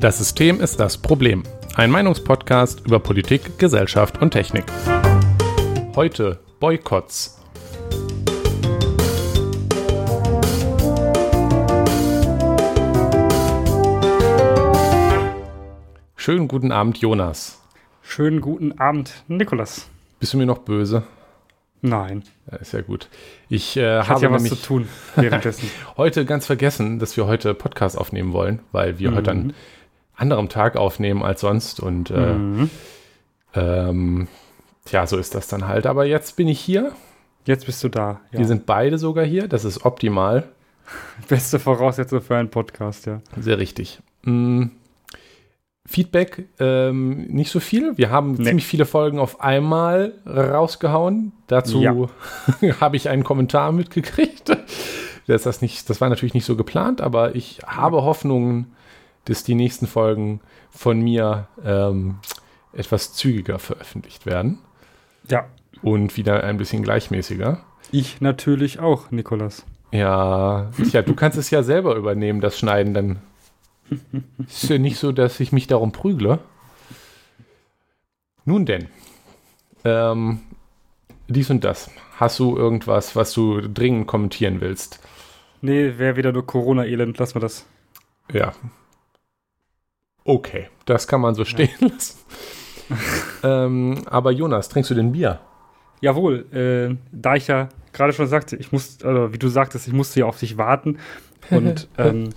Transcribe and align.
Das 0.00 0.18
System 0.18 0.60
ist 0.60 0.78
das 0.78 0.96
Problem. 0.96 1.42
Ein 1.74 1.90
Meinungspodcast 1.90 2.86
über 2.86 3.00
Politik, 3.00 3.58
Gesellschaft 3.58 4.22
und 4.22 4.30
Technik. 4.30 4.62
Heute 5.96 6.38
Boykotts. 6.60 7.40
Schönen 16.14 16.46
guten 16.46 16.70
Abend, 16.70 16.98
Jonas. 16.98 17.60
Schönen 18.00 18.40
guten 18.40 18.78
Abend, 18.78 19.24
Nikolas. 19.26 19.88
Bist 20.20 20.32
du 20.32 20.38
mir 20.38 20.46
noch 20.46 20.58
böse? 20.58 21.02
Nein. 21.80 22.22
Ja, 22.50 22.58
ist 22.58 22.72
ja 22.72 22.82
gut. 22.82 23.08
Ich 23.48 23.76
äh, 23.76 23.98
Hat 23.98 24.08
habe 24.08 24.22
ja 24.22 24.30
was 24.32 24.44
zu 24.44 24.54
tun 24.54 24.88
währenddessen. 25.16 25.68
heute 25.96 26.24
ganz 26.24 26.46
vergessen, 26.46 27.00
dass 27.00 27.16
wir 27.16 27.26
heute 27.26 27.54
Podcast 27.54 27.98
aufnehmen 27.98 28.32
wollen, 28.32 28.60
weil 28.70 29.00
wir 29.00 29.12
heute 29.12 29.30
an 29.32 29.54
anderem 30.18 30.48
Tag 30.48 30.76
aufnehmen 30.76 31.22
als 31.22 31.40
sonst 31.40 31.80
und 31.80 32.10
äh, 32.10 32.34
Mhm. 32.34 32.70
ähm, 33.54 34.28
tja, 34.84 35.06
so 35.06 35.16
ist 35.16 35.34
das 35.34 35.48
dann 35.48 35.66
halt. 35.68 35.86
Aber 35.86 36.04
jetzt 36.04 36.36
bin 36.36 36.48
ich 36.48 36.60
hier. 36.60 36.92
Jetzt 37.46 37.66
bist 37.66 37.82
du 37.82 37.88
da. 37.88 38.20
Ja. 38.32 38.40
Wir 38.40 38.46
sind 38.46 38.66
beide 38.66 38.98
sogar 38.98 39.24
hier. 39.24 39.48
Das 39.48 39.64
ist 39.64 39.84
optimal. 39.86 40.48
Beste 41.28 41.58
Voraussetzung 41.58 42.20
für 42.20 42.36
einen 42.36 42.50
Podcast, 42.50 43.06
ja. 43.06 43.20
Sehr 43.40 43.58
richtig. 43.58 44.00
Mm, 44.22 44.64
Feedback 45.86 46.46
ähm, 46.58 47.26
nicht 47.28 47.50
so 47.50 47.60
viel. 47.60 47.96
Wir 47.96 48.10
haben 48.10 48.32
Nee. 48.32 48.44
ziemlich 48.44 48.66
viele 48.66 48.84
Folgen 48.84 49.18
auf 49.18 49.40
einmal 49.40 50.12
rausgehauen. 50.26 51.32
Dazu 51.46 51.80
Ja. 51.80 51.94
habe 52.80 52.96
ich 52.96 53.08
einen 53.08 53.24
Kommentar 53.24 53.72
mitgekriegt. 53.72 54.54
Das, 55.26 55.42
das, 55.44 55.62
nicht, 55.62 55.88
das 55.88 56.00
war 56.02 56.08
natürlich 56.10 56.34
nicht 56.34 56.44
so 56.44 56.56
geplant, 56.56 57.00
aber 57.00 57.34
ich 57.34 57.60
habe 57.66 58.02
Hoffnungen, 58.02 58.66
dass 59.28 59.44
die 59.44 59.54
nächsten 59.54 59.86
Folgen 59.86 60.40
von 60.70 61.00
mir 61.00 61.48
ähm, 61.64 62.18
etwas 62.72 63.12
zügiger 63.14 63.58
veröffentlicht 63.58 64.26
werden 64.26 64.58
Ja. 65.28 65.46
und 65.82 66.16
wieder 66.16 66.44
ein 66.44 66.56
bisschen 66.58 66.82
gleichmäßiger. 66.82 67.60
Ich 67.90 68.20
natürlich 68.20 68.78
auch, 68.80 69.10
Nikolas. 69.10 69.64
Ja, 69.90 70.70
ja, 70.92 71.02
du 71.02 71.14
kannst 71.14 71.38
es 71.38 71.50
ja 71.50 71.62
selber 71.62 71.94
übernehmen, 71.96 72.40
das 72.42 72.58
Schneiden. 72.58 72.92
Dann 72.94 73.18
ist 74.46 74.68
ja 74.68 74.76
nicht 74.78 74.98
so, 74.98 75.12
dass 75.12 75.40
ich 75.40 75.52
mich 75.52 75.66
darum 75.66 75.92
prügle. 75.92 76.40
Nun 78.44 78.66
denn, 78.66 78.88
ähm, 79.84 80.40
dies 81.28 81.50
und 81.50 81.64
das. 81.64 81.90
Hast 82.16 82.38
du 82.38 82.56
irgendwas, 82.56 83.14
was 83.16 83.32
du 83.32 83.60
dringend 83.60 84.06
kommentieren 84.06 84.60
willst? 84.60 85.00
Nee, 85.60 85.94
wäre 85.98 86.16
wieder 86.16 86.32
nur 86.32 86.46
Corona-Elend. 86.46 87.18
Lass 87.18 87.34
mal 87.34 87.40
das. 87.40 87.66
Ja. 88.32 88.52
Okay, 90.28 90.68
das 90.84 91.08
kann 91.08 91.22
man 91.22 91.34
so 91.34 91.46
stehen 91.46 91.70
lassen. 91.80 92.18
ähm, 93.42 94.02
aber 94.10 94.30
Jonas, 94.30 94.68
trinkst 94.68 94.90
du 94.90 94.94
denn 94.94 95.12
Bier? 95.12 95.40
Jawohl, 96.02 96.44
äh, 96.52 96.96
da 97.12 97.34
ich 97.34 97.46
ja 97.46 97.70
gerade 97.94 98.12
schon 98.12 98.26
sagte, 98.26 98.54
ich 98.56 98.70
muss, 98.70 99.02
also 99.02 99.32
wie 99.32 99.38
du 99.38 99.48
sagtest, 99.48 99.88
ich 99.88 99.94
musste 99.94 100.20
ja 100.20 100.26
auf 100.26 100.38
dich 100.38 100.58
warten. 100.58 100.98
Und 101.48 101.88
ähm, 101.96 102.28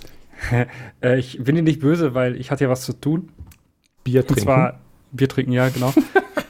äh, 1.04 1.20
ich 1.20 1.44
bin 1.44 1.58
dir 1.58 1.64
nicht 1.64 1.82
böse, 1.82 2.14
weil 2.14 2.38
ich 2.38 2.50
hatte 2.50 2.64
ja 2.64 2.70
was 2.70 2.84
zu 2.84 2.94
tun. 2.94 3.28
Bier 4.06 4.22
Und 4.22 4.28
trinken? 4.28 4.44
zwar 4.44 4.80
Bier 5.12 5.28
trinken, 5.28 5.52
ja, 5.52 5.68
genau. 5.68 5.94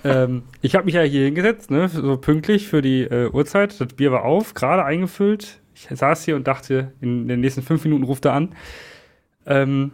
ähm, 0.03 0.43
ich 0.61 0.75
habe 0.75 0.85
mich 0.85 0.93
ja 0.93 1.01
hier 1.01 1.25
hingesetzt, 1.25 1.71
ne, 1.71 1.89
so 1.89 2.17
pünktlich 2.17 2.67
für 2.67 2.83
die 2.83 3.01
äh, 3.01 3.31
Uhrzeit. 3.31 3.81
Das 3.81 3.87
Bier 3.87 4.11
war 4.11 4.25
auf, 4.25 4.53
gerade 4.53 4.85
eingefüllt. 4.85 5.59
Ich 5.73 5.87
saß 5.89 6.23
hier 6.23 6.35
und 6.35 6.45
dachte, 6.47 6.91
in 7.01 7.27
den 7.27 7.39
nächsten 7.39 7.63
fünf 7.63 7.83
Minuten 7.83 8.03
ruft 8.03 8.25
er 8.25 8.33
an. 8.33 8.53
Ähm, 9.47 9.93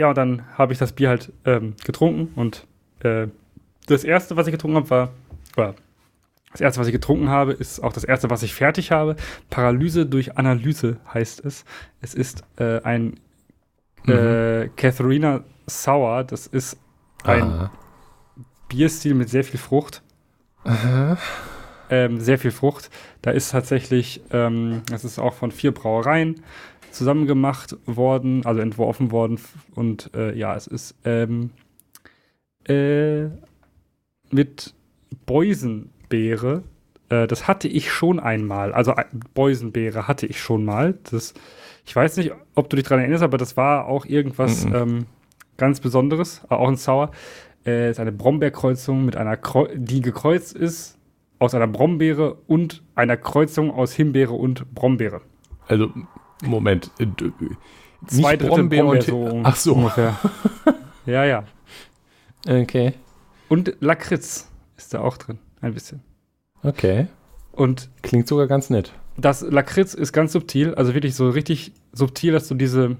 ja, 0.00 0.08
und 0.08 0.16
dann 0.16 0.46
habe 0.56 0.72
ich 0.72 0.78
das 0.78 0.92
Bier 0.92 1.10
halt 1.10 1.30
ähm, 1.44 1.74
getrunken 1.84 2.32
und 2.34 2.66
äh, 3.00 3.26
das 3.86 4.02
erste, 4.02 4.34
was 4.34 4.46
ich 4.46 4.52
getrunken 4.52 4.76
habe, 4.76 4.90
war, 4.90 5.10
war 5.56 5.74
das 6.52 6.62
erste, 6.62 6.80
was 6.80 6.86
ich 6.86 6.94
getrunken 6.94 7.28
habe, 7.28 7.52
ist 7.52 7.80
auch 7.80 7.92
das 7.92 8.04
erste, 8.04 8.30
was 8.30 8.42
ich 8.42 8.54
fertig 8.54 8.92
habe. 8.92 9.14
Paralyse 9.50 10.06
durch 10.06 10.38
Analyse 10.38 10.96
heißt 11.12 11.44
es. 11.44 11.66
Es 12.00 12.14
ist 12.14 12.42
äh, 12.56 12.80
ein 12.82 13.20
äh, 14.06 14.68
Katharina 14.74 15.44
Sour. 15.68 16.24
Das 16.24 16.46
ist 16.46 16.78
ein 17.22 17.42
Ah. 17.42 17.70
Bierstil 18.68 19.14
mit 19.14 19.28
sehr 19.28 19.44
viel 19.44 19.60
Frucht. 19.60 20.02
Ähm, 21.90 22.20
sehr 22.20 22.38
viel 22.38 22.52
Frucht. 22.52 22.90
Da 23.20 23.32
ist 23.32 23.50
tatsächlich, 23.50 24.22
ähm, 24.32 24.82
das 24.90 25.04
ist 25.04 25.18
auch 25.18 25.34
von 25.34 25.50
vier 25.50 25.72
Brauereien 25.72 26.42
zusammen 26.90 27.26
gemacht 27.26 27.76
worden, 27.86 28.44
also 28.44 28.60
entworfen 28.60 29.10
worden. 29.10 29.38
Und 29.74 30.10
äh, 30.14 30.36
ja, 30.36 30.54
es 30.54 30.66
ist 30.66 30.94
ähm, 31.04 31.50
äh, 32.68 33.26
mit 34.30 34.74
Beusenbeere. 35.26 36.62
Äh, 37.08 37.26
das 37.26 37.48
hatte 37.48 37.68
ich 37.68 37.90
schon 37.90 38.20
einmal. 38.20 38.72
Also 38.72 38.94
Beusenbeere 39.34 40.08
hatte 40.08 40.26
ich 40.26 40.40
schon 40.40 40.64
mal. 40.64 40.98
Das, 41.10 41.34
ich 41.84 41.94
weiß 41.94 42.16
nicht, 42.18 42.32
ob 42.54 42.70
du 42.70 42.76
dich 42.76 42.84
daran 42.84 43.00
erinnerst, 43.00 43.24
aber 43.24 43.38
das 43.38 43.56
war 43.56 43.86
auch 43.86 44.06
irgendwas 44.06 44.64
Mhm. 44.64 44.74
ähm, 44.74 45.06
ganz 45.56 45.80
Besonderes, 45.80 46.42
äh, 46.50 46.54
auch 46.54 46.68
ein 46.68 46.76
Sauer. 46.76 47.10
Äh, 47.66 47.90
ist 47.90 48.00
eine 48.00 48.12
Brombeerkreuzung 48.12 49.04
mit 49.04 49.16
einer, 49.16 49.36
Kreu 49.36 49.68
die 49.74 50.00
gekreuzt 50.00 50.56
ist 50.56 50.96
aus 51.38 51.54
einer 51.54 51.66
Brombeere 51.66 52.34
und 52.46 52.82
einer 52.94 53.16
Kreuzung 53.16 53.70
aus 53.70 53.92
Himbeere 53.92 54.32
und 54.32 54.74
Brombeere. 54.74 55.22
Also, 55.66 55.90
Moment. 56.42 56.90
äh, 56.98 57.06
d- 57.06 57.32
Zwei 58.06 58.32
nicht 58.32 58.42
Drittel 58.42 58.48
Brombeer 58.48 58.86
und 58.86 59.02
so 59.02 59.40
Ach 59.44 59.56
so. 59.56 59.74
ungefähr. 59.74 60.18
ja, 61.06 61.24
ja. 61.24 61.44
Okay. 62.48 62.94
Und 63.48 63.74
Lakritz 63.80 64.48
ist 64.76 64.94
da 64.94 65.00
auch 65.00 65.16
drin, 65.18 65.38
ein 65.60 65.74
bisschen. 65.74 66.00
Okay. 66.62 67.08
Und 67.52 67.90
Klingt 68.02 68.26
sogar 68.28 68.46
ganz 68.46 68.70
nett. 68.70 68.92
das 69.18 69.42
Lakritz 69.42 69.92
ist 69.92 70.12
ganz 70.12 70.32
subtil, 70.32 70.74
also 70.74 70.94
wirklich 70.94 71.14
so 71.14 71.28
richtig 71.28 71.72
subtil, 71.92 72.32
dass 72.32 72.48
du 72.48 72.54
diese 72.54 72.96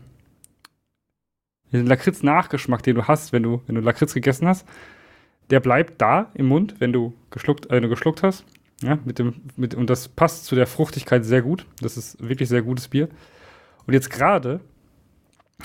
diesen 1.72 1.86
Lakritz-Nachgeschmack, 1.86 2.82
den 2.82 2.96
du 2.96 3.04
hast, 3.06 3.32
wenn 3.32 3.42
du, 3.44 3.62
wenn 3.66 3.76
du 3.76 3.80
Lakritz 3.80 4.12
gegessen 4.12 4.48
hast, 4.48 4.66
der 5.50 5.60
bleibt 5.60 6.00
da 6.02 6.30
im 6.34 6.46
Mund, 6.46 6.74
wenn 6.80 6.92
du 6.92 7.14
geschluckt, 7.30 7.66
äh, 7.66 7.70
wenn 7.70 7.82
du 7.84 7.88
geschluckt 7.88 8.22
hast. 8.22 8.44
Ja, 8.82 8.98
mit 9.04 9.18
dem, 9.18 9.34
mit, 9.56 9.74
und 9.74 9.90
das 9.90 10.08
passt 10.08 10.46
zu 10.46 10.54
der 10.54 10.66
Fruchtigkeit 10.66 11.24
sehr 11.24 11.42
gut. 11.42 11.66
Das 11.82 11.96
ist 11.96 12.16
wirklich 12.26 12.48
sehr 12.48 12.62
gutes 12.62 12.88
Bier. 12.88 13.08
Und 13.86 13.92
jetzt 13.94 14.10
gerade 14.10 14.60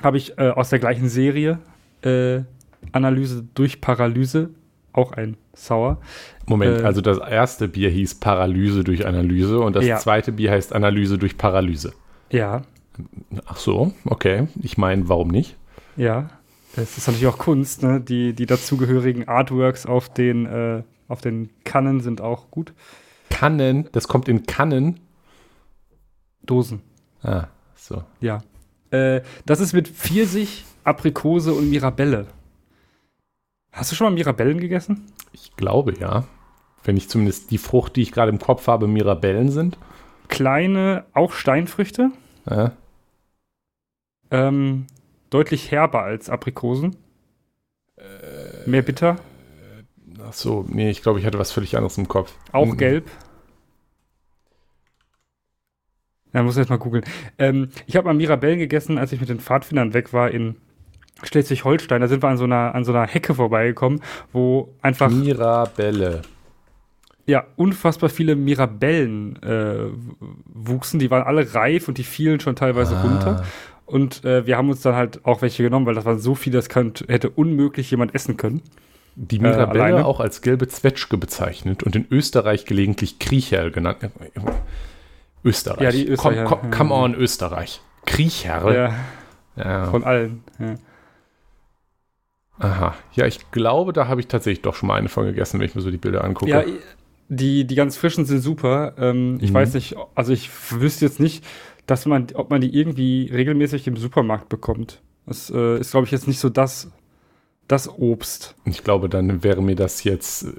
habe 0.04 0.18
ich 0.18 0.38
äh, 0.38 0.50
aus 0.50 0.70
der 0.70 0.80
gleichen 0.80 1.08
Serie 1.08 1.60
äh, 2.02 2.42
Analyse 2.92 3.46
durch 3.54 3.80
Paralyse, 3.82 4.50
auch 4.92 5.14
ein 5.14 5.38
Sauer. 5.54 6.00
Moment, 6.46 6.82
Äh, 6.82 6.84
also 6.84 7.00
das 7.02 7.18
erste 7.18 7.68
Bier 7.70 7.90
hieß 7.90 8.16
Paralyse 8.16 8.84
durch 8.84 9.06
Analyse 9.08 9.60
und 9.60 9.76
das 9.76 9.86
Ja. 9.86 9.98
zweite 9.98 10.32
Bier 10.34 10.52
heißt 10.52 10.74
Analyse 10.74 11.18
durch 11.18 11.38
Paralyse. 11.38 11.94
Ja, 12.32 12.64
Ach 13.46 13.58
so, 13.58 13.92
okay. 14.06 14.48
Ich 14.62 14.78
meine, 14.78 15.10
warum 15.10 15.28
nicht? 15.28 15.58
Ja, 15.98 16.30
es 16.78 16.98
ist 16.98 17.08
natürlich 17.08 17.28
auch 17.28 17.38
Kunst, 17.38 17.84
ne? 17.84 18.00
Die, 18.00 18.32
die 18.32 18.46
dazugehörigen 18.46 19.28
Artworks 19.28 19.86
auf 19.86 20.08
den, 20.08 20.46
äh, 20.46 20.84
auf 21.10 21.20
den 21.20 21.50
Kannen 21.66 22.00
sind 22.00 22.22
auch 22.22 22.50
gut. 22.52 22.72
Kannen, 23.30 23.90
das 23.92 24.08
kommt 24.08 24.28
in 24.28 24.46
Kannen. 24.46 25.00
Dosen, 26.44 26.82
Ah, 27.24 27.48
so. 27.76 28.04
ja. 28.22 28.44
Äh, 28.92 29.22
das 29.46 29.60
ist 29.60 29.74
mit 29.74 29.88
Pfirsich, 29.88 30.64
Aprikose 30.84 31.54
und 31.54 31.70
Mirabelle. 31.70 32.28
Hast 33.72 33.92
du 33.92 33.96
schon 33.96 34.06
mal 34.06 34.14
Mirabellen 34.14 34.60
gegessen? 34.60 35.12
Ich 35.34 35.56
glaube 35.56 35.94
ja. 36.00 36.26
Wenn 36.84 36.98
ich 36.98 37.10
zumindest 37.10 37.50
die 37.50 37.58
Frucht, 37.58 37.96
die 37.96 38.04
ich 38.04 38.12
gerade 38.12 38.32
im 38.32 38.38
Kopf 38.40 38.68
habe, 38.68 38.88
Mirabellen 38.88 39.50
sind. 39.50 39.78
Kleine, 40.28 41.06
auch 41.14 41.34
Steinfrüchte, 41.34 42.12
Ja. 42.50 42.72
ähm, 44.32 44.86
deutlich 45.32 45.72
herber 45.72 46.04
als 46.04 46.30
Aprikosen. 46.30 46.96
Mehr 48.68 48.82
bitter, 48.84 49.18
Ach 50.28 50.34
so, 50.34 50.66
nee, 50.68 50.90
ich 50.90 51.02
glaube, 51.02 51.20
ich 51.20 51.26
hatte 51.26 51.40
was 51.40 51.52
völlig 51.52 51.76
anderes 51.78 51.98
im 51.98 52.08
Kopf. 52.08 52.34
auch 52.52 52.66
Mhm. 52.74 52.78
gelb. 52.78 53.10
Ja, 56.34 56.44
muss 56.44 56.56
ich 56.56 56.60
jetzt 56.62 56.70
mal 56.70 56.78
googeln. 56.78 57.06
Ähm, 57.38 57.70
ich 57.88 57.96
habe 57.96 58.08
mal 58.08 58.14
Mirabellen 58.14 58.60
gegessen, 58.60 58.98
als 58.98 59.12
ich 59.14 59.20
mit 59.22 59.30
den 59.30 59.40
Pfadfindern 59.40 59.94
weg 59.94 60.12
war 60.12 60.32
in 60.32 60.56
Schleswig-Holstein. 61.24 62.02
Da 62.02 62.08
sind 62.10 62.22
wir 62.24 62.28
an 62.30 62.38
so, 62.38 62.44
einer, 62.44 62.76
an 62.76 62.84
so 62.84 62.92
einer 62.92 63.08
Hecke 63.08 63.34
vorbeigekommen, 63.36 64.02
wo 64.34 64.74
einfach 64.82 65.10
Mirabelle. 65.10 66.24
ja, 67.26 67.46
unfassbar 67.56 68.10
viele 68.10 68.36
Mirabellen 68.36 69.42
äh, 69.42 69.86
wuchsen. 70.46 71.00
Die 71.00 71.10
waren 71.10 71.24
alle 71.24 71.54
reif 71.54 71.88
und 71.88 71.98
die 71.98 72.04
fielen 72.04 72.42
schon 72.42 72.58
teilweise 72.58 72.98
Ah. 72.98 73.02
runter. 73.02 73.46
Und 73.86 74.26
äh, 74.26 74.46
wir 74.46 74.58
haben 74.58 74.70
uns 74.70 74.82
dann 74.82 74.96
halt 74.96 75.24
auch 75.26 75.42
welche 75.42 75.64
genommen, 75.64 75.86
weil 75.86 75.94
das 75.96 76.04
waren 76.06 76.20
so 76.20 76.36
viele, 76.36 76.58
das 76.58 76.68
könnt, 76.70 77.06
hätte 77.08 77.30
unmöglich 77.30 77.90
jemand 77.92 78.14
essen 78.14 78.36
können. 78.36 78.62
Die 79.18 79.40
Mirabelle 79.40 79.84
alleine? 79.84 80.06
auch 80.06 80.20
als 80.20 80.42
gelbe 80.42 80.68
Zwetschge 80.68 81.18
bezeichnet 81.18 81.84
und 81.84 81.96
in 81.96 82.06
Österreich 82.12 82.66
gelegentlich 82.66 83.18
Kriecherl 83.20 83.72
genannt. 83.72 83.98
Österreich. 85.44 85.82
Ja, 85.82 85.92
die 85.92 86.08
Österreicher, 86.08 86.44
Komm, 86.46 86.60
komm, 86.62 86.72
ja. 86.72 86.78
come 86.78 86.94
on, 86.94 87.16
Österreich. 87.16 87.82
Kriecherl. 88.06 88.76
Ja, 88.76 89.64
Ja. 89.64 89.86
von 89.86 90.04
allen. 90.04 90.44
Ja. 90.60 90.76
Aha. 92.58 92.96
Ja, 93.14 93.26
ich 93.26 93.52
glaube, 93.52 93.92
da 93.94 94.08
habe 94.08 94.22
ich 94.22 94.28
tatsächlich 94.28 94.62
doch 94.62 94.76
schon 94.76 94.88
mal 94.88 94.96
eine 94.96 95.10
von 95.10 95.26
gegessen, 95.26 95.60
wenn 95.60 95.66
ich 95.68 95.76
mir 95.76 95.82
so 95.82 95.92
die 95.92 95.98
Bilder 95.98 96.24
angucke. 96.24 96.52
Ja, 96.52 96.64
die, 97.28 97.66
die 97.66 97.76
ganz 97.76 97.98
frischen 97.98 98.26
sind 98.26 98.40
super. 98.42 98.94
Ähm, 98.98 99.40
ich 99.42 99.50
Mhm. 99.52 99.56
weiß 99.56 99.74
nicht, 99.74 99.96
also 100.16 100.32
ich 100.32 100.50
wüsste 100.72 101.06
jetzt 101.06 101.20
nicht, 101.20 101.44
dass 101.86 102.06
man, 102.06 102.28
ob 102.34 102.50
man 102.50 102.62
die 102.62 102.74
irgendwie 102.78 103.30
regelmäßig 103.34 103.88
im 103.88 103.98
Supermarkt 103.98 104.48
bekommt. 104.50 105.02
Das 105.26 105.50
äh, 105.50 105.80
ist, 105.80 105.92
glaube 105.92 106.06
ich, 106.06 106.12
jetzt 106.12 106.28
nicht 106.28 106.40
so 106.40 106.50
das, 106.50 106.92
das 107.68 107.90
Obst. 107.90 108.56
Ich 108.66 108.84
glaube, 108.84 109.10
dann 109.10 109.44
wäre 109.44 109.62
mir 109.62 109.76
das 109.76 110.04
jetzt 110.04 110.44
äh, 110.44 110.52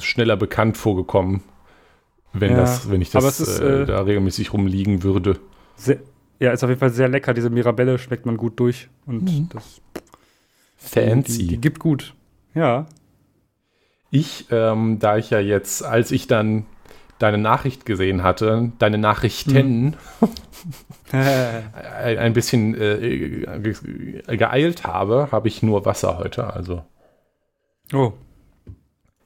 schneller 0.00 0.36
bekannt 0.36 0.76
vorgekommen, 0.76 1.42
wenn, 2.32 2.52
Ja, 2.52 2.56
das, 2.58 2.90
wenn 2.90 3.00
ich 3.00 3.10
das 3.10 3.40
ist, 3.40 3.60
äh, 3.60 3.82
äh, 3.82 3.86
da 3.86 4.00
regelmäßig 4.00 4.52
rumliegen 4.52 5.02
würde. 5.02 5.38
Sehr, 5.76 5.98
ja, 6.40 6.52
ist 6.52 6.64
auf 6.64 6.70
jeden 6.70 6.80
Fall 6.80 6.90
sehr 6.90 7.08
lecker. 7.08 7.34
Diese 7.34 7.50
Mirabelle 7.50 7.98
schmeckt 7.98 8.26
man 8.26 8.36
gut 8.36 8.58
durch. 8.58 8.88
Und 9.06 9.22
Mhm. 9.24 9.48
das, 9.50 9.80
Fancy. 10.76 11.38
Die, 11.38 11.46
die 11.46 11.60
gibt 11.60 11.78
gut. 11.78 12.14
Ja. 12.54 12.86
Ich, 14.10 14.46
ähm, 14.50 14.98
da 15.00 15.16
ich 15.16 15.30
ja 15.30 15.40
jetzt, 15.40 15.82
als 15.84 16.10
ich 16.10 16.26
dann 16.26 16.66
deine 17.24 17.38
Nachricht 17.38 17.86
gesehen 17.86 18.22
hatte, 18.22 18.70
deine 18.78 18.98
Nachrichten 18.98 19.96
ein 21.12 22.18
ein 22.18 22.32
bisschen 22.34 22.74
äh, 22.80 22.98
ge- 23.60 24.36
geeilt 24.36 24.84
habe, 24.84 25.28
habe 25.32 25.48
ich 25.48 25.62
nur 25.62 25.84
Wasser 25.84 26.18
heute. 26.18 26.52
Also 26.52 26.84
oh. 27.92 28.12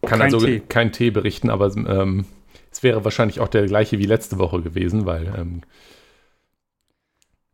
kann 0.03 0.21
Kein 0.21 0.23
also 0.23 0.39
Tee. 0.41 0.61
kein 0.61 0.93
Tee 0.93 1.11
berichten, 1.11 1.51
aber 1.51 1.75
ähm, 1.77 2.25
es 2.71 2.83
wäre 2.83 3.05
wahrscheinlich 3.05 3.41
auch 3.41 3.49
der 3.49 3.67
gleiche 3.67 3.99
wie 3.99 4.07
letzte 4.07 4.39
Woche 4.39 4.63
gewesen, 4.63 5.07
weil 5.07 5.33
ähm, 5.37 5.63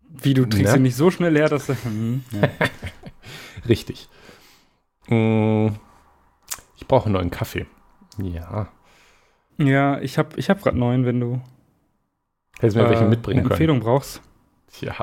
Wie, 0.08 0.34
du 0.34 0.44
trinkst 0.46 0.72
Ne? 0.72 0.78
ihn 0.80 0.82
nicht 0.82 0.96
so 0.96 1.10
schnell 1.10 1.32
leer, 1.32 1.48
dass 1.48 1.66
du. 1.66 1.74
Hm, 1.84 2.24
ja. 2.32 2.48
richtig. 3.68 4.08
Mm, 5.08 5.68
Ich 6.76 6.86
brauche 6.86 7.06
einen 7.06 7.14
neuen 7.14 7.30
Kaffee. 7.30 7.66
Ja. 8.22 8.68
Ja, 9.58 10.00
ich 10.00 10.18
habe 10.18 10.38
ich 10.38 10.50
hab 10.50 10.62
gerade 10.62 10.78
neun, 10.78 11.04
wenn 11.06 11.20
du 11.20 11.40
Hättest 12.58 12.76
du 12.76 12.82
mir 12.82 12.88
welche 12.90 13.04
äh, 13.04 13.08
mitbringen 13.08 13.40
eine 13.40 13.48
können. 13.48 13.52
Empfehlung 13.52 13.80
brauchst. 13.80 14.20
Ja. 14.80 14.94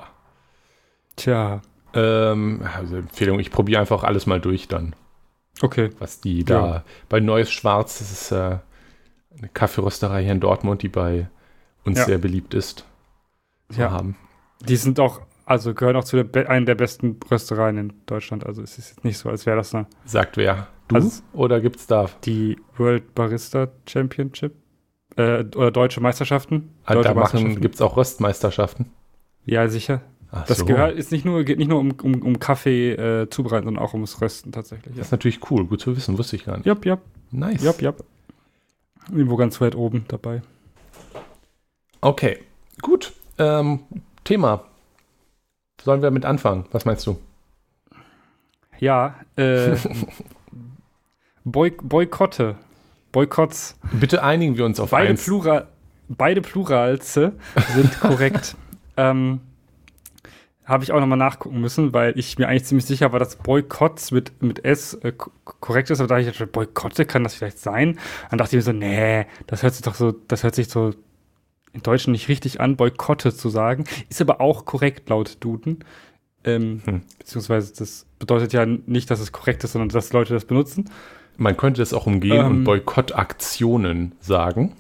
Tja, 1.15 1.62
Ähm, 1.94 2.62
also 2.75 2.95
Empfehlung, 2.98 3.39
ich 3.39 3.51
probiere 3.51 3.81
einfach 3.81 4.03
alles 4.03 4.25
mal 4.25 4.39
durch 4.39 4.68
dann. 4.68 4.95
okay. 5.62 5.89
was 6.00 6.21
die 6.21 6.44
da 6.45 6.83
bei 7.09 7.19
Neues 7.19 7.51
Schwarz, 7.51 8.00
das 8.00 8.12
ist 8.12 8.31
äh, 8.31 8.57
eine 9.38 9.50
Kaffeerösterei 9.53 10.24
hier 10.24 10.31
in 10.31 10.39
Dortmund, 10.39 10.81
die 10.81 10.89
bei 10.89 11.30
uns 11.83 12.00
Ja. 12.00 12.06
sehr 12.06 12.18
beliebt 12.18 12.53
ist, 12.53 12.86
Ja. 13.75 13.92
haben. 13.92 14.15
Die 14.62 14.75
sind 14.77 15.00
auch, 15.00 15.21
also 15.45 15.74
gehören 15.74 15.95
auch 15.98 16.03
zu 16.03 16.24
der, 16.24 16.50
einer 16.50 16.65
der 16.65 16.75
besten 16.75 17.19
Röstereien 17.30 17.77
in 17.77 17.94
Deutschland. 18.06 18.45
Also 18.45 18.62
es 18.62 18.77
ist 18.77 18.89
jetzt 18.92 19.03
nicht 19.03 19.18
so, 19.18 19.30
als 19.30 19.45
wäre 19.45 19.57
das 19.57 19.74
eine, 19.75 19.88
Sagt 20.06 20.38
wer? 20.38 20.68
Du? 20.91 20.95
Also- 20.95 21.21
oder 21.33 21.59
gibt's 21.61 21.88
da? 21.88 22.09
die 22.25 22.57
World 22.77 23.13
Barista 23.15 23.67
Championship 23.88 24.53
äh, 25.17 25.43
oder 25.55 25.71
deutsche 25.71 26.01
Meisterschaften. 26.01 26.69
Ah, 26.85 26.93
Deutsche 26.93 27.09
da 27.09 27.13
machen, 27.15 27.59
gibt's 27.61 27.81
auch 27.81 27.97
Röstmeisterschaften? 27.97 28.88
Ja, 29.45 29.67
sicher. 29.67 30.01
Ach 30.31 30.45
Das 30.45 30.59
so. 30.59 30.65
gehört, 30.65 30.95
ist 30.95 31.11
nicht 31.11 31.25
nur, 31.25 31.43
geht 31.43 31.57
nicht 31.57 31.67
nur 31.67 31.79
um, 31.79 31.91
um, 32.03 32.21
um 32.21 32.39
Kaffee 32.39 32.91
äh, 32.93 33.29
zubereiten, 33.29 33.65
sondern 33.65 33.83
auch 33.83 33.93
ums 33.93 34.21
Rösten 34.21 34.51
tatsächlich. 34.53 34.95
Das 34.95 35.07
ist 35.07 35.11
natürlich 35.11 35.39
cool, 35.51 35.65
gut 35.65 35.81
zu 35.81 35.95
wissen, 35.97 36.17
wusste 36.17 36.38
ich 36.38 36.45
gar 36.45 36.55
nicht. 36.57 36.65
Jop, 36.65 36.85
jop, 36.85 37.01
Nice. 37.31 37.61
jop, 37.63 37.81
jop. 37.81 38.05
Irgendwo 39.11 39.35
ganz 39.35 39.59
weit 39.59 39.75
oben 39.75 40.05
dabei. 40.07 40.41
Okay, 41.99 42.38
gut. 42.81 43.11
Ähm, 43.38 43.79
Thema. 44.23 44.63
Sollen 45.83 46.01
wir 46.01 46.11
mit 46.11 46.23
anfangen? 46.25 46.65
Was 46.71 46.85
meinst 46.85 47.05
du? 47.07 47.17
Ja, 48.79 49.15
äh, 49.35 49.75
Boy 51.43 51.71
Boykotte. 51.71 52.55
Boykotts. 53.11 53.77
Bitte 53.91 54.23
einigen 54.23 54.57
wir 54.57 54.63
uns 54.65 54.79
auf 54.79 54.91
Beide, 54.91 55.09
eins. 55.09 55.25
Plural, 55.25 55.67
beide 56.07 56.41
Plurals 56.41 57.13
sind 57.13 57.31
korrekt. 57.99 58.55
ähm, 58.97 59.41
Habe 60.63 60.83
ich 60.85 60.93
auch 60.93 60.99
nochmal 61.01 61.17
nachgucken 61.17 61.59
müssen, 61.59 61.91
weil 61.93 62.17
ich 62.17 62.38
mir 62.38 62.47
eigentlich 62.47 62.63
ziemlich 62.65 62.85
sicher 62.85 63.11
war, 63.11 63.19
dass 63.19 63.35
Boykotts 63.35 64.11
mit, 64.11 64.41
mit 64.41 64.63
S 64.63 64.93
äh, 64.93 65.11
ko- 65.11 65.31
korrekt 65.43 65.89
ist. 65.89 65.99
Aber 65.99 66.07
da 66.07 66.21
dachte 66.21 66.43
ich, 66.45 66.51
Boykotte 66.51 67.05
kann 67.05 67.23
das 67.25 67.33
vielleicht 67.35 67.59
sein? 67.59 67.99
Dann 68.29 68.38
dachte 68.38 68.55
ich 68.55 68.59
mir 68.65 68.71
so, 68.71 68.71
nee, 68.71 69.25
das 69.47 69.61
hört 69.63 69.73
sich 69.73 69.81
doch 69.83 69.95
so, 69.95 70.13
das 70.29 70.43
hört 70.43 70.55
sich 70.55 70.69
so 70.69 70.91
im 71.73 71.83
Deutschen 71.83 72.11
nicht 72.13 72.29
richtig 72.29 72.61
an, 72.61 72.77
Boykotte 72.77 73.33
zu 73.35 73.49
sagen. 73.49 73.83
Ist 74.09 74.21
aber 74.21 74.39
auch 74.39 74.63
korrekt 74.63 75.09
laut 75.09 75.35
Duden. 75.41 75.83
Ähm, 76.45 76.81
Hm. 76.85 77.01
Beziehungsweise 77.19 77.73
das 77.77 78.05
bedeutet 78.19 78.53
ja 78.53 78.65
nicht, 78.65 79.11
dass 79.11 79.19
es 79.19 79.33
korrekt 79.33 79.63
ist, 79.65 79.73
sondern 79.73 79.89
dass 79.89 80.13
Leute 80.13 80.33
das 80.33 80.45
benutzen. 80.45 80.89
Man 81.41 81.57
könnte 81.57 81.81
das 81.81 81.93
auch 81.93 82.05
umgehen 82.05 82.38
Ähm. 82.45 82.45
und 82.47 82.63
Boykottaktionen 82.65 84.13
sagen. 84.19 84.73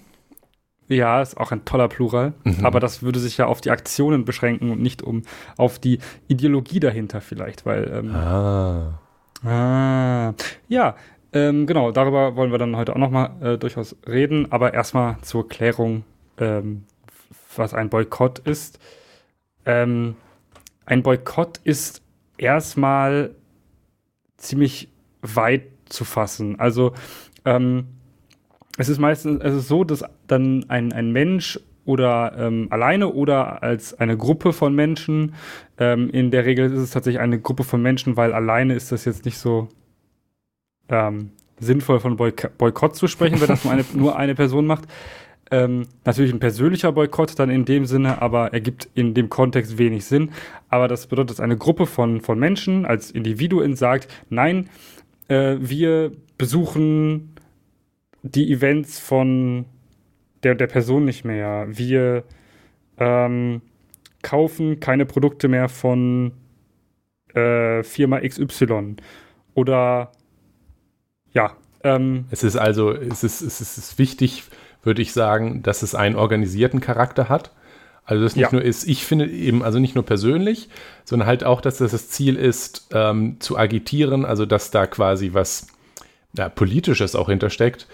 Ja, 0.87 1.21
ist 1.21 1.37
auch 1.37 1.51
ein 1.51 1.65
toller 1.65 1.87
Plural. 1.87 2.33
Mhm. 2.43 2.65
Aber 2.65 2.79
das 2.79 3.01
würde 3.01 3.19
sich 3.19 3.37
ja 3.37 3.47
auf 3.47 3.61
die 3.61 3.71
Aktionen 3.71 4.25
beschränken 4.25 4.69
und 4.71 4.81
nicht 4.81 5.01
um 5.01 5.23
auf 5.57 5.79
die 5.79 5.99
Ideologie 6.27 6.79
dahinter 6.79 7.19
vielleicht, 7.21 7.65
weil 7.65 7.89
ähm, 7.91 8.13
Ah. 8.15 8.99
ah, 9.43 10.33
ja, 10.67 10.95
ähm, 11.33 11.65
genau, 11.65 11.91
darüber 11.91 12.35
wollen 12.35 12.51
wir 12.51 12.57
dann 12.59 12.75
heute 12.75 12.93
auch 12.93 12.99
nochmal 12.99 13.31
äh, 13.41 13.57
durchaus 13.57 13.95
reden, 14.05 14.51
aber 14.51 14.73
erstmal 14.73 15.17
zur 15.21 15.47
Klärung, 15.47 16.03
ähm, 16.37 16.83
was 17.55 17.73
ein 17.73 17.89
Boykott 17.89 18.39
ist. 18.39 18.79
Ähm, 19.65 20.15
ein 20.85 21.03
Boykott 21.03 21.59
ist 21.63 22.01
erstmal 22.37 23.33
ziemlich 24.37 24.89
weit 25.21 25.63
zu 25.91 26.05
fassen. 26.05 26.59
Also 26.59 26.93
ähm, 27.45 27.87
es 28.77 28.89
ist 28.89 28.99
meistens 28.99 29.41
es 29.43 29.53
ist 29.53 29.67
so, 29.67 29.83
dass 29.83 30.03
dann 30.27 30.65
ein, 30.69 30.93
ein 30.93 31.11
Mensch 31.11 31.59
oder 31.85 32.33
ähm, 32.37 32.67
alleine 32.69 33.09
oder 33.09 33.63
als 33.63 33.93
eine 33.99 34.17
Gruppe 34.17 34.53
von 34.53 34.75
Menschen, 34.75 35.33
ähm, 35.77 36.09
in 36.09 36.31
der 36.31 36.45
Regel 36.45 36.71
ist 36.71 36.79
es 36.79 36.91
tatsächlich 36.91 37.21
eine 37.21 37.39
Gruppe 37.39 37.63
von 37.63 37.81
Menschen, 37.81 38.17
weil 38.17 38.33
alleine 38.33 38.75
ist 38.75 38.91
das 38.91 39.05
jetzt 39.05 39.25
nicht 39.25 39.37
so 39.37 39.67
ähm, 40.89 41.31
sinnvoll 41.59 41.99
von 41.99 42.17
Boyk 42.17 42.57
Boykott 42.57 42.95
zu 42.95 43.07
sprechen, 43.07 43.41
wenn 43.41 43.47
das 43.47 43.63
nur 43.63 43.73
eine, 43.73 43.85
nur 43.93 44.15
eine 44.17 44.35
Person 44.35 44.65
macht. 44.67 44.85
Ähm, 45.49 45.87
natürlich 46.05 46.31
ein 46.31 46.39
persönlicher 46.39 46.91
Boykott 46.93 47.37
dann 47.37 47.49
in 47.49 47.65
dem 47.65 47.85
Sinne, 47.85 48.21
aber 48.21 48.53
ergibt 48.53 48.87
in 48.93 49.13
dem 49.13 49.29
Kontext 49.29 49.77
wenig 49.77 50.05
Sinn. 50.05 50.31
Aber 50.69 50.87
das 50.87 51.07
bedeutet, 51.07 51.31
dass 51.31 51.39
eine 51.41 51.57
Gruppe 51.57 51.87
von, 51.87 52.21
von 52.21 52.39
Menschen 52.39 52.85
als 52.85 53.11
Individuen 53.11 53.75
sagt, 53.75 54.07
nein, 54.29 54.69
äh, 55.31 55.57
wir 55.59 56.11
besuchen 56.37 57.35
die 58.21 58.51
Events 58.51 58.99
von 58.99 59.65
der, 60.43 60.55
der 60.55 60.67
Person 60.67 61.05
nicht 61.05 61.23
mehr. 61.23 61.67
Wir 61.69 62.23
ähm, 62.97 63.61
kaufen 64.21 64.79
keine 64.79 65.05
Produkte 65.05 65.47
mehr 65.47 65.69
von 65.69 66.33
äh, 67.33 67.81
Firma 67.83 68.19
XY. 68.19 68.97
Oder 69.53 70.11
ja, 71.31 71.55
ähm, 71.83 72.25
Es 72.29 72.43
ist 72.43 72.57
also, 72.57 72.91
es 72.91 73.23
ist, 73.23 73.41
es 73.41 73.61
ist, 73.61 73.97
wichtig, 73.97 74.43
würde 74.83 75.01
ich 75.01 75.13
sagen, 75.13 75.63
dass 75.63 75.81
es 75.81 75.95
einen 75.95 76.15
organisierten 76.15 76.81
Charakter 76.81 77.29
hat. 77.29 77.51
Also 78.05 78.23
das 78.23 78.35
nicht 78.35 78.43
Ja. 78.45 78.51
nur 78.51 78.61
ist, 78.63 78.87
ich 78.87 79.05
finde 79.05 79.27
eben, 79.27 79.63
also 79.63 79.79
nicht 79.79 79.95
nur 79.95 80.05
persönlich, 80.05 80.69
sondern 81.05 81.27
halt 81.27 81.43
auch, 81.43 81.61
dass 81.61 81.77
das 81.77 81.91
das 81.91 82.09
Ziel 82.09 82.35
ist, 82.35 82.87
ähm, 82.93 83.37
zu 83.39 83.57
agitieren, 83.57 84.25
also 84.25 84.45
dass 84.45 84.71
da 84.71 84.87
quasi 84.87 85.31
was 85.33 85.67
ja, 86.37 86.49
Politisches 86.49 87.15
auch 87.15 87.29
hintersteckt, 87.29 87.87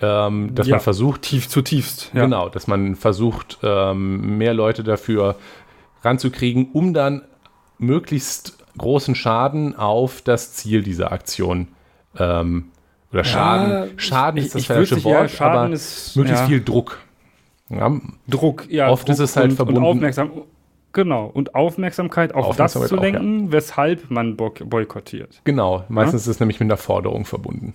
ähm, 0.00 0.54
dass 0.54 0.66
Ja. 0.66 0.72
man 0.76 0.80
versucht, 0.80 1.22
tief 1.22 1.48
zutiefst. 1.48 2.10
Ja. 2.12 2.22
Genau, 2.24 2.48
dass 2.48 2.66
man 2.66 2.96
versucht, 2.96 3.58
ähm, 3.62 4.36
mehr 4.38 4.52
Leute 4.54 4.82
dafür 4.82 5.36
ranzukriegen, 6.02 6.70
um 6.72 6.92
dann 6.92 7.22
möglichst 7.78 8.58
großen 8.78 9.14
Schaden 9.14 9.76
auf 9.76 10.22
das 10.22 10.54
Ziel 10.54 10.82
dieser 10.82 11.12
Aktion 11.12 11.68
ähm, 12.18 12.70
oder 13.12 13.24
Schaden. 13.24 13.98
Schaden 13.98 14.40
ist 14.42 14.54
das 14.54 14.64
falsche 14.64 15.04
Wort, 15.04 15.40
aber 15.40 15.70
ist 15.70 16.16
möglichst 16.16 16.44
viel 16.46 16.62
Druck. 16.62 16.98
Ja, 17.76 18.00
Druck. 18.28 18.66
Ja, 18.70 18.90
Oft 18.90 19.08
Druck 19.08 19.14
ist 19.14 19.20
es 19.20 19.36
halt 19.36 19.50
und, 19.50 19.56
verbunden- 19.56 19.82
Und 19.82 19.86
Aufmerksam, 19.88 20.30
genau. 20.92 21.26
Und 21.26 21.54
Aufmerksamkeit 21.54 22.34
auf 22.34 22.56
das 22.56 22.72
zu 22.72 22.80
auch, 22.80 22.90
ja. 22.90 22.96
lenken, 23.00 23.52
weshalb 23.52 24.10
man 24.10 24.36
boyk- 24.36 24.64
boykottiert. 24.64 25.40
genau, 25.44 25.84
meistens 25.88 26.22
ist 26.22 26.28
es 26.28 26.40
nämlich 26.40 26.60
mit 26.60 26.66
einer 26.66 26.76
Forderung 26.76 27.24
verbunden. 27.24 27.74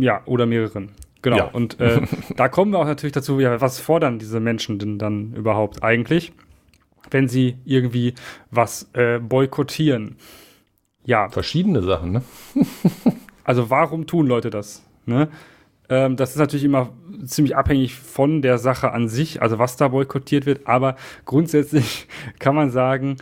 Ja, 0.00 0.22
oder 0.26 0.46
mehreren. 0.46 0.90
Genau. 1.22 1.36
Ja. 1.36 1.44
Und 1.46 1.80
äh, 1.80 2.02
da 2.36 2.48
kommen 2.48 2.72
wir 2.72 2.78
auch 2.78 2.84
natürlich 2.86 3.12
dazu, 3.12 3.40
ja, 3.40 3.60
was 3.60 3.80
fordern 3.80 4.18
diese 4.18 4.40
Menschen 4.40 4.78
denn 4.78 4.98
dann 4.98 5.32
überhaupt 5.34 5.82
eigentlich, 5.82 6.32
wenn 7.10 7.28
sie 7.28 7.56
irgendwie 7.64 8.14
was 8.50 8.88
äh, 8.94 9.18
boykottieren? 9.18 10.16
Ja, 11.04 11.28
Verschiedene 11.30 11.82
Sachen, 11.82 12.12
ne? 12.12 12.22
also 13.44 13.70
warum 13.70 14.06
tun 14.06 14.26
Leute 14.26 14.50
das? 14.50 14.84
Ne? 15.06 15.28
Ähm, 15.88 16.16
das 16.16 16.30
ist 16.30 16.36
natürlich 16.36 16.64
immer 16.64 16.90
ziemlich 17.24 17.56
abhängig 17.56 17.94
von 17.94 18.42
der 18.42 18.58
Sache 18.58 18.92
an 18.92 19.08
sich, 19.08 19.42
also 19.42 19.58
was 19.58 19.76
da 19.76 19.88
boykottiert 19.88 20.46
wird, 20.46 20.66
aber 20.66 20.96
grundsätzlich 21.24 22.06
kann 22.38 22.54
man 22.54 22.70
sagen, 22.70 23.16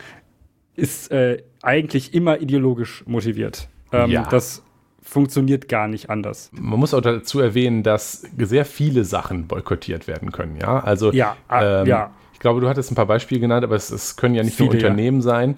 ist 0.75 1.11
äh, 1.11 1.43
eigentlich 1.61 2.13
immer 2.13 2.39
ideologisch 2.39 3.03
motiviert. 3.07 3.67
Ähm, 3.91 4.11
ja. 4.11 4.27
Das 4.29 4.63
funktioniert 5.01 5.69
gar 5.69 5.87
nicht 5.87 6.09
anders. 6.09 6.49
Man 6.51 6.79
muss 6.79 6.93
auch 6.93 7.01
dazu 7.01 7.39
erwähnen, 7.39 7.81
dass 7.81 8.23
sehr 8.37 8.65
viele 8.65 9.05
Sachen 9.05 9.47
boykottiert 9.47 10.07
werden 10.07 10.31
können. 10.31 10.57
Ja, 10.57 10.79
also 10.79 11.11
ja, 11.13 11.37
ah, 11.47 11.81
ähm, 11.81 11.87
ja. 11.87 12.11
ich 12.33 12.39
glaube, 12.39 12.59
du 12.59 12.67
hattest 12.67 12.91
ein 12.91 12.95
paar 12.95 13.05
Beispiele 13.05 13.39
genannt, 13.39 13.63
aber 13.63 13.75
es, 13.75 13.89
es 13.89 14.17
können 14.17 14.35
ja 14.35 14.43
nicht 14.43 14.57
viele, 14.57 14.69
nur 14.69 14.75
Unternehmen 14.75 15.19
ja. 15.19 15.23
sein. 15.23 15.57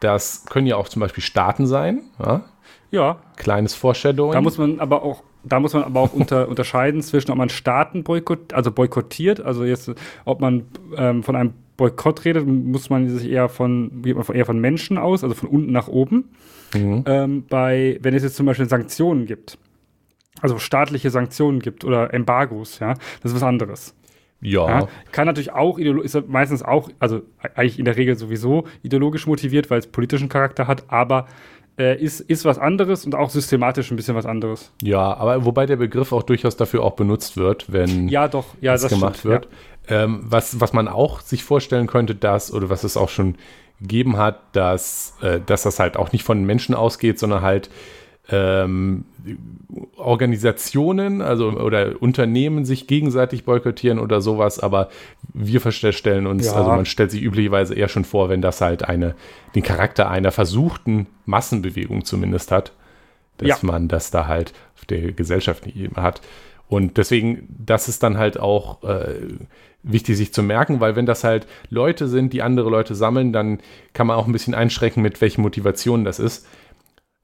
Das 0.00 0.44
können 0.46 0.66
ja 0.66 0.76
auch 0.76 0.88
zum 0.88 1.00
Beispiel 1.00 1.22
Staaten 1.22 1.66
sein. 1.66 2.02
Ja. 2.18 2.44
ja. 2.90 3.18
Kleines 3.36 3.74
Foreshadowing. 3.74 4.32
Da 4.32 4.40
muss 4.40 4.58
man 4.58 4.80
aber 4.80 5.02
auch 5.02 5.22
da 5.48 5.60
muss 5.60 5.74
man 5.74 5.82
aber 5.82 6.00
auch 6.00 6.12
unter, 6.12 6.48
unterscheiden 6.48 7.02
zwischen, 7.02 7.30
ob 7.30 7.38
man 7.38 7.48
Staaten 7.48 8.04
boykott, 8.04 8.52
also 8.52 8.70
boykottiert, 8.72 9.40
also 9.40 9.64
jetzt, 9.64 9.92
ob 10.24 10.40
man 10.40 10.66
ähm, 10.96 11.22
von 11.22 11.36
einem 11.36 11.54
Boykott 11.76 12.24
redet, 12.24 12.46
muss 12.46 12.90
man 12.90 13.08
sich 13.08 13.30
eher 13.30 13.48
von, 13.48 14.02
geht 14.02 14.16
man 14.16 14.26
eher 14.34 14.46
von 14.46 14.58
Menschen 14.60 14.98
aus, 14.98 15.22
also 15.22 15.34
von 15.34 15.48
unten 15.48 15.72
nach 15.72 15.88
oben. 15.88 16.30
Mhm. 16.74 17.04
Ähm, 17.06 17.44
bei, 17.48 17.98
wenn 18.02 18.14
es 18.14 18.22
jetzt 18.22 18.36
zum 18.36 18.46
Beispiel 18.46 18.68
Sanktionen 18.68 19.26
gibt, 19.26 19.58
also 20.40 20.58
staatliche 20.58 21.10
Sanktionen 21.10 21.60
gibt 21.60 21.84
oder 21.84 22.12
Embargos, 22.12 22.80
ja, 22.80 22.94
das 23.22 23.32
ist 23.32 23.34
was 23.34 23.42
anderes. 23.42 23.94
Ja. 24.40 24.68
ja. 24.68 24.88
Kann 25.10 25.26
natürlich 25.26 25.52
auch, 25.52 25.78
ist 25.78 26.28
meistens 26.28 26.62
auch, 26.62 26.90
also 27.00 27.22
eigentlich 27.54 27.78
in 27.78 27.84
der 27.84 27.96
Regel 27.96 28.16
sowieso 28.16 28.64
ideologisch 28.82 29.26
motiviert, 29.26 29.70
weil 29.70 29.80
es 29.80 29.88
politischen 29.88 30.28
Charakter 30.28 30.66
hat, 30.66 30.84
aber 30.88 31.26
äh, 31.78 31.96
ist, 31.96 32.20
ist 32.20 32.44
was 32.44 32.58
anderes 32.58 33.04
und 33.04 33.14
auch 33.14 33.30
systematisch 33.30 33.90
ein 33.90 33.96
bisschen 33.96 34.16
was 34.16 34.26
anderes. 34.26 34.72
Ja, 34.82 35.16
aber 35.16 35.44
wobei 35.44 35.66
der 35.66 35.76
Begriff 35.76 36.12
auch 36.12 36.22
durchaus 36.22 36.56
dafür 36.56 36.82
auch 36.82 36.94
benutzt 36.94 37.36
wird, 37.36 37.72
wenn 37.72 38.08
ja, 38.08 38.28
doch, 38.28 38.46
ja, 38.60 38.72
das 38.72 38.88
gemacht 38.88 39.18
stimmt, 39.18 39.32
wird. 39.32 39.48
Ja. 39.88 40.04
Ähm, 40.04 40.20
was, 40.22 40.60
was 40.60 40.72
man 40.72 40.88
auch 40.88 41.20
sich 41.20 41.44
vorstellen 41.44 41.86
könnte, 41.86 42.14
dass, 42.14 42.52
oder 42.52 42.68
was 42.68 42.84
es 42.84 42.96
auch 42.96 43.08
schon 43.08 43.36
gegeben 43.80 44.16
hat, 44.16 44.40
dass, 44.52 45.14
äh, 45.22 45.40
dass 45.44 45.62
das 45.62 45.78
halt 45.78 45.96
auch 45.96 46.12
nicht 46.12 46.24
von 46.24 46.44
Menschen 46.44 46.74
ausgeht, 46.74 47.18
sondern 47.18 47.42
halt 47.42 47.70
ähm, 48.28 49.04
Organisationen, 49.96 51.22
also 51.22 51.50
oder 51.50 52.00
Unternehmen 52.00 52.64
sich 52.64 52.86
gegenseitig 52.86 53.44
boykottieren 53.44 53.98
oder 53.98 54.20
sowas, 54.20 54.58
aber 54.58 54.88
wir 55.32 55.60
stellen 55.70 56.26
uns, 56.26 56.46
ja. 56.46 56.52
also 56.52 56.70
man 56.70 56.86
stellt 56.86 57.10
sich 57.10 57.22
üblicherweise 57.22 57.74
eher 57.74 57.88
schon 57.88 58.04
vor, 58.04 58.28
wenn 58.28 58.42
das 58.42 58.60
halt 58.60 58.84
eine, 58.84 59.14
den 59.54 59.62
Charakter 59.62 60.10
einer 60.10 60.30
versuchten 60.30 61.06
Massenbewegung 61.26 62.04
zumindest 62.04 62.52
hat, 62.52 62.72
dass 63.38 63.48
ja. 63.48 63.56
man 63.62 63.88
das 63.88 64.10
da 64.10 64.26
halt 64.26 64.52
auf 64.76 64.84
der 64.84 65.12
gesellschaftlichen 65.12 65.78
Ebene 65.80 66.02
hat. 66.02 66.20
Und 66.68 66.98
deswegen, 66.98 67.48
das 67.48 67.88
ist 67.88 68.02
dann 68.02 68.18
halt 68.18 68.38
auch 68.38 68.82
äh, 68.82 69.14
wichtig 69.82 70.16
sich 70.16 70.34
zu 70.34 70.42
merken, 70.42 70.80
weil 70.80 70.96
wenn 70.96 71.06
das 71.06 71.24
halt 71.24 71.46
Leute 71.70 72.08
sind, 72.08 72.32
die 72.32 72.42
andere 72.42 72.68
Leute 72.68 72.94
sammeln, 72.94 73.32
dann 73.32 73.60
kann 73.94 74.06
man 74.06 74.16
auch 74.16 74.26
ein 74.26 74.32
bisschen 74.32 74.54
einschränken, 74.54 75.02
mit 75.02 75.20
welchen 75.20 75.40
Motivationen 75.42 76.04
das 76.04 76.18
ist. 76.18 76.46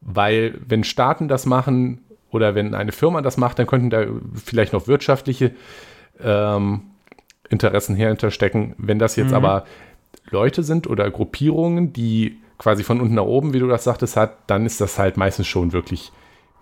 Weil 0.04 0.58
wenn 0.66 0.84
Staaten 0.84 1.28
das 1.28 1.46
machen 1.46 2.00
oder 2.30 2.54
wenn 2.54 2.74
eine 2.74 2.92
Firma 2.92 3.22
das 3.22 3.36
macht, 3.36 3.58
dann 3.58 3.66
könnten 3.66 3.90
da 3.90 4.06
vielleicht 4.34 4.72
noch 4.72 4.86
wirtschaftliche 4.86 5.52
ähm, 6.22 6.82
Interessen 7.48 7.96
hinterstecken. 7.96 8.74
Wenn 8.78 8.98
das 8.98 9.16
jetzt 9.16 9.30
mhm. 9.30 9.36
aber 9.36 9.64
Leute 10.30 10.62
sind 10.62 10.86
oder 10.86 11.10
Gruppierungen, 11.10 11.92
die 11.92 12.38
quasi 12.58 12.82
von 12.84 13.00
unten 13.00 13.14
nach 13.14 13.24
oben, 13.24 13.52
wie 13.52 13.58
du 13.58 13.68
das 13.68 13.84
sagtest, 13.84 14.16
hat, 14.16 14.36
dann 14.46 14.66
ist 14.66 14.80
das 14.80 14.98
halt 14.98 15.16
meistens 15.16 15.46
schon 15.46 15.72
wirklich 15.72 16.12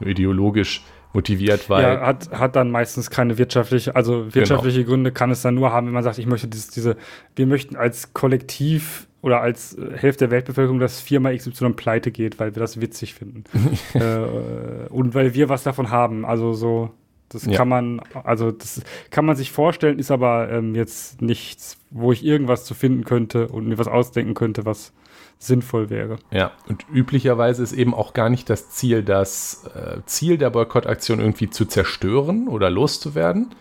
ideologisch 0.01 0.85
motiviert, 1.13 1.69
weil. 1.69 1.83
Ja, 1.83 2.01
hat, 2.01 2.31
hat 2.33 2.57
dann 2.57 2.71
meistens 2.71 3.11
keine 3.11 3.39
wirtschaftliche, 3.39 3.95
also 3.95 4.35
wirtschaftliche 4.35 4.81
genau. 4.81 4.91
Gründe 4.91 5.13
kann 5.13 5.31
es 5.31 5.43
dann 5.43 5.55
nur 5.55 5.73
haben, 5.73 5.87
wenn 5.87 5.95
man 5.95 6.03
sagt, 6.03 6.19
ich 6.19 6.27
möchte 6.27 6.49
dieses, 6.49 6.69
diese, 6.69 6.97
wir 7.37 7.47
möchten 7.47 7.77
als 7.77 8.15
Kollektiv 8.15 9.07
oder 9.23 9.41
als 9.41 9.79
äh, 9.79 9.97
Hälfte 9.97 10.27
der 10.27 10.31
Weltbevölkerung, 10.33 10.79
dass 10.79 11.01
Firma 11.01 11.33
XY 11.33 11.71
pleite 11.71 12.11
geht, 12.11 12.39
weil 12.39 12.55
wir 12.55 12.61
das 12.61 12.81
witzig 12.81 13.15
finden. 13.15 13.45
äh, 13.95 14.89
und 14.91 15.15
weil 15.15 15.33
wir 15.33 15.49
was 15.49 15.63
davon 15.63 15.91
haben. 15.91 16.27
Also 16.27 16.53
so, 16.53 16.91
das 17.29 17.47
ja. 17.47 17.57
kann 17.57 17.69
man, 17.69 18.01
also 18.25 18.51
das 18.51 18.83
kann 19.11 19.25
man 19.25 19.37
sich 19.37 19.53
vorstellen, 19.53 19.99
ist 19.99 20.11
aber 20.11 20.51
ähm, 20.51 20.75
jetzt 20.75 21.23
nichts, 21.23 21.79
wo 21.91 22.13
ich 22.13 22.25
irgendwas 22.25 22.65
zu 22.65 22.75
finden 22.75 23.05
könnte 23.05 23.49
und 23.49 23.69
mir 23.69 23.79
was 23.79 23.89
ausdenken 23.89 24.35
könnte, 24.35 24.67
was 24.67 24.93
sinnvoll 25.39 25.89
wäre. 25.89 26.17
Ja, 26.31 26.53
und 26.69 26.85
üblicherweise 26.93 27.63
ist 27.63 27.73
eben 27.73 27.95
auch 27.95 28.15
gar 28.15 28.29
nicht 28.29 28.51
das 28.51 28.71
Ziel, 28.71 29.03
das 29.03 29.65
äh, 29.75 30.01
Ziel 30.07 30.37
der 30.37 30.51
Boykottaktion 30.51 31.21
irgendwie 31.21 31.51
zu 31.51 31.65
zerstören 31.65 32.49
oder 32.49 32.71
loszuwerden, 32.71 33.55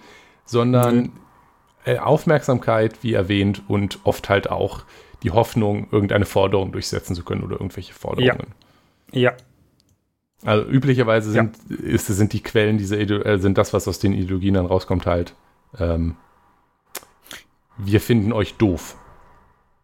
sondern 0.46 1.12
mhm. 1.86 2.00
Aufmerksamkeit, 2.00 3.04
wie 3.04 3.14
erwähnt, 3.14 3.64
und 3.68 4.00
oft 4.04 4.30
halt 4.30 4.52
auch 4.52 4.84
die 5.24 5.32
Hoffnung, 5.32 5.88
irgendeine 5.92 6.26
Forderung 6.26 6.72
durchsetzen 6.72 7.16
zu 7.16 7.24
können 7.24 7.44
oder 7.44 7.54
irgendwelche 7.54 7.94
Forderungen. 7.94 8.54
Ja. 9.12 9.22
ja. 9.22 9.34
Also 10.44 10.68
üblicherweise 10.68 11.32
sind, 11.32 11.56
ja. 11.70 11.76
ist, 11.78 12.08
sind 12.08 12.34
die 12.34 12.42
Quellen 12.42 12.78
dieser 12.78 12.98
äh, 13.00 13.38
sind 13.38 13.58
das, 13.58 13.74
was 13.74 13.88
aus 13.88 14.00
den 14.00 14.14
Ideologien 14.14 14.56
dann 14.56 14.66
rauskommt, 14.66 15.06
halt. 15.06 15.36
Ähm, 15.78 16.16
wir 17.78 18.02
finden 18.02 18.34
euch 18.34 18.56
doof. 18.56 18.98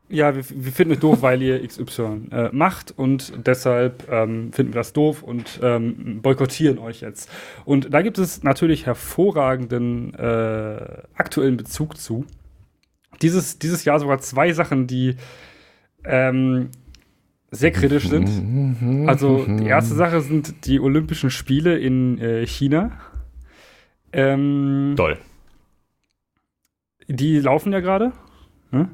Ja, 0.10 0.36
wir, 0.36 0.44
wir 0.50 0.72
finden 0.72 0.94
es 0.94 1.00
doof, 1.00 1.22
weil 1.22 1.42
ihr 1.42 1.68
XY 1.68 2.30
äh, 2.32 2.50
macht 2.54 2.98
und 2.98 3.34
deshalb 3.46 4.10
ähm, 4.10 4.54
finden 4.54 4.74
wir 4.74 4.80
das 4.80 4.94
doof 4.94 5.22
und 5.22 5.60
ähm, 5.62 6.22
boykottieren 6.22 6.80
euch 6.80 7.02
jetzt. 7.02 7.30
Und 7.66 7.94
da 7.94 8.02
gibt 8.02 8.18
es 8.18 8.42
natürlich 8.42 8.86
hervorragenden 8.86 10.14
äh, 10.14 11.04
aktuellen 11.14 11.58
Bezug 11.58 11.98
zu 11.98 12.26
dieses, 13.22 13.60
dieses 13.60 13.86
Jahr 13.86 14.00
sogar 14.00 14.20
zwei 14.20 14.54
Sachen, 14.54 14.88
die 14.88 15.16
ähm, 16.04 16.70
sehr 17.52 17.72
kritisch 17.72 18.08
sind. 18.10 19.08
Also 19.08 19.46
die 19.46 19.68
erste 19.68 19.96
Sache 19.96 20.22
sind 20.22 20.66
die 20.66 20.80
Olympischen 20.80 21.30
Spiele 21.30 21.78
in 21.78 22.20
äh, 22.20 22.46
China. 22.46 22.92
Ähm, 24.12 24.94
Toll. 24.98 25.18
Die 27.08 27.40
laufen 27.40 27.72
ja 27.72 27.80
gerade. 27.80 28.12
Hm? 28.72 28.90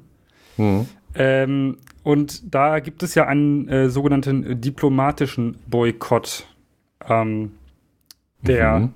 Mhm. 0.58 0.88
Ähm, 1.16 1.78
und 2.04 2.54
da 2.54 2.80
gibt 2.80 3.02
es 3.04 3.16
ja 3.16 3.28
einen 3.28 3.68
äh, 3.70 3.90
sogenannten 3.90 4.60
diplomatischen 4.62 5.58
Boykott 5.68 6.48
ähm, 7.08 7.52
der, 8.42 8.80
mhm. 8.80 8.94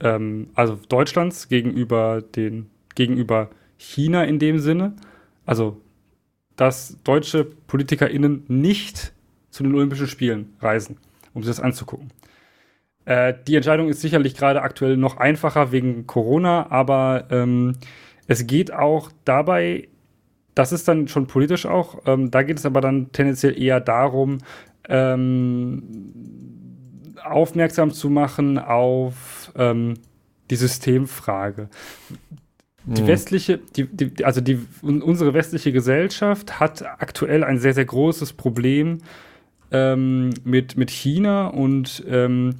ähm, 0.00 0.48
also 0.54 0.78
Deutschlands 0.88 1.48
gegenüber 1.48 2.22
den, 2.22 2.70
gegenüber 2.94 3.50
China 3.78 4.24
in 4.24 4.38
dem 4.38 4.58
Sinne. 4.58 4.94
Also, 5.44 5.80
dass 6.56 6.96
deutsche 7.04 7.44
PolitikerInnen 7.44 8.44
nicht 8.48 9.12
zu 9.50 9.62
den 9.62 9.74
Olympischen 9.74 10.06
Spielen 10.06 10.54
reisen, 10.60 10.96
um 11.34 11.42
sich 11.42 11.50
das 11.50 11.60
anzugucken. 11.60 12.10
Äh, 13.04 13.34
die 13.46 13.54
Entscheidung 13.54 13.88
ist 13.88 14.00
sicherlich 14.00 14.34
gerade 14.34 14.62
aktuell 14.62 14.96
noch 14.96 15.16
einfacher 15.16 15.72
wegen 15.72 16.06
Corona, 16.06 16.70
aber 16.70 17.26
ähm, 17.30 17.74
es 18.26 18.46
geht 18.46 18.72
auch 18.72 19.10
dabei, 19.24 19.88
das 20.54 20.72
ist 20.72 20.88
dann 20.88 21.06
schon 21.06 21.26
politisch 21.26 21.66
auch, 21.66 22.02
ähm, 22.06 22.30
da 22.30 22.42
geht 22.42 22.58
es 22.58 22.66
aber 22.66 22.80
dann 22.80 23.12
tendenziell 23.12 23.60
eher 23.60 23.80
darum, 23.80 24.38
ähm, 24.88 25.82
aufmerksam 27.22 27.92
zu 27.92 28.10
machen 28.10 28.58
auf 28.58 29.52
ähm, 29.56 29.94
die 30.50 30.56
Systemfrage. 30.56 31.68
Die 32.86 33.02
mhm. 33.02 33.06
westliche, 33.08 33.58
die, 33.58 33.84
die, 33.84 34.24
also 34.24 34.40
die, 34.40 34.60
unsere 34.80 35.34
westliche 35.34 35.72
Gesellschaft 35.72 36.60
hat 36.60 36.82
aktuell 36.82 37.42
ein 37.42 37.58
sehr, 37.58 37.74
sehr 37.74 37.84
großes 37.84 38.32
Problem 38.34 38.98
ähm, 39.72 40.30
mit, 40.44 40.76
mit 40.76 40.90
China 40.90 41.48
und 41.48 42.04
ähm, 42.08 42.54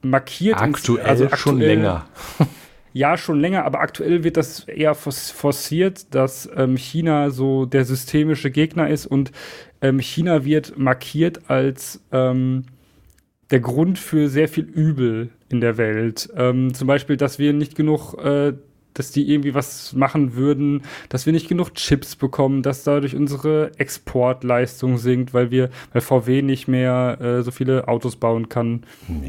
markiert 0.00 0.60
aktuell, 0.60 0.98
ins, 0.98 1.08
also 1.08 1.24
aktuell 1.24 1.38
schon 1.38 1.58
länger. 1.58 2.06
ja, 2.92 3.16
schon 3.16 3.40
länger, 3.40 3.64
aber 3.64 3.80
aktuell 3.80 4.22
wird 4.22 4.36
das 4.36 4.60
eher 4.60 4.94
forciert, 4.94 6.14
dass 6.14 6.48
ähm, 6.54 6.76
China 6.76 7.30
so 7.30 7.66
der 7.66 7.84
systemische 7.84 8.52
Gegner 8.52 8.88
ist 8.88 9.06
und 9.06 9.32
ähm, 9.82 9.98
China 9.98 10.44
wird 10.44 10.78
markiert 10.78 11.50
als 11.50 12.00
ähm, 12.12 12.66
der 13.50 13.58
Grund 13.58 13.98
für 13.98 14.28
sehr 14.28 14.46
viel 14.46 14.64
Übel 14.64 15.30
in 15.48 15.60
der 15.60 15.76
Welt. 15.78 16.28
Ähm, 16.36 16.72
zum 16.74 16.86
Beispiel, 16.86 17.16
dass 17.16 17.40
wir 17.40 17.52
nicht 17.52 17.74
genug 17.74 18.14
äh, 18.14 18.52
dass 18.94 19.10
die 19.10 19.30
irgendwie 19.30 19.54
was 19.54 19.92
machen 19.92 20.34
würden, 20.34 20.82
dass 21.08 21.26
wir 21.26 21.32
nicht 21.32 21.48
genug 21.48 21.74
Chips 21.74 22.16
bekommen, 22.16 22.62
dass 22.62 22.84
dadurch 22.84 23.14
unsere 23.14 23.72
Exportleistung 23.78 24.98
sinkt, 24.98 25.34
weil 25.34 25.50
wir, 25.50 25.70
weil 25.92 26.00
VW 26.00 26.42
nicht 26.42 26.68
mehr 26.68 27.18
äh, 27.20 27.42
so 27.42 27.50
viele 27.50 27.88
Autos 27.88 28.16
bauen 28.16 28.48
kann. 28.48 28.84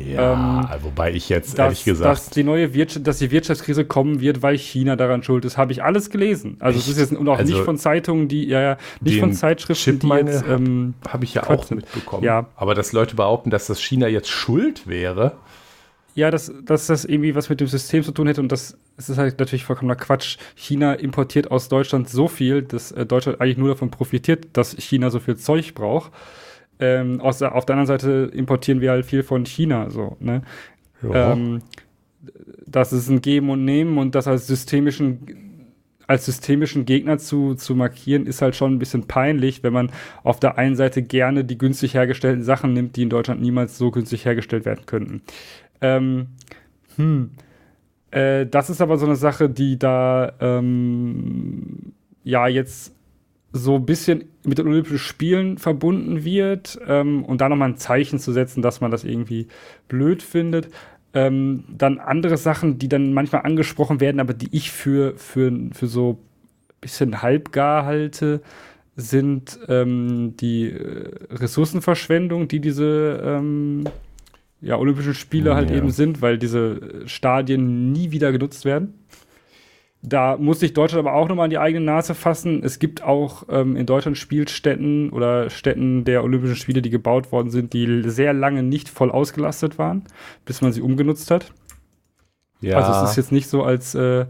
Ja, 0.07 0.69
ähm, 0.74 0.84
wobei 0.84 1.12
ich 1.12 1.29
jetzt 1.29 1.57
dass, 1.57 1.65
ehrlich 1.65 1.84
gesagt. 1.84 2.10
Dass 2.10 2.29
die 2.29 2.43
neue 2.43 2.74
Wirtschaft, 2.74 3.07
dass 3.07 3.17
die 3.17 3.31
Wirtschaftskrise 3.31 3.86
kommen 3.86 4.22
wird, 4.22 4.41
weil 4.41 4.57
China 4.57 4.95
daran 4.95 5.24
schuld 5.24 5.45
ist, 5.45 5.57
habe 5.57 5.72
ich 5.72 5.84
alles 5.84 6.10
gelesen. 6.10 6.57
Also 6.60 6.79
es 6.79 6.88
ist 6.88 7.00
jetzt 7.00 7.12
und 7.12 7.27
auch 7.27 7.39
also 7.39 7.53
nicht 7.53 7.65
von 7.65 7.77
Zeitungen, 7.77 8.27
die, 8.27 8.48
ja, 8.48 8.62
ja, 8.62 8.77
nicht 9.01 9.19
von 9.19 9.34
Zeitschriften, 9.34 10.00
die 10.00 10.07
jetzt. 10.07 10.45
Ähm, 10.48 10.93
habe 11.07 11.25
ich 11.25 11.34
ja 11.34 11.50
auch 11.50 11.69
mitbekommen. 11.69 12.24
Ja. 12.24 12.48
Aber 12.55 12.75
dass 12.75 12.93
Leute 12.93 13.15
behaupten, 13.15 13.50
dass 13.50 13.67
das 13.67 13.81
China 13.81 14.07
jetzt 14.07 14.29
schuld 14.29 14.88
wäre. 14.88 15.34
Ja, 16.15 16.31
dass, 16.31 16.51
dass 16.63 16.88
das 16.88 17.03
irgendwie 17.03 17.36
was 17.36 17.50
mit 17.50 17.60
dem 17.60 17.67
System 17.67 18.01
zu 18.01 18.13
tun 18.13 18.27
hätte 18.27 18.39
und 18.39 18.50
das, 18.50 18.77
das 18.95 19.10
ist 19.10 19.17
halt 19.17 19.38
natürlich 19.38 19.65
vollkommener 19.65 19.98
Quatsch. 19.98 20.38
China 20.55 20.93
importiert 20.93 21.51
aus 21.51 21.67
Deutschland 21.67 22.10
so 22.10 22.29
viel, 22.29 22.62
dass 22.62 22.93
äh, 22.93 23.05
Deutschland 23.05 23.41
eigentlich 23.41 23.57
nur 23.57 23.67
davon 23.67 23.91
profitiert, 23.91 24.48
dass 24.53 24.72
China 24.77 25.10
so 25.10 25.19
viel 25.19 25.36
Zeug 25.36 25.75
braucht. 25.75 26.13
Ähm, 26.79 27.19
aus, 27.19 27.41
auf 27.41 27.65
der 27.65 27.75
anderen 27.75 27.88
Seite 27.88 28.31
importieren 28.34 28.79
wir 28.79 28.91
halt 28.91 29.05
viel 29.05 29.24
von 29.24 29.45
China, 29.45 29.89
so, 29.89 30.15
ne? 30.22 30.41
Ja. 31.03 31.34
Ähm, 31.34 31.62
das 32.65 32.93
ist 32.93 33.10
ein 33.10 33.22
Geben 33.22 33.50
und 33.50 33.65
Nehmen 33.65 33.98
und 33.98 34.15
das 34.15 34.27
als 34.27 34.48
systemischen 34.48 35.45
als 36.07 36.25
systemischen 36.25 36.86
Gegner 36.86 37.17
zu, 37.17 37.55
zu 37.55 37.75
markieren, 37.75 38.27
ist 38.27 38.41
halt 38.41 38.55
schon 38.55 38.74
ein 38.74 38.79
bisschen 38.79 39.07
peinlich, 39.07 39.63
wenn 39.63 39.74
man 39.74 39.91
auf 40.24 40.39
der 40.39 40.57
einen 40.57 40.75
Seite 40.75 41.01
gerne 41.01 41.43
die 41.43 41.57
günstig 41.57 41.95
hergestellten 41.95 42.43
Sachen 42.43 42.74
nimmt, 42.74 42.95
die 42.95 43.01
in 43.01 43.10
Deutschland 43.10 43.41
niemals 43.41 43.77
so 43.77 43.91
günstig 43.91 44.25
hergestellt 44.25 44.65
werden 44.65 44.86
könnten. 44.86 45.22
Ähm, 45.86 46.27
hm. 46.96 47.32
Äh, 48.12 48.48
das 48.48 48.70
ist 48.70 48.82
aber 48.82 48.98
so 48.98 49.06
eine 49.06 49.15
Sache, 49.15 49.50
die 49.50 49.77
da 49.77 50.34
ähm, 50.39 51.94
ja 52.24 52.48
jetzt 52.48 52.94
so 53.51 53.75
ein 53.75 53.86
bisschen 53.86 54.25
mit 54.44 54.58
den 54.58 54.68
Olympischen 54.68 54.98
Spielen 54.98 55.58
verbunden 55.58 56.25
wird 56.25 56.80
ähm, 56.88 57.24
und 57.24 57.39
da 57.39 57.50
nochmal 57.50 57.70
ein 57.70 57.77
Zeichen 57.77 58.20
zu 58.20 58.34
setzen, 58.34 58.62
dass 58.62 58.82
man 58.82 58.92
das 58.92 59.04
irgendwie 59.04 59.48
blöd 59.88 60.24
findet. 60.24 60.70
Ähm, 61.13 61.63
dann 61.70 62.00
andere 62.00 62.36
Sachen, 62.36 62.77
die 62.80 62.89
dann 62.89 63.13
manchmal 63.13 63.44
angesprochen 63.44 64.01
werden, 64.01 64.20
aber 64.20 64.34
die 64.34 64.50
ich 64.51 64.72
für, 64.72 65.18
für, 65.18 65.54
für 65.72 65.88
so 65.88 66.13
ein 66.13 66.82
bisschen 66.82 67.22
halbgar 67.22 67.86
halte, 67.86 68.42
sind 68.98 69.60
ähm, 69.70 70.36
die 70.38 70.72
äh, 70.72 71.10
Ressourcenverschwendung, 71.32 72.48
die 72.48 72.60
diese 72.60 73.22
ähm, 73.24 73.86
ja, 74.65 74.77
Olympischen 74.77 75.13
Spiele 75.13 75.53
halt 75.53 75.69
ja. 75.69 75.77
eben 75.77 75.91
sind, 75.91 76.24
weil 76.24 76.39
diese 76.39 77.07
Stadien 77.07 77.91
nie 77.91 78.10
wieder 78.12 78.31
genutzt 78.31 78.65
werden. 78.65 79.05
Da 80.01 80.38
muss 80.38 80.60
sich 80.60 80.74
Deutschland 80.74 81.07
aber 81.07 81.15
auch 81.15 81.27
nochmal 81.27 81.45
an 81.45 81.50
die 81.51 81.57
eigene 81.60 81.86
Nase 81.86 82.15
fassen. 82.15 82.63
Es 82.63 82.79
gibt 82.79 83.03
auch 83.03 83.43
ähm, 83.50 83.75
in 83.75 83.86
Deutschland 83.86 84.17
Spielstätten 84.17 85.12
oder 85.12 85.51
Stätten 85.51 86.03
der 86.03 86.24
Olympischen 86.24 86.55
Spiele, 86.55 86.81
die 86.81 86.89
gebaut 86.89 87.31
worden 87.31 87.51
sind, 87.51 87.74
die 87.74 88.03
sehr 88.10 88.34
lange 88.34 88.63
nicht 88.63 88.89
voll 88.89 89.12
ausgelastet 89.12 89.77
waren, 89.77 90.03
bis 90.45 90.62
man 90.62 90.74
sie 90.74 90.81
umgenutzt 90.81 91.29
hat. 91.29 91.51
Ja. 92.62 92.77
Also 92.77 93.03
es 93.03 93.12
ist 93.12 93.17
jetzt 93.17 93.31
nicht 93.31 93.48
so, 93.48 93.63
als, 93.63 93.93
äh, 93.93 94.25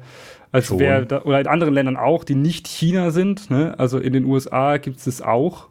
als 0.52 0.78
wäre, 0.78 1.24
oder 1.24 1.40
in 1.40 1.48
anderen 1.48 1.74
Ländern 1.74 1.98
auch, 1.98 2.26
die 2.26 2.36
nicht 2.36 2.68
China 2.68 3.12
sind. 3.12 3.50
Ne? 3.50 3.76
Also 3.78 4.00
in 4.00 4.12
den 4.12 4.26
USA 4.26 4.78
gibt 4.78 4.98
es 4.98 5.08
es 5.08 5.22
auch. 5.22 5.68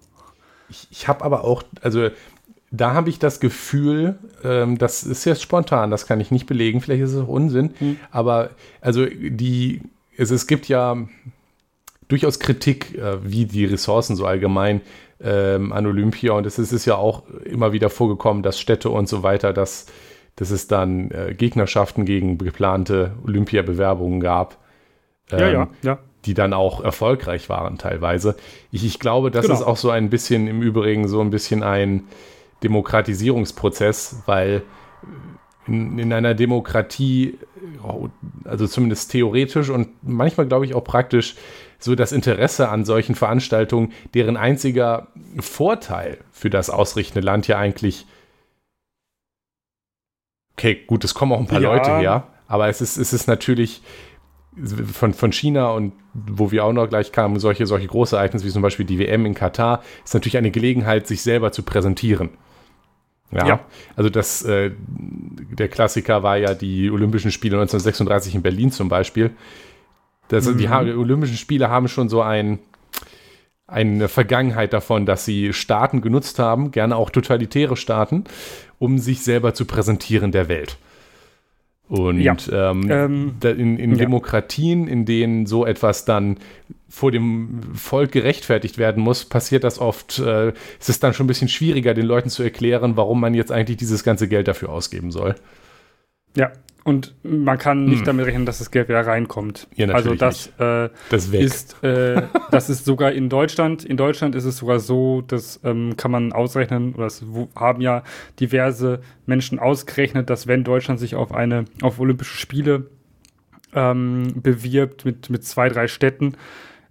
Ich, 0.70 0.88
ich 0.90 1.08
habe 1.08 1.22
aber 1.24 1.44
auch, 1.44 1.62
also 1.82 2.08
da 2.76 2.94
habe 2.94 3.10
ich 3.10 3.18
das 3.18 3.40
Gefühl, 3.40 4.18
ähm, 4.42 4.78
das 4.78 5.04
ist 5.04 5.24
jetzt 5.24 5.42
spontan, 5.42 5.90
das 5.90 6.06
kann 6.06 6.20
ich 6.20 6.30
nicht 6.30 6.46
belegen, 6.46 6.80
vielleicht 6.80 7.02
ist 7.02 7.12
es 7.12 7.22
auch 7.22 7.28
Unsinn, 7.28 7.74
hm. 7.78 7.96
aber 8.10 8.50
also 8.80 9.06
die 9.06 9.82
es, 10.16 10.30
es 10.30 10.46
gibt 10.46 10.68
ja 10.68 10.96
durchaus 12.08 12.38
Kritik, 12.38 12.96
äh, 12.96 13.18
wie 13.24 13.46
die 13.46 13.64
Ressourcen 13.64 14.16
so 14.16 14.26
allgemein 14.26 14.80
ähm, 15.22 15.72
an 15.72 15.86
Olympia 15.86 16.32
und 16.32 16.46
es 16.46 16.58
ist 16.58 16.84
ja 16.84 16.96
auch 16.96 17.22
immer 17.44 17.72
wieder 17.72 17.90
vorgekommen, 17.90 18.42
dass 18.42 18.58
Städte 18.58 18.90
und 18.90 19.08
so 19.08 19.22
weiter, 19.22 19.52
dass, 19.52 19.86
dass 20.36 20.50
es 20.50 20.66
dann 20.66 21.10
äh, 21.10 21.34
Gegnerschaften 21.34 22.04
gegen 22.04 22.38
geplante 22.38 23.12
Olympiabewerbungen 23.24 24.20
gab. 24.20 24.58
Ähm, 25.30 25.38
ja, 25.38 25.48
ja, 25.48 25.68
ja. 25.82 25.98
Die 26.26 26.34
dann 26.34 26.52
auch 26.52 26.82
erfolgreich 26.82 27.48
waren 27.48 27.78
teilweise. 27.78 28.36
Ich, 28.70 28.84
ich 28.84 28.98
glaube, 28.98 29.30
das 29.30 29.46
genau. 29.46 29.54
ist 29.54 29.62
auch 29.62 29.76
so 29.76 29.90
ein 29.90 30.10
bisschen 30.10 30.46
im 30.46 30.62
Übrigen 30.62 31.06
so 31.06 31.20
ein 31.20 31.30
bisschen 31.30 31.62
ein 31.62 32.04
Demokratisierungsprozess, 32.64 34.22
weil 34.26 34.62
in, 35.66 35.98
in 35.98 36.12
einer 36.12 36.34
Demokratie, 36.34 37.38
also 38.44 38.66
zumindest 38.66 39.10
theoretisch 39.10 39.70
und 39.70 39.88
manchmal 40.02 40.46
glaube 40.46 40.66
ich 40.66 40.74
auch 40.74 40.84
praktisch, 40.84 41.36
so 41.78 41.94
das 41.94 42.12
Interesse 42.12 42.68
an 42.70 42.84
solchen 42.84 43.14
Veranstaltungen, 43.14 43.92
deren 44.14 44.36
einziger 44.36 45.08
Vorteil 45.38 46.18
für 46.32 46.50
das 46.50 46.70
ausrichtende 46.70 47.24
Land 47.24 47.46
ja 47.46 47.58
eigentlich, 47.58 48.06
okay, 50.56 50.82
gut, 50.86 51.04
es 51.04 51.14
kommen 51.14 51.32
auch 51.32 51.40
ein 51.40 51.46
paar 51.46 51.60
ja. 51.60 51.74
Leute 51.74 51.98
her, 51.98 52.28
aber 52.46 52.68
es 52.68 52.80
ist, 52.80 52.96
es 52.96 53.12
ist 53.12 53.26
natürlich 53.26 53.82
von, 54.92 55.14
von 55.14 55.32
China 55.32 55.72
und 55.72 55.92
wo 56.14 56.52
wir 56.52 56.64
auch 56.64 56.72
noch 56.72 56.88
gleich 56.88 57.12
kamen, 57.12 57.38
solche, 57.40 57.66
solche 57.66 57.88
große 57.88 58.16
Ereignisse 58.16 58.46
wie 58.46 58.50
zum 58.50 58.62
Beispiel 58.62 58.86
die 58.86 58.98
WM 58.98 59.26
in 59.26 59.34
Katar, 59.34 59.82
ist 60.04 60.14
natürlich 60.14 60.36
eine 60.36 60.52
Gelegenheit, 60.52 61.06
sich 61.06 61.22
selber 61.22 61.52
zu 61.52 61.64
präsentieren. 61.64 62.30
Ja, 63.34 63.46
ja. 63.46 63.60
also 63.96 64.10
das, 64.10 64.42
äh, 64.44 64.70
der 64.78 65.68
Klassiker 65.68 66.22
war 66.22 66.36
ja 66.36 66.54
die 66.54 66.90
Olympischen 66.90 67.30
Spiele 67.30 67.56
1936 67.56 68.36
in 68.36 68.42
Berlin 68.42 68.70
zum 68.70 68.88
Beispiel. 68.88 69.30
Das, 70.28 70.46
mhm. 70.46 70.58
Die 70.58 70.68
Olympischen 70.68 71.36
Spiele 71.36 71.68
haben 71.68 71.88
schon 71.88 72.08
so 72.08 72.22
ein, 72.22 72.60
eine 73.66 74.08
Vergangenheit 74.08 74.72
davon, 74.72 75.04
dass 75.04 75.24
sie 75.24 75.52
Staaten 75.52 76.00
genutzt 76.00 76.38
haben, 76.38 76.70
gerne 76.70 76.96
auch 76.96 77.10
totalitäre 77.10 77.76
Staaten, 77.76 78.24
um 78.78 78.98
sich 78.98 79.22
selber 79.22 79.54
zu 79.54 79.64
präsentieren 79.64 80.32
der 80.32 80.48
Welt. 80.48 80.78
Und 81.96 82.20
ja. 82.20 82.36
ähm, 82.50 82.88
ähm, 82.90 83.34
in, 83.42 83.78
in 83.78 83.90
ja. 83.92 83.98
Demokratien, 83.98 84.88
in 84.88 85.04
denen 85.04 85.46
so 85.46 85.64
etwas 85.64 86.04
dann 86.04 86.38
vor 86.88 87.12
dem 87.12 87.60
Volk 87.74 88.10
gerechtfertigt 88.10 88.78
werden 88.78 89.00
muss, 89.00 89.24
passiert 89.24 89.62
das 89.62 89.78
oft. 89.78 90.18
Äh, 90.18 90.54
es 90.80 90.88
ist 90.88 91.04
dann 91.04 91.14
schon 91.14 91.26
ein 91.26 91.28
bisschen 91.28 91.48
schwieriger, 91.48 91.94
den 91.94 92.06
Leuten 92.06 92.30
zu 92.30 92.42
erklären, 92.42 92.96
warum 92.96 93.20
man 93.20 93.32
jetzt 93.32 93.52
eigentlich 93.52 93.76
dieses 93.76 94.02
ganze 94.02 94.26
Geld 94.26 94.48
dafür 94.48 94.70
ausgeben 94.70 95.12
soll. 95.12 95.36
Ja, 96.36 96.50
und 96.84 97.14
man 97.22 97.56
kann 97.56 97.86
nicht 97.86 98.00
hm. 98.00 98.04
damit 98.04 98.26
rechnen, 98.26 98.44
dass 98.44 98.58
das 98.58 98.70
Geld 98.70 98.88
wieder 98.88 99.06
reinkommt. 99.06 99.66
Ja, 99.74 99.88
also 99.88 100.14
das, 100.14 100.48
äh, 100.58 100.90
das 101.08 101.28
ist, 101.28 101.82
äh, 101.82 102.22
das 102.50 102.68
ist 102.68 102.84
sogar 102.84 103.12
in 103.12 103.30
Deutschland. 103.30 103.84
In 103.84 103.96
Deutschland 103.96 104.34
ist 104.34 104.44
es 104.44 104.58
sogar 104.58 104.78
so, 104.80 105.22
das 105.22 105.60
ähm, 105.64 105.96
kann 105.96 106.10
man 106.10 106.32
ausrechnen, 106.34 106.94
oder 106.94 107.04
das 107.04 107.24
haben 107.56 107.80
ja 107.80 108.04
diverse 108.38 109.00
Menschen 109.24 109.58
ausgerechnet, 109.58 110.28
dass 110.28 110.46
wenn 110.46 110.62
Deutschland 110.62 111.00
sich 111.00 111.14
auf 111.14 111.32
eine 111.32 111.64
auf 111.80 111.98
Olympische 111.98 112.36
Spiele 112.36 112.90
ähm, 113.74 114.34
bewirbt 114.36 115.06
mit 115.06 115.30
mit 115.30 115.42
zwei 115.42 115.70
drei 115.70 115.88
Städten, 115.88 116.36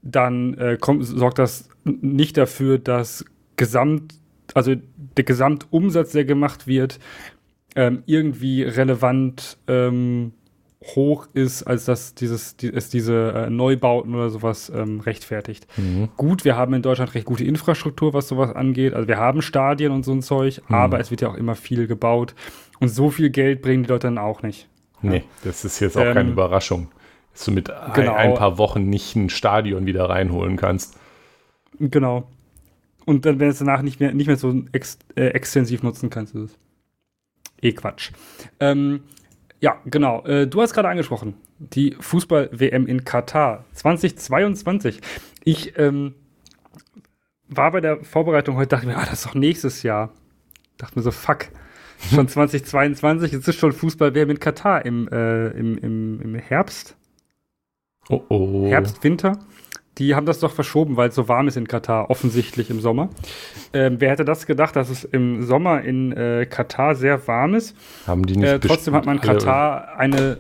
dann 0.02 0.56
äh, 0.56 0.78
kommt, 0.82 1.06
sorgt 1.06 1.38
das 1.38 1.70
nicht 1.84 2.38
dafür, 2.38 2.80
dass 2.80 3.26
Gesamt 3.58 4.16
also 4.54 4.76
der 5.18 5.24
Gesamtumsatz, 5.24 6.12
der 6.12 6.26
gemacht 6.26 6.68
wird, 6.68 7.00
ähm, 7.76 8.04
irgendwie 8.06 8.64
relevant 8.64 9.58
ähm, 9.68 10.34
hoch 10.96 11.28
ist, 11.34 11.64
als 11.64 11.86
dass 11.86 12.14
dieses, 12.14 12.58
die, 12.58 12.68
es 12.68 12.90
diese 12.90 13.34
äh, 13.34 13.50
Neubauten 13.50 14.14
oder 14.14 14.30
sowas 14.30 14.72
ähm, 14.74 15.00
rechtfertigt. 15.00 15.68
Mhm. 15.78 16.10
Gut, 16.18 16.46
wir 16.46 16.56
haben 16.56 16.74
in 16.74 16.82
Deutschland 16.82 17.14
recht 17.14 17.26
gute 17.26 17.44
Infrastruktur, 17.44 18.14
was 18.14 18.28
sowas 18.28 18.54
angeht. 18.56 18.94
Also 18.94 19.08
wir 19.08 19.18
haben 19.18 19.42
Stadien 19.42 19.92
und 19.92 20.04
so 20.04 20.12
ein 20.12 20.22
Zeug, 20.22 20.62
mhm. 20.68 20.76
aber 20.76 21.00
es 21.00 21.12
wird 21.12 21.22
ja 21.22 21.30
auch 21.30 21.36
immer 21.36 21.56
viel 21.56 21.88
gebaut. 21.88 22.36
Und 22.80 22.90
so 22.90 23.10
viel 23.10 23.30
Geld 23.30 23.62
bringen 23.62 23.84
die 23.84 23.90
Leute 23.90 24.08
dann 24.08 24.18
auch 24.18 24.44
nicht. 24.44 24.68
Nee, 25.02 25.18
ja. 25.18 25.24
das 25.44 25.66
ist 25.66 25.80
jetzt 25.80 25.98
auch 25.98 26.02
keine 26.04 26.22
ähm, 26.22 26.32
Überraschung, 26.32 26.90
dass 27.34 27.46
du 27.46 27.52
mit 27.52 27.72
genau. 27.94 28.14
ein, 28.14 28.32
ein, 28.32 28.34
paar 28.36 28.58
Wochen 28.58 28.90
nicht 28.90 29.16
ein 29.16 29.30
Stadion 29.30 29.86
wieder 29.86 30.10
reinholen 30.10 30.58
kannst. 30.58 30.98
Genau. 31.80 32.28
Und 33.06 33.26
dann, 33.26 33.40
wenn 33.40 33.50
es 33.50 33.60
danach 33.60 33.82
nicht 33.82 34.00
mehr, 34.00 34.14
nicht 34.14 34.28
mehr 34.28 34.38
so 34.38 34.64
ex, 34.72 34.98
äh, 35.16 35.28
extensiv 35.28 35.84
nutzen 35.84 36.10
kannst, 36.10 36.36
ist 36.36 36.42
es 36.42 36.58
eh 37.64 37.74
Quatsch. 37.74 38.12
Ähm, 38.60 39.04
ja, 39.60 39.78
genau. 39.86 40.24
Äh, 40.26 40.48
du 40.48 40.62
hast 40.62 40.74
gerade 40.74 40.90
angesprochen, 40.90 41.36
die 41.58 41.96
Fußball-WM 42.00 42.86
in 42.86 43.06
Katar 43.06 43.66
2022. 43.74 45.00
Ich 45.44 45.78
ähm, 45.78 46.16
war 47.48 47.72
bei 47.72 47.82
der 47.82 48.04
Vorbereitung 48.04 48.58
heute, 48.58 48.70
dachte 48.70 48.88
mir, 48.88 48.98
ah, 48.98 49.06
das 49.06 49.20
ist 49.20 49.26
doch 49.26 49.36
nächstes 49.36 49.84
Jahr. 49.84 50.12
Dachte 50.78 50.98
mir 50.98 51.04
so, 51.04 51.12
fuck, 51.12 51.48
schon 52.14 52.28
2022, 52.30 53.32
jetzt 53.32 53.48
ist 53.48 53.60
schon 53.60 53.72
Fußball-WM 53.72 54.32
in 54.32 54.40
Katar 54.40 54.86
im, 54.86 55.08
äh, 55.08 55.48
im, 55.50 55.78
im, 55.78 56.22
im 56.22 56.36
Herbst. 56.36 56.96
Oh 58.10 58.22
oh. 58.30 58.68
Herbst, 58.68 59.04
Winter. 59.04 59.40
Die 60.00 60.16
haben 60.16 60.26
das 60.26 60.40
doch 60.40 60.52
verschoben, 60.52 60.98
weil 60.98 61.10
es 61.10 61.16
so 61.16 61.28
warm 61.28 61.48
ist 61.48 61.56
in 61.56 61.68
Katar, 61.68 62.10
offensichtlich 62.10 62.70
im 62.70 62.80
Sommer. 62.80 63.10
Ähm, 63.74 63.98
wer 64.00 64.10
hätte 64.10 64.26
das 64.26 64.48
gedacht, 64.48 64.76
dass 64.76 64.90
es 64.90 65.04
im 65.04 65.44
Sommer 65.44 65.82
in 65.84 66.12
äh, 66.14 66.48
Katar 66.50 66.96
sehr 66.96 67.28
warm 67.28 67.54
ist? 67.54 67.76
Haben 68.08 68.26
die 68.26 68.38
nicht 68.38 68.50
äh, 68.50 68.60
Trotzdem 68.60 68.96
hat 68.96 69.06
man 69.06 69.22
Katar 69.22 69.98
eine 69.98 70.40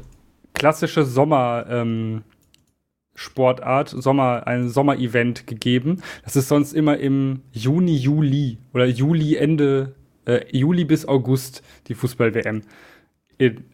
klassische 0.54 1.04
Sommer. 1.04 1.66
Ähm, 1.70 2.24
Sportart, 3.16 3.90
Sommer, 3.90 4.48
ein 4.48 4.70
Sommerevent 4.70 5.46
gegeben. 5.46 6.02
Das 6.24 6.36
ist 6.36 6.48
sonst 6.48 6.74
immer 6.74 6.98
im 6.98 7.42
Juni, 7.52 7.96
Juli 7.96 8.58
oder 8.74 8.86
Juli, 8.86 9.36
Ende, 9.36 9.96
äh, 10.26 10.46
Juli 10.52 10.84
bis 10.86 11.08
August 11.08 11.62
die 11.88 11.94
Fußball-WM. 11.94 12.64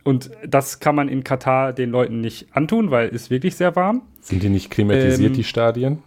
Und 0.04 0.32
das 0.48 0.80
kann 0.80 0.96
man 0.96 1.10
in 1.10 1.24
Katar 1.24 1.74
den 1.74 1.90
Leuten 1.90 2.22
nicht 2.22 2.48
antun, 2.56 2.92
weil 2.92 3.10
es 3.14 3.30
wirklich 3.30 3.56
sehr 3.56 3.76
warm. 3.76 4.02
Sind 4.22 4.44
die 4.44 4.50
nicht 4.50 4.72
klimatisiert, 4.72 5.32
ähm, 5.32 5.36
die 5.36 5.44
Stadien? 5.44 6.04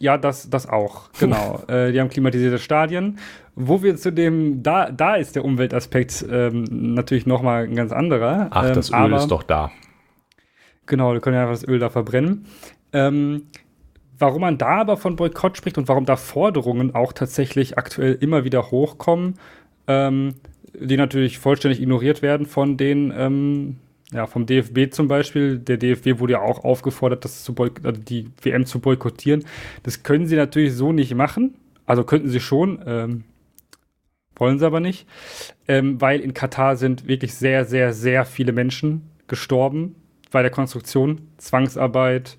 Ja, 0.00 0.18
das, 0.18 0.50
das 0.50 0.68
auch, 0.68 1.10
genau. 1.18 1.62
äh, 1.68 1.92
die 1.92 2.00
haben 2.00 2.08
klimatisierte 2.08 2.58
Stadien. 2.58 3.18
Wo 3.54 3.82
wir 3.82 3.96
zu 3.96 4.12
dem, 4.12 4.62
da, 4.62 4.90
da 4.90 5.16
ist 5.16 5.36
der 5.36 5.44
Umweltaspekt 5.44 6.24
ähm, 6.30 6.64
natürlich 6.70 7.26
nochmal 7.26 7.64
ein 7.64 7.74
ganz 7.74 7.92
anderer. 7.92 8.48
Ach, 8.50 8.72
das 8.72 8.90
ähm, 8.90 8.96
Öl 8.96 9.04
aber, 9.04 9.16
ist 9.16 9.28
doch 9.28 9.42
da. 9.42 9.70
Genau, 10.86 11.12
wir 11.12 11.20
können 11.20 11.36
ja 11.36 11.42
einfach 11.42 11.54
das 11.54 11.68
Öl 11.68 11.78
da 11.78 11.90
verbrennen. 11.90 12.46
Ähm, 12.92 13.42
warum 14.18 14.40
man 14.40 14.58
da 14.58 14.80
aber 14.80 14.96
von 14.96 15.16
Boykott 15.16 15.56
spricht 15.56 15.78
und 15.78 15.88
warum 15.88 16.06
da 16.06 16.16
Forderungen 16.16 16.94
auch 16.94 17.12
tatsächlich 17.12 17.78
aktuell 17.78 18.14
immer 18.14 18.44
wieder 18.44 18.70
hochkommen, 18.70 19.34
ähm, 19.86 20.34
die 20.80 20.96
natürlich 20.96 21.38
vollständig 21.38 21.80
ignoriert 21.80 22.22
werden 22.22 22.46
von 22.46 22.76
den, 22.76 23.12
ähm, 23.16 23.76
ja, 24.12 24.26
vom 24.26 24.46
DFB 24.46 24.92
zum 24.92 25.08
Beispiel. 25.08 25.58
Der 25.58 25.76
DFB 25.76 26.18
wurde 26.18 26.34
ja 26.34 26.40
auch 26.40 26.64
aufgefordert, 26.64 27.24
das 27.24 27.44
zu 27.44 27.54
also 27.56 28.00
die 28.00 28.30
WM 28.42 28.66
zu 28.66 28.80
boykottieren. 28.80 29.44
Das 29.82 30.02
können 30.02 30.26
sie 30.26 30.36
natürlich 30.36 30.74
so 30.74 30.92
nicht 30.92 31.14
machen. 31.14 31.54
Also 31.86 32.04
könnten 32.04 32.28
sie 32.28 32.40
schon, 32.40 32.80
ähm, 32.86 33.24
wollen 34.36 34.58
sie 34.58 34.66
aber 34.66 34.80
nicht, 34.80 35.06
ähm, 35.66 36.00
weil 36.00 36.20
in 36.20 36.34
Katar 36.34 36.76
sind 36.76 37.08
wirklich 37.08 37.34
sehr, 37.34 37.64
sehr, 37.64 37.92
sehr 37.92 38.24
viele 38.24 38.52
Menschen 38.52 39.10
gestorben 39.26 39.96
bei 40.30 40.42
der 40.42 40.50
Konstruktion. 40.50 41.28
Zwangsarbeit, 41.38 42.36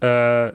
äh, 0.00 0.52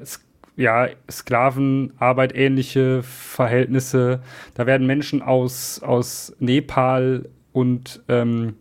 ja, 0.59 0.89
Sklavenarbeit, 1.09 2.35
ähnliche 2.35 3.01
Verhältnisse. 3.01 4.19
Da 4.55 4.65
werden 4.65 4.85
Menschen 4.85 5.21
aus, 5.21 5.81
aus 5.81 6.35
Nepal 6.39 7.29
und 7.53 8.03
ähm, 8.09 8.55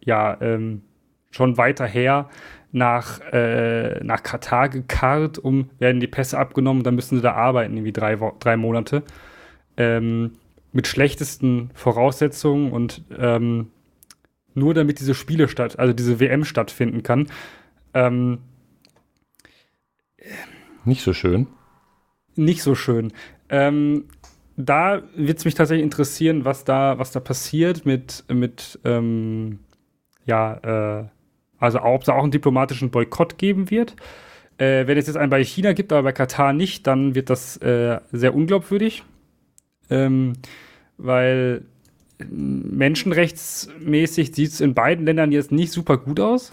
ja, 0.00 0.38
ähm, 0.40 0.80
schon 1.30 1.58
weiter 1.58 1.86
her 1.86 2.30
nach, 2.72 3.20
äh, 3.30 4.02
nach 4.02 4.22
Katar 4.22 4.70
gekarrt, 4.70 5.38
um, 5.38 5.68
werden 5.78 6.00
die 6.00 6.06
Pässe 6.06 6.38
abgenommen, 6.38 6.82
dann 6.82 6.94
müssen 6.94 7.16
sie 7.16 7.22
da 7.22 7.32
arbeiten, 7.32 7.74
irgendwie 7.74 7.92
drei, 7.92 8.16
drei 8.40 8.56
Monate. 8.56 9.02
Ähm, 9.76 10.32
mit 10.72 10.86
schlechtesten 10.86 11.70
Voraussetzungen 11.74 12.72
und 12.72 13.02
ähm, 13.18 13.70
nur 14.54 14.72
damit 14.72 14.98
diese 14.98 15.14
Spiele 15.14 15.48
statt, 15.48 15.78
also 15.78 15.92
diese 15.92 16.20
WM 16.20 16.44
stattfinden 16.44 17.02
kann. 17.02 17.26
Ähm, 17.92 18.38
nicht 20.86 21.02
so 21.02 21.12
schön. 21.12 21.46
Nicht 22.36 22.62
so 22.62 22.74
schön. 22.74 23.12
Ähm, 23.48 24.04
da 24.56 25.02
wird 25.16 25.38
es 25.38 25.44
mich 25.44 25.54
tatsächlich 25.54 25.84
interessieren, 25.84 26.44
was 26.44 26.64
da, 26.64 26.98
was 26.98 27.12
da 27.12 27.20
passiert 27.20 27.86
mit, 27.86 28.24
mit 28.28 28.78
ähm, 28.84 29.60
ja, 30.26 31.00
äh, 31.00 31.04
also 31.58 31.82
ob 31.82 32.02
es 32.02 32.08
auch 32.08 32.22
einen 32.22 32.30
diplomatischen 32.30 32.90
Boykott 32.90 33.38
geben 33.38 33.70
wird. 33.70 33.96
Äh, 34.58 34.86
wenn 34.86 34.98
es 34.98 35.06
jetzt 35.06 35.16
einen 35.16 35.30
bei 35.30 35.42
China 35.42 35.72
gibt, 35.72 35.92
aber 35.92 36.02
bei 36.02 36.12
Katar 36.12 36.52
nicht, 36.52 36.86
dann 36.86 37.14
wird 37.14 37.30
das 37.30 37.56
äh, 37.58 38.00
sehr 38.12 38.34
unglaubwürdig. 38.34 39.04
Ähm, 39.90 40.34
weil 40.96 41.64
menschenrechtsmäßig 42.18 44.34
sieht 44.34 44.50
es 44.50 44.60
in 44.60 44.74
beiden 44.74 45.04
Ländern 45.04 45.32
jetzt 45.32 45.50
nicht 45.50 45.72
super 45.72 45.98
gut 45.98 46.20
aus. 46.20 46.52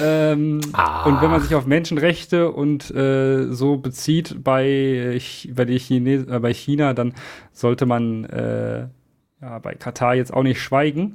Ähm, 0.00 0.60
und 1.04 1.22
wenn 1.22 1.30
man 1.30 1.40
sich 1.40 1.54
auf 1.54 1.66
Menschenrechte 1.66 2.50
und 2.50 2.90
äh, 2.90 3.52
so 3.52 3.76
bezieht 3.76 4.42
bei, 4.42 5.18
bei, 5.54 5.64
Chines 5.78 6.26
äh, 6.26 6.38
bei 6.40 6.54
China, 6.54 6.94
dann 6.94 7.14
sollte 7.52 7.86
man 7.86 8.24
äh, 8.24 8.86
ja, 9.40 9.58
bei 9.58 9.74
Katar 9.74 10.14
jetzt 10.14 10.32
auch 10.32 10.42
nicht 10.42 10.60
schweigen. 10.60 11.12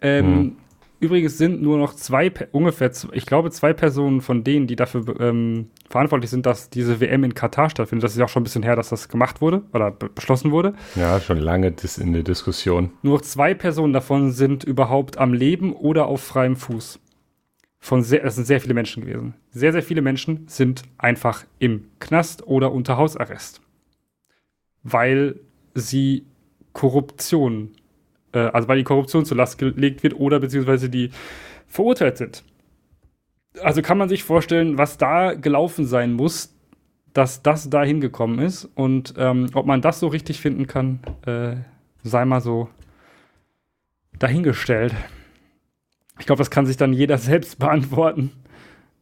Ähm, 0.00 0.26
hm. 0.26 0.56
Übrigens 1.00 1.36
sind 1.36 1.60
nur 1.60 1.76
noch 1.76 1.94
zwei, 1.94 2.32
ungefähr, 2.52 2.90
ich 3.12 3.26
glaube, 3.26 3.50
zwei 3.50 3.74
Personen 3.74 4.22
von 4.22 4.42
denen, 4.42 4.66
die 4.66 4.76
dafür 4.76 5.20
ähm, 5.20 5.68
verantwortlich 5.90 6.30
sind, 6.30 6.46
dass 6.46 6.70
diese 6.70 6.98
WM 6.98 7.24
in 7.24 7.34
Katar 7.34 7.68
stattfindet. 7.68 8.04
Das 8.04 8.12
ist 8.12 8.18
ja 8.18 8.24
auch 8.24 8.30
schon 8.30 8.40
ein 8.40 8.44
bisschen 8.44 8.62
her, 8.62 8.74
dass 8.74 8.88
das 8.88 9.10
gemacht 9.10 9.42
wurde 9.42 9.62
oder 9.74 9.90
beschlossen 9.90 10.50
wurde. 10.50 10.72
Ja, 10.94 11.20
schon 11.20 11.36
lange 11.38 11.74
in 11.98 12.12
der 12.14 12.22
Diskussion. 12.22 12.90
Nur 13.02 13.14
noch 13.14 13.22
zwei 13.22 13.52
Personen 13.52 13.92
davon 13.92 14.30
sind 14.30 14.64
überhaupt 14.64 15.18
am 15.18 15.34
Leben 15.34 15.74
oder 15.74 16.06
auf 16.06 16.22
freiem 16.22 16.56
Fuß 16.56 17.00
von 17.84 18.02
sehr, 18.02 18.24
es 18.24 18.36
sind 18.36 18.46
sehr 18.46 18.62
viele 18.62 18.72
Menschen 18.72 19.04
gewesen. 19.04 19.34
Sehr, 19.50 19.70
sehr 19.70 19.82
viele 19.82 20.00
Menschen 20.00 20.48
sind 20.48 20.84
einfach 20.96 21.44
im 21.58 21.84
Knast 22.00 22.46
oder 22.46 22.72
unter 22.72 22.96
Hausarrest. 22.96 23.60
Weil 24.82 25.38
sie 25.74 26.24
Korruption, 26.72 27.72
äh, 28.32 28.38
also 28.38 28.68
weil 28.68 28.78
die 28.78 28.84
Korruption 28.84 29.26
zur 29.26 29.36
Last 29.36 29.58
gelegt 29.58 30.02
wird 30.02 30.14
oder 30.14 30.40
beziehungsweise 30.40 30.88
die 30.88 31.10
verurteilt 31.66 32.16
sind. 32.16 32.42
Also 33.60 33.82
kann 33.82 33.98
man 33.98 34.08
sich 34.08 34.24
vorstellen, 34.24 34.78
was 34.78 34.96
da 34.96 35.34
gelaufen 35.34 35.84
sein 35.84 36.14
muss, 36.14 36.56
dass 37.12 37.42
das 37.42 37.68
da 37.68 37.84
hingekommen 37.84 38.38
ist. 38.38 38.64
Und 38.74 39.12
ähm, 39.18 39.50
ob 39.52 39.66
man 39.66 39.82
das 39.82 40.00
so 40.00 40.06
richtig 40.06 40.40
finden 40.40 40.66
kann, 40.66 41.00
äh, 41.26 41.56
sei 42.02 42.24
mal 42.24 42.40
so 42.40 42.70
dahingestellt. 44.18 44.94
Ich 46.18 46.26
glaube, 46.26 46.38
das 46.38 46.50
kann 46.50 46.66
sich 46.66 46.76
dann 46.76 46.92
jeder 46.92 47.18
selbst 47.18 47.58
beantworten. 47.58 48.32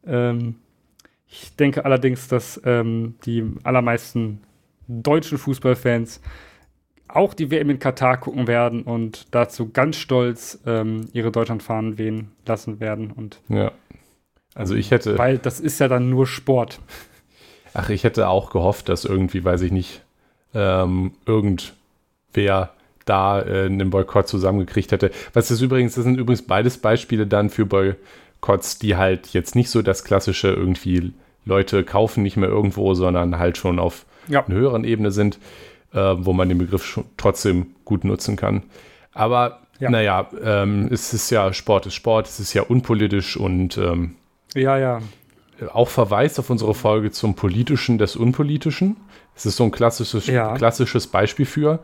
Ähm, 0.07 0.57
ich 1.27 1.57
denke 1.57 1.85
allerdings, 1.85 2.29
dass 2.29 2.61
ähm, 2.64 3.14
die 3.25 3.44
allermeisten 3.62 4.40
deutschen 4.87 5.38
Fußballfans 5.38 6.20
auch 7.09 7.35
die 7.35 7.51
WM 7.51 7.70
in 7.70 7.79
Katar 7.79 8.18
gucken 8.18 8.46
werden 8.46 8.83
und 8.83 9.27
dazu 9.35 9.70
ganz 9.70 9.96
stolz 9.96 10.61
ähm, 10.66 11.09
ihre 11.12 11.31
Deutschlandfahnen 11.31 11.98
wehen 11.98 12.33
lassen 12.46 12.81
werden. 12.81 13.11
Und 13.11 13.40
ja. 13.48 13.72
Also 14.55 14.75
ich 14.75 14.90
hätte. 14.90 15.18
Weil 15.18 15.38
das 15.38 15.61
ist 15.61 15.79
ja 15.79 15.88
dann 15.88 16.11
nur 16.11 16.27
Sport. 16.27 16.81
Ach, 17.75 17.88
ich 17.88 18.05
hätte 18.05 18.29
auch 18.29 18.51
gehofft, 18.51 18.88
dass 18.88 19.05
irgendwie, 19.05 19.44
weiß 19.44 19.62
ich 19.62 19.72
nicht, 19.72 20.03
ähm, 20.55 21.12
irgendwer 21.25 22.75
da 23.04 23.40
äh, 23.42 23.66
einen 23.66 23.90
Boykott 23.90 24.28
zusammengekriegt 24.28 24.92
hätte. 24.92 25.10
Was 25.32 25.50
ist 25.50 25.60
übrigens, 25.60 25.94
das 25.94 26.04
sind 26.04 26.18
übrigens 26.18 26.42
beides 26.42 26.78
Beispiele 26.78 27.26
dann 27.26 27.50
für 27.50 27.66
Boykotts, 27.66 28.78
die 28.78 28.96
halt 28.96 29.28
jetzt 29.28 29.54
nicht 29.54 29.70
so 29.70 29.82
das 29.82 30.04
klassische 30.04 30.48
irgendwie 30.48 31.12
Leute 31.44 31.84
kaufen 31.84 32.22
nicht 32.22 32.36
mehr 32.36 32.48
irgendwo, 32.48 32.94
sondern 32.94 33.38
halt 33.38 33.58
schon 33.58 33.78
auf 33.78 34.06
ja. 34.28 34.44
einer 34.44 34.54
höheren 34.54 34.84
Ebene 34.84 35.10
sind, 35.10 35.38
äh, 35.92 35.98
wo 35.98 36.32
man 36.32 36.48
den 36.48 36.58
Begriff 36.58 37.00
trotzdem 37.16 37.74
gut 37.84 38.04
nutzen 38.04 38.36
kann. 38.36 38.62
Aber 39.12 39.60
ja. 39.78 39.90
naja, 39.90 40.28
ähm, 40.42 40.88
es 40.90 41.12
ist 41.12 41.30
ja 41.30 41.52
Sport 41.52 41.86
ist 41.86 41.94
Sport, 41.94 42.28
es 42.28 42.40
ist 42.40 42.54
ja 42.54 42.62
unpolitisch 42.62 43.36
und 43.36 43.76
ähm, 43.78 44.16
ja, 44.54 44.78
ja. 44.78 45.00
Auch 45.72 45.88
Verweis 45.88 46.38
auf 46.38 46.50
unsere 46.50 46.74
Folge 46.74 47.12
zum 47.12 47.34
Politischen 47.34 47.96
des 47.96 48.16
Unpolitischen. 48.16 48.96
Es 49.36 49.46
ist 49.46 49.56
so 49.56 49.64
ein 49.64 49.70
klassisches, 49.70 50.26
ja. 50.26 50.54
klassisches 50.54 51.06
Beispiel 51.06 51.46
für 51.46 51.78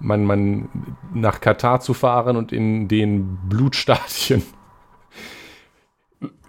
man, 0.00 0.24
man 0.24 0.68
nach 1.14 1.40
Katar 1.40 1.80
zu 1.80 1.94
fahren 1.94 2.36
und 2.36 2.52
in 2.52 2.88
den 2.88 3.38
Blutstadien. 3.48 4.42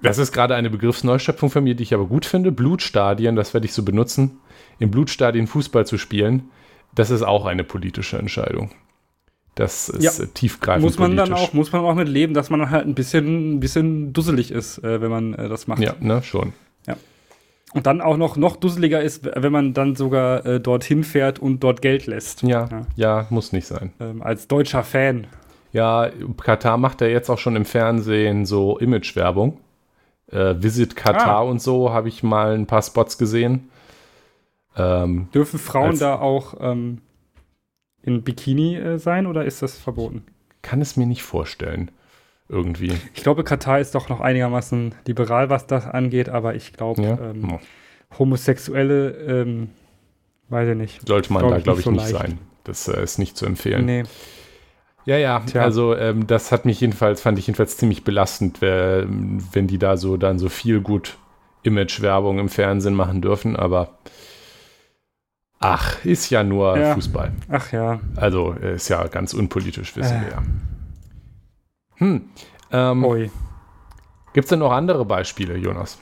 Das 0.01 0.17
ist 0.17 0.31
gerade 0.31 0.55
eine 0.55 0.69
Begriffsneuschöpfung 0.69 1.49
für 1.49 1.61
mich, 1.61 1.75
die 1.75 1.83
ich 1.83 1.93
aber 1.93 2.05
gut 2.05 2.25
finde. 2.25 2.51
Blutstadien, 2.51 3.35
das 3.35 3.53
werde 3.53 3.65
ich 3.65 3.73
so 3.73 3.83
benutzen. 3.83 4.39
In 4.79 4.91
Blutstadien 4.91 5.45
Fußball 5.45 5.85
zu 5.85 5.97
spielen, 5.97 6.49
das 6.95 7.09
ist 7.09 7.21
auch 7.21 7.45
eine 7.45 7.63
politische 7.63 8.17
Entscheidung. 8.17 8.71
Das 9.55 9.89
ist 9.89 10.19
ja. 10.19 10.25
tiefgreifend 10.25 10.83
muss 10.83 10.97
man 10.97 11.17
politisch. 11.17 11.35
Dann 11.35 11.37
auch, 11.37 11.53
muss 11.53 11.71
man 11.73 11.81
auch 11.81 11.95
mit 11.95 12.07
leben, 12.07 12.33
dass 12.33 12.49
man 12.49 12.69
halt 12.69 12.87
ein 12.87 12.95
bisschen, 12.95 13.55
ein 13.55 13.59
bisschen 13.59 14.13
dusselig 14.13 14.51
ist, 14.51 14.77
äh, 14.79 15.01
wenn 15.01 15.11
man 15.11 15.33
äh, 15.33 15.49
das 15.49 15.67
macht. 15.67 15.81
Ja, 15.81 15.95
ne, 15.99 16.23
schon. 16.23 16.53
Ja. 16.87 16.95
Und 17.73 17.85
dann 17.85 18.01
auch 18.01 18.17
noch, 18.17 18.35
noch 18.35 18.55
dusseliger 18.55 19.01
ist, 19.01 19.29
wenn 19.35 19.51
man 19.51 19.73
dann 19.73 19.95
sogar 19.95 20.45
äh, 20.45 20.59
dorthin 20.59 21.03
fährt 21.03 21.37
und 21.37 21.63
dort 21.63 21.81
Geld 21.81 22.07
lässt. 22.07 22.41
Ja, 22.41 22.67
ja, 22.69 22.81
ja 22.95 23.27
muss 23.29 23.51
nicht 23.51 23.67
sein. 23.67 23.93
Ähm, 23.99 24.23
als 24.23 24.47
deutscher 24.47 24.83
Fan. 24.83 25.27
Ja, 25.71 26.09
Katar 26.41 26.77
macht 26.77 27.01
ja 27.01 27.07
jetzt 27.07 27.29
auch 27.29 27.37
schon 27.37 27.55
im 27.55 27.65
Fernsehen 27.65 28.47
so 28.47 28.79
Image-Werbung. 28.79 29.57
Äh, 30.31 30.55
Visit 30.57 30.95
Katar 30.95 31.37
ah. 31.37 31.41
und 31.41 31.61
so 31.61 31.91
habe 31.91 32.07
ich 32.07 32.23
mal 32.23 32.55
ein 32.55 32.65
paar 32.65 32.81
Spots 32.81 33.19
gesehen. 33.19 33.69
Ähm, 34.75 35.27
Dürfen 35.33 35.59
Frauen 35.59 35.99
da 35.99 36.15
auch 36.15 36.55
ähm, 36.59 37.01
in 38.01 38.23
Bikini 38.23 38.77
äh, 38.77 38.97
sein 38.97 39.27
oder 39.27 39.45
ist 39.45 39.61
das 39.61 39.77
verboten? 39.77 40.23
Kann 40.63 40.81
es 40.81 40.97
mir 40.97 41.05
nicht 41.05 41.23
vorstellen 41.23 41.91
irgendwie. 42.49 42.93
Ich 43.13 43.23
glaube, 43.23 43.43
Katar 43.43 43.79
ist 43.79 43.95
doch 43.95 44.09
noch 44.09 44.19
einigermaßen 44.19 44.95
liberal, 45.05 45.49
was 45.49 45.67
das 45.67 45.85
angeht, 45.85 46.27
aber 46.29 46.55
ich 46.55 46.73
glaube, 46.73 47.01
ja? 47.01 47.17
ähm, 47.19 47.53
oh. 47.53 47.59
Homosexuelle, 48.17 49.11
ähm, 49.11 49.69
weiß 50.49 50.69
ich 50.69 50.75
nicht. 50.75 51.07
Sollte 51.07 51.31
man 51.31 51.43
glaub 51.43 51.53
da, 51.53 51.59
glaube 51.59 51.79
ich, 51.79 51.85
nicht, 51.85 52.07
so 52.07 52.17
nicht 52.17 52.19
sein. 52.19 52.39
Das 52.63 52.87
äh, 52.87 53.01
ist 53.01 53.19
nicht 53.19 53.37
zu 53.37 53.45
empfehlen. 53.45 53.85
Nee. 53.85 54.03
Ja, 55.05 55.17
ja, 55.17 55.39
Tja. 55.39 55.63
also 55.63 55.95
ähm, 55.95 56.27
das 56.27 56.51
hat 56.51 56.65
mich 56.65 56.81
jedenfalls, 56.81 57.21
fand 57.21 57.39
ich 57.39 57.47
jedenfalls 57.47 57.77
ziemlich 57.77 58.03
belastend, 58.03 58.61
wenn, 58.61 59.67
die 59.67 59.77
da 59.77 59.97
so 59.97 60.17
dann 60.17 60.39
so 60.39 60.49
viel 60.49 60.81
gut 60.81 61.17
Image-Werbung 61.63 62.39
im 62.39 62.49
Fernsehen 62.49 62.93
machen 62.93 63.21
dürfen, 63.21 63.55
aber 63.55 63.97
ach, 65.59 66.03
ist 66.05 66.29
ja 66.29 66.43
nur 66.43 66.77
ja. 66.77 66.93
Fußball. 66.93 67.31
Ach 67.49 67.71
ja. 67.71 67.99
Also 68.17 68.51
ist 68.51 68.89
ja 68.89 69.07
ganz 69.07 69.33
unpolitisch, 69.33 69.95
wissen 69.95 70.17
äh. 70.17 70.21
wir 70.21 70.29
ja. 70.31 70.43
Hm. 71.99 72.29
Ähm, 72.71 73.31
Gibt 74.33 74.45
es 74.45 74.49
denn 74.49 74.59
noch 74.59 74.71
andere 74.71 75.05
Beispiele, 75.05 75.55
Jonas? 75.55 76.01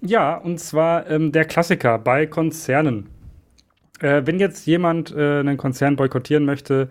Ja, 0.00 0.36
und 0.36 0.58
zwar 0.58 1.08
ähm, 1.08 1.32
der 1.32 1.44
Klassiker 1.44 1.98
bei 1.98 2.26
Konzernen. 2.26 3.08
Äh, 4.00 4.22
wenn 4.24 4.40
jetzt 4.40 4.66
jemand 4.66 5.14
äh, 5.14 5.40
einen 5.40 5.56
Konzern 5.56 5.96
boykottieren 5.96 6.44
möchte 6.44 6.90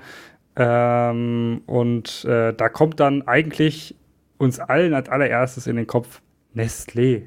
ähm, 0.55 1.61
und 1.65 2.25
äh, 2.25 2.53
da 2.53 2.69
kommt 2.69 2.99
dann 2.99 3.27
eigentlich 3.27 3.95
uns 4.37 4.59
allen 4.59 4.93
als 4.93 5.09
allererstes 5.09 5.67
in 5.67 5.75
den 5.75 5.87
Kopf 5.87 6.21
Nestlé. 6.55 7.23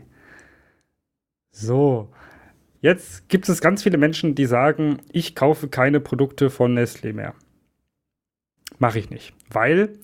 So, 1.50 2.08
Jetzt 2.80 3.28
gibt 3.28 3.48
es 3.48 3.60
ganz 3.60 3.82
viele 3.82 3.98
Menschen, 3.98 4.34
die 4.34 4.46
sagen, 4.46 4.98
ich 5.10 5.34
kaufe 5.34 5.68
keine 5.68 5.98
Produkte 5.98 6.48
von 6.48 6.78
Nestlé 6.78 7.12
mehr. 7.12 7.34
Mache 8.78 9.00
ich 9.00 9.10
nicht, 9.10 9.34
weil 9.50 9.98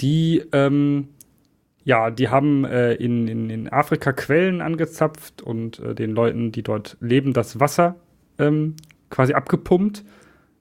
die, 0.00 0.42
ähm, 0.52 1.08
ja, 1.84 2.10
die 2.10 2.28
haben 2.28 2.64
äh, 2.64 2.94
in, 2.94 3.28
in, 3.28 3.50
in 3.50 3.72
Afrika 3.72 4.12
Quellen 4.12 4.60
angezapft 4.60 5.42
und 5.42 5.78
äh, 5.80 5.94
den 5.94 6.12
Leuten, 6.12 6.52
die 6.52 6.62
dort 6.62 6.96
leben, 7.00 7.32
das 7.32 7.60
Wasser 7.60 7.96
ähm, 8.38 8.76
quasi 9.10 9.34
abgepumpt, 9.34 10.04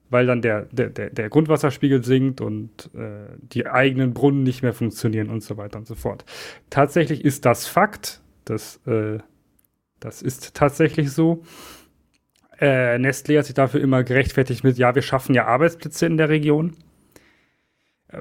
weil 0.10 0.28
dann 0.28 0.42
der, 0.42 0.68
der, 0.72 0.90
der, 0.90 1.30
Grundwasserspiegel 1.30 2.04
sinkt 2.04 2.40
und 2.42 2.92
äh, 2.94 3.36
die 3.42 3.68
eigenen 3.68 4.14
Brunnen 4.14 4.44
nicht 4.44 4.62
mehr 4.62 4.74
funktionieren 4.74 5.30
und 5.30 5.42
so 5.42 5.58
weiter 5.58 5.80
und 5.80 5.88
so 5.88 5.96
fort. 5.96 6.26
Tatsächlich 6.70 7.26
ist 7.26 7.46
das 7.46 7.66
Fakt, 7.68 8.22
das, 8.46 8.80
äh, 8.86 9.18
das 10.00 10.22
ist 10.22 10.54
tatsächlich 10.54 11.12
so. 11.12 11.44
Äh, 12.60 12.98
Nestlé 12.98 13.40
hat 13.40 13.46
sich 13.46 13.56
dafür 13.56 13.82
immer 13.82 14.04
gerechtfertigt 14.04 14.64
mit, 14.64 14.78
ja, 14.78 14.94
wir 14.94 15.02
schaffen 15.02 15.34
ja 15.34 15.46
Arbeitsplätze 15.46 16.06
in 16.06 16.18
der 16.18 16.30
Region 16.30 16.76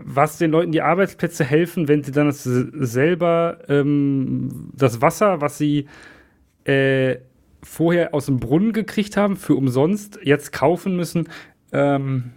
was 0.01 0.39
den 0.39 0.51
Leuten 0.51 0.73
die 0.73 0.83
Arbeitsplätze 0.83 1.45
helfen, 1.45 1.89
wenn 1.89 2.03
sie 2.03 2.13
dann 2.13 2.27
das 2.27 2.45
selber 2.45 3.59
ähm, 3.69 4.71
das 4.75 5.01
Wasser, 5.01 5.41
was 5.41 5.59
sie 5.59 5.87
äh, 6.65 7.17
vorher 7.63 8.15
aus 8.15 8.27
dem 8.27 8.39
Brunnen 8.39 8.73
gekriegt 8.73 9.17
haben, 9.17 9.37
für 9.37 9.55
umsonst 9.55 10.19
jetzt 10.23 10.53
kaufen 10.53 10.97
müssen, 10.97 11.29
ähm, 11.73 12.33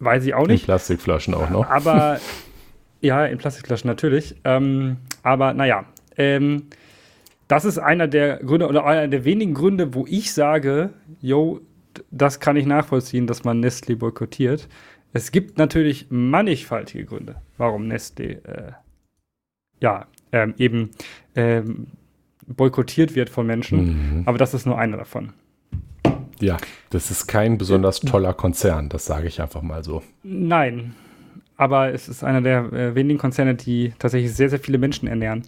weiß 0.00 0.24
ich 0.26 0.34
auch 0.34 0.46
nicht. 0.46 0.62
In 0.62 0.66
Plastikflaschen 0.66 1.34
auch 1.34 1.50
noch. 1.50 1.68
Aber 1.68 2.20
ja, 3.00 3.24
in 3.26 3.38
Plastikflaschen 3.38 3.88
natürlich. 3.88 4.36
Ähm, 4.44 4.98
aber 5.22 5.54
naja, 5.54 5.86
ähm, 6.16 6.64
das 7.48 7.64
ist 7.64 7.78
einer 7.78 8.08
der 8.08 8.38
Gründe 8.38 8.68
oder 8.68 8.84
einer 8.84 9.08
der 9.08 9.24
wenigen 9.24 9.54
Gründe, 9.54 9.94
wo 9.94 10.04
ich 10.06 10.32
sage, 10.32 10.90
yo, 11.20 11.60
das 12.10 12.40
kann 12.40 12.56
ich 12.56 12.66
nachvollziehen, 12.66 13.26
dass 13.26 13.44
man 13.44 13.64
Nestlé 13.64 13.96
boykottiert. 13.96 14.68
Es 15.16 15.32
gibt 15.32 15.56
natürlich 15.56 16.08
mannigfaltige 16.10 17.06
Gründe, 17.06 17.36
warum 17.56 17.90
Nestlé 17.90 18.44
äh, 18.44 18.72
ja 19.80 20.08
ähm, 20.30 20.52
eben 20.58 20.90
ähm, 21.34 21.86
boykottiert 22.46 23.14
wird 23.14 23.30
von 23.30 23.46
Menschen, 23.46 24.18
mhm. 24.18 24.22
aber 24.26 24.36
das 24.36 24.52
ist 24.52 24.66
nur 24.66 24.78
einer 24.78 24.98
davon. 24.98 25.32
Ja, 26.38 26.58
das 26.90 27.10
ist 27.10 27.28
kein 27.28 27.56
besonders 27.56 28.00
toller 28.00 28.34
Konzern, 28.34 28.90
das 28.90 29.06
sage 29.06 29.26
ich 29.26 29.40
einfach 29.40 29.62
mal 29.62 29.82
so. 29.82 30.02
Nein, 30.22 30.94
aber 31.56 31.94
es 31.94 32.10
ist 32.10 32.22
einer 32.22 32.42
der 32.42 32.70
äh, 32.74 32.94
wenigen 32.94 33.18
Konzerne, 33.18 33.54
die 33.54 33.94
tatsächlich 33.98 34.34
sehr, 34.34 34.50
sehr 34.50 34.60
viele 34.60 34.76
Menschen 34.76 35.08
ernähren. 35.08 35.44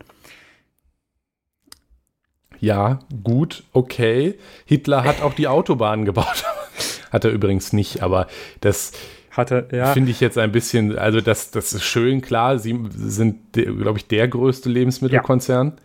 Ja, 2.59 3.01
gut, 3.23 3.65
okay. 3.75 4.39
Hitler 4.65 5.05
hat 5.05 5.21
auch 5.21 5.35
die 5.35 5.47
Autobahnen 5.47 6.07
gebaut. 6.07 6.47
hat 7.11 7.25
er 7.25 7.31
übrigens 7.31 7.75
nicht, 7.75 8.03
aber 8.03 8.29
das, 8.61 8.93
hatte. 9.39 9.69
Ja. 9.73 9.93
Finde 9.93 10.11
ich 10.11 10.21
jetzt 10.21 10.37
ein 10.37 10.53
bisschen, 10.53 10.99
also 10.99 11.21
das, 11.21 11.51
das 11.51 11.73
ist 11.73 11.85
schön, 11.85 12.21
klar, 12.21 12.59
sie 12.59 12.79
sind, 12.95 13.53
glaube 13.53 13.99
ich, 13.99 14.07
der 14.07 14.29
größte 14.29 14.69
Lebensmittelkonzern. 14.69 15.69
Ja. 15.69 15.83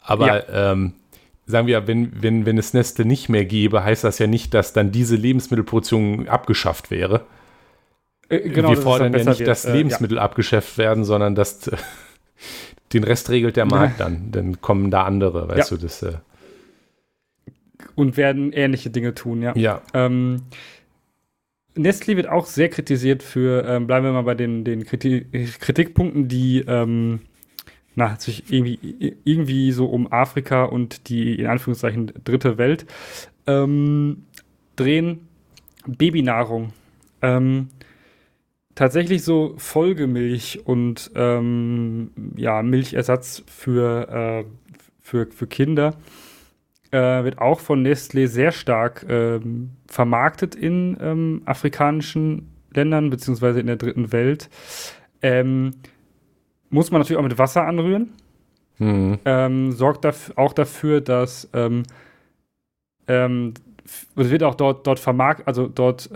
Aber 0.00 0.26
ja. 0.26 0.72
Ähm, 0.72 0.94
sagen 1.46 1.66
wir, 1.66 1.86
wenn, 1.86 2.22
wenn, 2.22 2.46
wenn 2.46 2.58
es 2.58 2.74
Nestle 2.74 3.04
nicht 3.04 3.28
mehr 3.28 3.44
gäbe, 3.44 3.84
heißt 3.84 4.04
das 4.04 4.18
ja 4.18 4.26
nicht, 4.26 4.54
dass 4.54 4.72
dann 4.72 4.92
diese 4.92 5.16
Lebensmittelproduktion 5.16 6.28
abgeschafft 6.28 6.90
wäre. 6.90 7.22
Äh, 8.28 8.48
genau, 8.48 8.70
wir 8.70 8.76
fordern 8.76 9.12
ja 9.12 9.24
nicht, 9.24 9.38
wird. 9.38 9.48
dass 9.48 9.64
äh, 9.64 9.72
Lebensmittel 9.72 10.16
ja. 10.16 10.22
abgeschafft 10.22 10.78
werden, 10.78 11.04
sondern 11.04 11.34
dass 11.34 11.70
den 12.92 13.04
Rest 13.04 13.30
regelt 13.30 13.56
der 13.56 13.66
Markt 13.66 14.00
dann. 14.00 14.30
Dann 14.32 14.60
kommen 14.60 14.90
da 14.90 15.04
andere, 15.04 15.48
weißt 15.48 15.70
ja. 15.70 15.76
du, 15.76 15.82
das. 15.82 16.02
Äh 16.02 16.14
und 17.94 18.16
werden 18.16 18.52
ähnliche 18.52 18.90
Dinge 18.90 19.14
tun, 19.14 19.42
ja. 19.42 19.56
Ja. 19.56 19.82
Ähm, 19.94 20.42
Nestlé 21.76 22.16
wird 22.16 22.28
auch 22.28 22.46
sehr 22.46 22.68
kritisiert 22.68 23.22
für, 23.22 23.64
ähm, 23.66 23.86
bleiben 23.86 24.06
wir 24.06 24.12
mal 24.12 24.22
bei 24.22 24.34
den, 24.34 24.64
den 24.64 24.84
Kriti 24.84 25.26
Kritikpunkten, 25.60 26.28
die 26.28 26.64
ähm, 26.66 27.20
na, 27.94 28.16
sich 28.18 28.52
irgendwie, 28.52 29.16
irgendwie 29.24 29.72
so 29.72 29.86
um 29.86 30.10
Afrika 30.12 30.64
und 30.64 31.08
die 31.08 31.36
in 31.40 31.46
Anführungszeichen 31.46 32.12
dritte 32.24 32.58
Welt 32.58 32.86
ähm, 33.46 34.24
drehen. 34.76 35.28
Babynahrung. 35.86 36.72
Ähm, 37.22 37.68
tatsächlich 38.74 39.22
so 39.22 39.54
Folgemilch 39.56 40.60
und 40.64 41.10
ähm, 41.14 42.10
ja, 42.36 42.62
Milchersatz 42.62 43.44
für, 43.46 44.44
äh, 44.44 44.44
für, 45.00 45.26
für 45.30 45.46
Kinder 45.46 45.96
äh, 46.92 47.24
wird 47.24 47.38
auch 47.38 47.60
von 47.60 47.84
Nestlé 47.84 48.26
sehr 48.26 48.52
stark 48.52 49.06
ähm, 49.08 49.70
vermarktet 49.86 50.54
in 50.54 50.96
ähm, 51.00 51.42
afrikanischen 51.44 52.50
Ländern, 52.72 53.10
beziehungsweise 53.10 53.60
in 53.60 53.66
der 53.66 53.76
dritten 53.76 54.12
Welt. 54.12 54.48
Ähm, 55.22 55.72
muss 56.70 56.90
man 56.90 57.00
natürlich 57.00 57.18
auch 57.18 57.24
mit 57.24 57.38
Wasser 57.38 57.66
anrühren. 57.66 58.12
Mhm. 58.78 59.18
Ähm, 59.24 59.72
sorgt 59.72 60.04
dafür, 60.04 60.38
auch 60.38 60.52
dafür, 60.52 61.00
dass 61.00 61.48
ähm, 61.54 61.84
ähm, 63.08 63.54
es 63.84 64.30
wird 64.30 64.42
auch 64.42 64.54
dort, 64.54 64.86
dort 64.86 64.98
vermarktet, 64.98 65.46
also 65.46 65.68
dort 65.68 66.10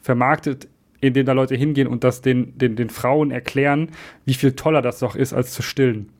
vermarktet, 0.00 0.68
indem 1.00 1.26
da 1.26 1.32
Leute 1.32 1.56
hingehen 1.56 1.88
und 1.88 2.04
das 2.04 2.20
den, 2.20 2.56
den, 2.56 2.76
den 2.76 2.88
Frauen 2.88 3.32
erklären, 3.32 3.90
wie 4.24 4.34
viel 4.34 4.52
toller 4.52 4.82
das 4.82 5.00
doch 5.00 5.16
ist, 5.16 5.32
als 5.32 5.52
zu 5.52 5.62
stillen. 5.62 6.10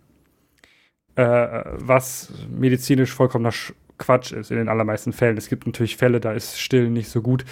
Äh, 1.14 1.64
was 1.72 2.32
medizinisch 2.50 3.12
vollkommener 3.12 3.52
Quatsch 3.98 4.32
ist 4.32 4.50
in 4.50 4.56
den 4.56 4.68
allermeisten 4.68 5.12
Fällen. 5.12 5.36
Es 5.36 5.48
gibt 5.48 5.66
natürlich 5.66 5.96
Fälle, 5.96 6.20
da 6.20 6.32
ist 6.32 6.58
Stillen 6.58 6.92
nicht 6.92 7.08
so 7.08 7.22
gut, 7.22 7.44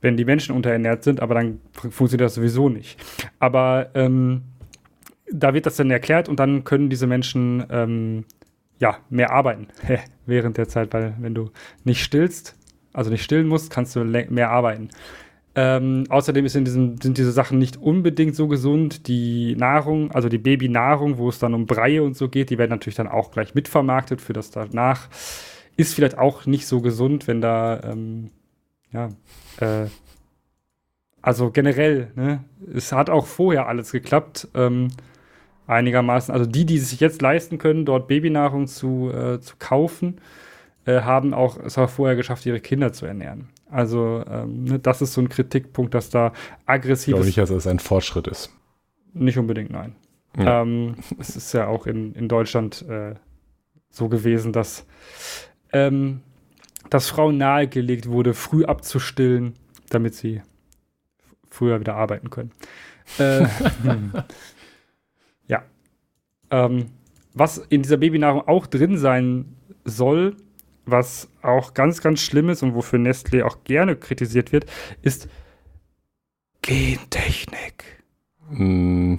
wenn 0.00 0.16
die 0.16 0.24
Menschen 0.24 0.54
unterernährt 0.54 1.04
sind, 1.04 1.20
aber 1.20 1.34
dann 1.34 1.60
funktioniert 1.72 2.22
das 2.22 2.34
sowieso 2.34 2.68
nicht. 2.68 2.98
Aber 3.38 3.90
ähm, 3.94 4.42
da 5.30 5.54
wird 5.54 5.66
das 5.66 5.76
dann 5.76 5.90
erklärt 5.90 6.28
und 6.28 6.40
dann 6.40 6.64
können 6.64 6.90
diese 6.90 7.06
Menschen 7.06 7.64
ähm, 7.70 8.24
ja 8.80 8.98
mehr 9.08 9.30
arbeiten 9.32 9.68
während 10.26 10.58
der 10.58 10.68
Zeit, 10.68 10.92
weil 10.92 11.14
wenn 11.20 11.34
du 11.34 11.50
nicht 11.84 12.02
stillst, 12.02 12.56
also 12.92 13.10
nicht 13.10 13.22
stillen 13.22 13.48
musst, 13.48 13.70
kannst 13.70 13.96
du 13.96 14.04
mehr 14.04 14.50
arbeiten. 14.50 14.90
Ähm, 15.56 16.04
außerdem 16.08 16.44
diesem, 16.44 16.96
sind 17.00 17.16
diese 17.16 17.30
Sachen 17.30 17.58
nicht 17.58 17.76
unbedingt 17.76 18.34
so 18.34 18.48
gesund. 18.48 19.06
Die 19.06 19.54
Nahrung, 19.56 20.10
also 20.10 20.28
die 20.28 20.38
Babynahrung, 20.38 21.18
wo 21.18 21.28
es 21.28 21.38
dann 21.38 21.54
um 21.54 21.66
Breie 21.66 22.02
und 22.02 22.16
so 22.16 22.28
geht, 22.28 22.50
die 22.50 22.58
werden 22.58 22.70
natürlich 22.70 22.96
dann 22.96 23.08
auch 23.08 23.30
gleich 23.30 23.54
mitvermarktet 23.54 24.20
für 24.20 24.32
das 24.32 24.50
danach 24.50 25.08
ist 25.76 25.94
vielleicht 25.94 26.18
auch 26.18 26.46
nicht 26.46 26.66
so 26.66 26.80
gesund, 26.80 27.26
wenn 27.26 27.40
da, 27.40 27.80
ähm, 27.82 28.30
ja, 28.92 29.08
äh, 29.60 29.86
also 31.20 31.50
generell, 31.50 32.10
ne, 32.14 32.44
es 32.74 32.92
hat 32.92 33.10
auch 33.10 33.26
vorher 33.26 33.66
alles 33.66 33.92
geklappt, 33.92 34.48
ähm, 34.54 34.88
einigermaßen. 35.66 36.32
Also 36.32 36.46
die, 36.46 36.66
die 36.66 36.78
sich 36.78 37.00
jetzt 37.00 37.22
leisten 37.22 37.58
können, 37.58 37.86
dort 37.86 38.08
Babynahrung 38.08 38.66
zu, 38.66 39.10
äh, 39.10 39.40
zu 39.40 39.56
kaufen, 39.58 40.20
äh, 40.84 41.00
haben 41.00 41.32
auch 41.32 41.58
es 41.58 41.78
auch 41.78 41.88
vorher 41.88 42.16
geschafft, 42.16 42.44
ihre 42.44 42.60
Kinder 42.60 42.92
zu 42.92 43.06
ernähren. 43.06 43.48
Also 43.74 44.22
ähm, 44.30 44.64
ne, 44.64 44.78
das 44.78 45.02
ist 45.02 45.14
so 45.14 45.20
ein 45.20 45.28
Kritikpunkt, 45.28 45.94
dass 45.94 46.08
da 46.08 46.32
aggressiv. 46.64 47.08
Ich 47.08 47.14
glaube 47.14 47.26
nicht, 47.26 47.38
dass 47.38 47.50
es 47.50 47.66
ein 47.66 47.80
Fortschritt 47.80 48.28
ist. 48.28 48.52
Nicht 49.14 49.36
unbedingt, 49.36 49.70
nein. 49.70 49.96
Ja. 50.38 50.62
Ähm, 50.62 50.94
es 51.18 51.34
ist 51.34 51.52
ja 51.54 51.66
auch 51.66 51.88
in, 51.88 52.12
in 52.14 52.28
Deutschland 52.28 52.82
äh, 52.88 53.14
so 53.90 54.08
gewesen, 54.08 54.52
dass 54.52 54.86
ähm, 55.72 56.20
dass 56.88 57.08
Frauen 57.08 57.36
nahegelegt 57.36 58.08
wurde, 58.08 58.32
früh 58.32 58.64
abzustillen, 58.64 59.54
damit 59.90 60.14
sie 60.14 60.42
früher 61.50 61.80
wieder 61.80 61.96
arbeiten 61.96 62.30
können. 62.30 62.52
Äh, 63.18 63.46
ja. 65.48 65.64
Ähm, 66.50 66.86
was 67.32 67.58
in 67.58 67.82
dieser 67.82 67.96
Babynahrung 67.96 68.46
auch 68.46 68.68
drin 68.68 68.98
sein 68.98 69.56
soll, 69.84 70.36
was 70.86 71.28
auch 71.42 71.74
ganz, 71.74 72.00
ganz 72.00 72.20
schlimm 72.20 72.48
ist 72.48 72.62
und 72.62 72.74
wofür 72.74 72.98
Nestlé 72.98 73.44
auch 73.44 73.64
gerne 73.64 73.96
kritisiert 73.96 74.52
wird, 74.52 74.66
ist 75.02 75.28
Gentechnik. 76.62 78.02
Mm, 78.50 79.16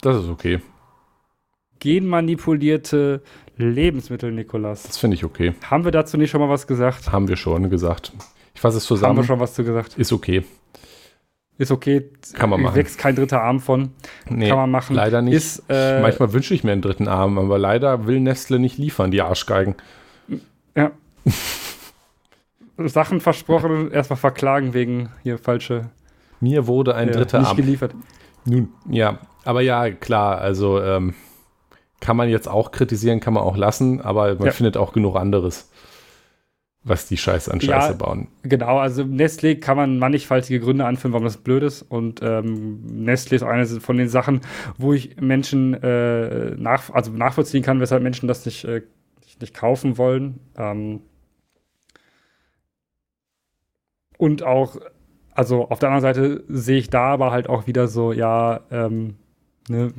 das 0.00 0.24
ist 0.24 0.28
okay. 0.28 0.60
Genmanipulierte 1.80 3.22
Lebensmittel, 3.56 4.32
Nikolas. 4.32 4.84
Das 4.84 4.98
finde 4.98 5.16
ich 5.16 5.24
okay. 5.24 5.54
Haben 5.70 5.84
wir 5.84 5.92
dazu 5.92 6.16
nicht 6.16 6.30
schon 6.30 6.40
mal 6.40 6.48
was 6.48 6.66
gesagt? 6.66 7.12
Haben 7.12 7.28
wir 7.28 7.36
schon 7.36 7.70
gesagt. 7.70 8.12
Ich 8.54 8.60
fasse 8.60 8.78
es 8.78 8.84
zusammen. 8.84 9.10
Haben 9.10 9.16
wir 9.18 9.24
schon 9.24 9.40
was 9.40 9.54
zu 9.54 9.64
gesagt? 9.64 9.96
Ist 9.98 10.12
okay. 10.12 10.44
Ist 11.56 11.70
okay. 11.70 12.10
Kann 12.32 12.50
man 12.50 12.60
machen. 12.60 12.74
Wächst 12.74 12.98
kein 12.98 13.14
dritter 13.14 13.42
Arm 13.42 13.60
von. 13.60 13.90
Nee, 14.28 14.48
Kann 14.48 14.56
man 14.56 14.70
machen. 14.70 14.96
Leider 14.96 15.22
nicht. 15.22 15.34
Ist, 15.34 15.64
äh, 15.68 16.00
Manchmal 16.00 16.32
wünsche 16.32 16.52
ich 16.54 16.64
mir 16.64 16.72
einen 16.72 16.82
dritten 16.82 17.06
Arm, 17.06 17.38
aber 17.38 17.58
leider 17.58 18.06
will 18.06 18.18
Nestle 18.18 18.58
nicht 18.58 18.76
liefern, 18.78 19.12
die 19.12 19.22
Arschgeigen. 19.22 19.76
Ja. 20.76 20.92
Sachen 22.78 23.20
versprochen, 23.20 23.90
erstmal 23.92 24.16
verklagen 24.16 24.74
wegen 24.74 25.10
hier 25.22 25.38
falsche. 25.38 25.90
Mir 26.40 26.66
wurde 26.66 26.94
ein 26.94 27.10
dritter 27.10 27.38
nicht 27.38 27.48
Arm. 27.48 27.56
Nicht 27.56 27.64
geliefert. 27.64 27.94
Nun, 28.44 28.68
ja. 28.90 29.18
Aber 29.44 29.60
ja, 29.60 29.90
klar, 29.90 30.38
also 30.38 30.80
ähm, 30.80 31.14
kann 32.00 32.16
man 32.16 32.28
jetzt 32.28 32.48
auch 32.48 32.70
kritisieren, 32.70 33.20
kann 33.20 33.34
man 33.34 33.42
auch 33.42 33.56
lassen, 33.56 34.00
aber 34.00 34.34
man 34.34 34.46
ja. 34.46 34.52
findet 34.52 34.76
auch 34.76 34.92
genug 34.92 35.16
anderes. 35.16 35.70
was 36.86 37.08
die 37.08 37.16
Scheiße 37.16 37.50
an 37.50 37.62
Scheiße 37.62 37.88
ja, 37.88 37.94
bauen. 37.94 38.28
Genau, 38.42 38.76
also 38.78 39.02
Nestlé 39.02 39.58
kann 39.58 39.78
man 39.78 39.98
mannigfaltige 39.98 40.60
Gründe 40.60 40.84
anführen, 40.84 41.14
warum 41.14 41.24
das 41.24 41.38
blöd 41.38 41.62
ist. 41.62 41.80
Und 41.82 42.20
ähm, 42.22 42.84
Nestlé 42.86 43.36
ist 43.36 43.42
eine 43.42 43.64
von 43.66 43.96
den 43.96 44.08
Sachen, 44.08 44.42
wo 44.76 44.92
ich 44.92 45.18
Menschen 45.18 45.72
äh, 45.82 46.50
nach, 46.56 46.90
also 46.90 47.10
nachvollziehen 47.10 47.62
kann, 47.62 47.80
weshalb 47.80 48.02
Menschen 48.02 48.28
das 48.28 48.44
nicht, 48.44 48.64
äh, 48.64 48.82
nicht 49.40 49.54
kaufen 49.54 49.98
wollen. 49.98 50.40
Ähm, 50.56 51.00
und 54.18 54.42
auch, 54.42 54.76
also 55.32 55.68
auf 55.68 55.78
der 55.78 55.90
anderen 55.90 56.14
Seite 56.14 56.44
sehe 56.48 56.78
ich 56.78 56.90
da 56.90 57.12
aber 57.12 57.30
halt 57.30 57.48
auch 57.48 57.66
wieder 57.66 57.88
so, 57.88 58.12
ja, 58.12 58.60
ähm, 58.70 59.16
ne, 59.68 59.92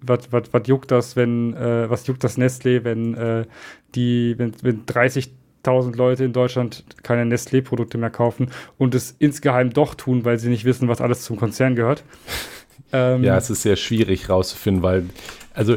was 0.00 0.28
juckt 0.66 0.90
das, 0.90 1.16
wenn, 1.16 1.54
äh, 1.54 1.88
was 1.88 2.06
juckt 2.06 2.22
das 2.24 2.38
Nestlé, 2.38 2.84
wenn 2.84 3.14
äh, 3.14 3.46
die, 3.94 4.34
wenn, 4.38 4.52
wenn 4.62 4.84
30.000 4.84 5.96
Leute 5.96 6.24
in 6.24 6.32
Deutschland 6.32 6.84
keine 7.02 7.24
Nestlé-Produkte 7.24 7.98
mehr 7.98 8.10
kaufen 8.10 8.50
und 8.78 8.94
es 8.94 9.16
insgeheim 9.18 9.70
doch 9.70 9.94
tun, 9.94 10.24
weil 10.24 10.38
sie 10.38 10.48
nicht 10.48 10.64
wissen, 10.64 10.88
was 10.88 11.00
alles 11.00 11.22
zum 11.22 11.36
Konzern 11.36 11.74
gehört. 11.74 12.04
Ähm, 12.92 13.24
ja, 13.24 13.36
es 13.36 13.50
ist 13.50 13.62
sehr 13.62 13.76
schwierig 13.76 14.28
rauszufinden, 14.28 14.82
weil 14.82 15.06
also 15.54 15.76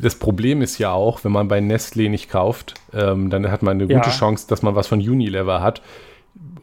das 0.00 0.14
Problem 0.14 0.62
ist 0.62 0.78
ja 0.78 0.92
auch, 0.92 1.24
wenn 1.24 1.32
man 1.32 1.48
bei 1.48 1.58
Nestlé 1.58 2.08
nicht 2.08 2.30
kauft, 2.30 2.74
ähm, 2.92 3.30
dann 3.30 3.50
hat 3.50 3.62
man 3.62 3.76
eine 3.76 3.86
gute 3.86 4.10
ja. 4.10 4.16
Chance, 4.16 4.46
dass 4.48 4.62
man 4.62 4.74
was 4.74 4.86
von 4.86 4.98
Unilever 4.98 5.60
hat. 5.60 5.82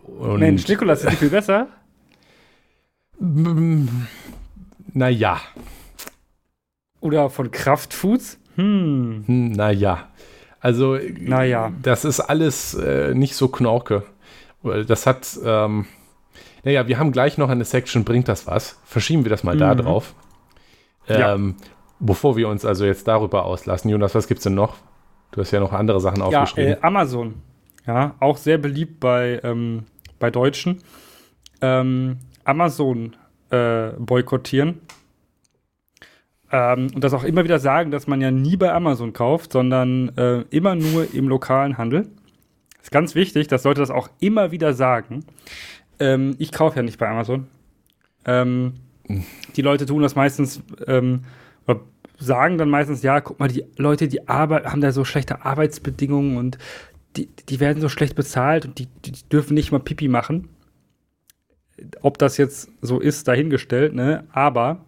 Und 0.03 0.39
Mensch, 0.39 0.67
Nikolas, 0.67 1.03
ist 1.03 1.11
die 1.11 1.15
viel 1.15 1.29
besser? 1.29 1.67
Naja. 4.93 5.41
Oder 7.01 7.29
von 7.29 7.51
Kraftfoods? 7.51 8.39
Hm. 8.55 9.23
hm 9.25 9.51
naja. 9.51 10.09
Also, 10.61 10.97
naja. 11.19 11.71
das 11.81 12.03
ist 12.03 12.19
alles 12.19 12.73
äh, 12.73 13.13
nicht 13.13 13.35
so 13.35 13.47
knorke. 13.47 14.03
Das 14.87 15.05
hat, 15.05 15.39
ähm, 15.45 15.85
naja, 16.63 16.87
wir 16.87 16.99
haben 16.99 17.11
gleich 17.11 17.37
noch 17.37 17.49
eine 17.49 17.65
Section, 17.65 18.03
bringt 18.03 18.27
das 18.27 18.47
was? 18.47 18.79
Verschieben 18.85 19.25
wir 19.25 19.29
das 19.29 19.43
mal 19.43 19.55
mhm. 19.55 19.59
da 19.59 19.75
drauf. 19.75 20.13
Ähm, 21.07 21.55
ja. 21.59 21.65
Bevor 21.99 22.37
wir 22.37 22.47
uns 22.47 22.65
also 22.65 22.85
jetzt 22.85 23.07
darüber 23.07 23.45
auslassen. 23.45 23.89
Jonas, 23.89 24.15
was 24.15 24.27
gibt's 24.27 24.43
denn 24.43 24.55
noch? 24.55 24.77
Du 25.31 25.41
hast 25.41 25.51
ja 25.51 25.59
noch 25.59 25.73
andere 25.73 25.99
Sachen 25.99 26.21
aufgeschrieben. 26.21 26.71
Ja, 26.71 26.77
äh, 26.77 26.81
Amazon. 26.81 27.35
Ja, 27.85 28.15
auch 28.19 28.37
sehr 28.37 28.57
beliebt 28.57 28.99
bei, 28.99 29.39
ähm, 29.43 29.85
bei 30.19 30.31
Deutschen. 30.31 30.81
Ähm, 31.61 32.17
Amazon 32.43 33.15
äh, 33.49 33.89
boykottieren. 33.97 34.81
Ähm, 36.51 36.87
und 36.93 37.03
das 37.03 37.13
auch 37.13 37.23
immer 37.23 37.43
wieder 37.43 37.59
sagen, 37.59 37.91
dass 37.91 38.07
man 38.07 38.21
ja 38.21 38.31
nie 38.31 38.57
bei 38.57 38.71
Amazon 38.73 39.13
kauft, 39.13 39.53
sondern 39.53 40.15
äh, 40.17 40.41
immer 40.49 40.75
nur 40.75 41.13
im 41.13 41.27
lokalen 41.27 41.77
Handel. 41.77 42.09
Das 42.77 42.85
ist 42.85 42.91
ganz 42.91 43.13
wichtig, 43.13 43.47
dass 43.47 43.65
Leute 43.65 43.81
das 43.81 43.91
auch 43.91 44.09
immer 44.19 44.51
wieder 44.51 44.73
sagen. 44.73 45.25
Ähm, 45.99 46.35
ich 46.39 46.51
kaufe 46.51 46.77
ja 46.77 46.83
nicht 46.83 46.97
bei 46.97 47.07
Amazon. 47.07 47.47
Ähm, 48.25 48.73
die 49.55 49.61
Leute 49.61 49.85
tun 49.85 50.01
das 50.01 50.15
meistens, 50.15 50.61
ähm, 50.87 51.21
sagen 52.19 52.57
dann 52.57 52.69
meistens, 52.69 53.01
ja, 53.01 53.21
guck 53.21 53.39
mal, 53.39 53.47
die 53.47 53.65
Leute, 53.77 54.07
die 54.07 54.27
Arbeit, 54.27 54.65
haben 54.65 54.81
da 54.81 54.91
so 54.91 55.05
schlechte 55.05 55.45
Arbeitsbedingungen 55.45 56.37
und 56.37 56.57
die, 57.15 57.27
die 57.27 57.59
werden 57.59 57.81
so 57.81 57.89
schlecht 57.89 58.15
bezahlt 58.15 58.65
und 58.65 58.77
die, 58.77 58.87
die 59.05 59.13
dürfen 59.29 59.53
nicht 59.53 59.71
mal 59.71 59.79
Pipi 59.79 60.07
machen. 60.07 60.49
Ob 62.01 62.17
das 62.17 62.37
jetzt 62.37 62.69
so 62.81 62.99
ist, 62.99 63.27
dahingestellt, 63.27 63.95
ne? 63.95 64.25
Aber 64.31 64.85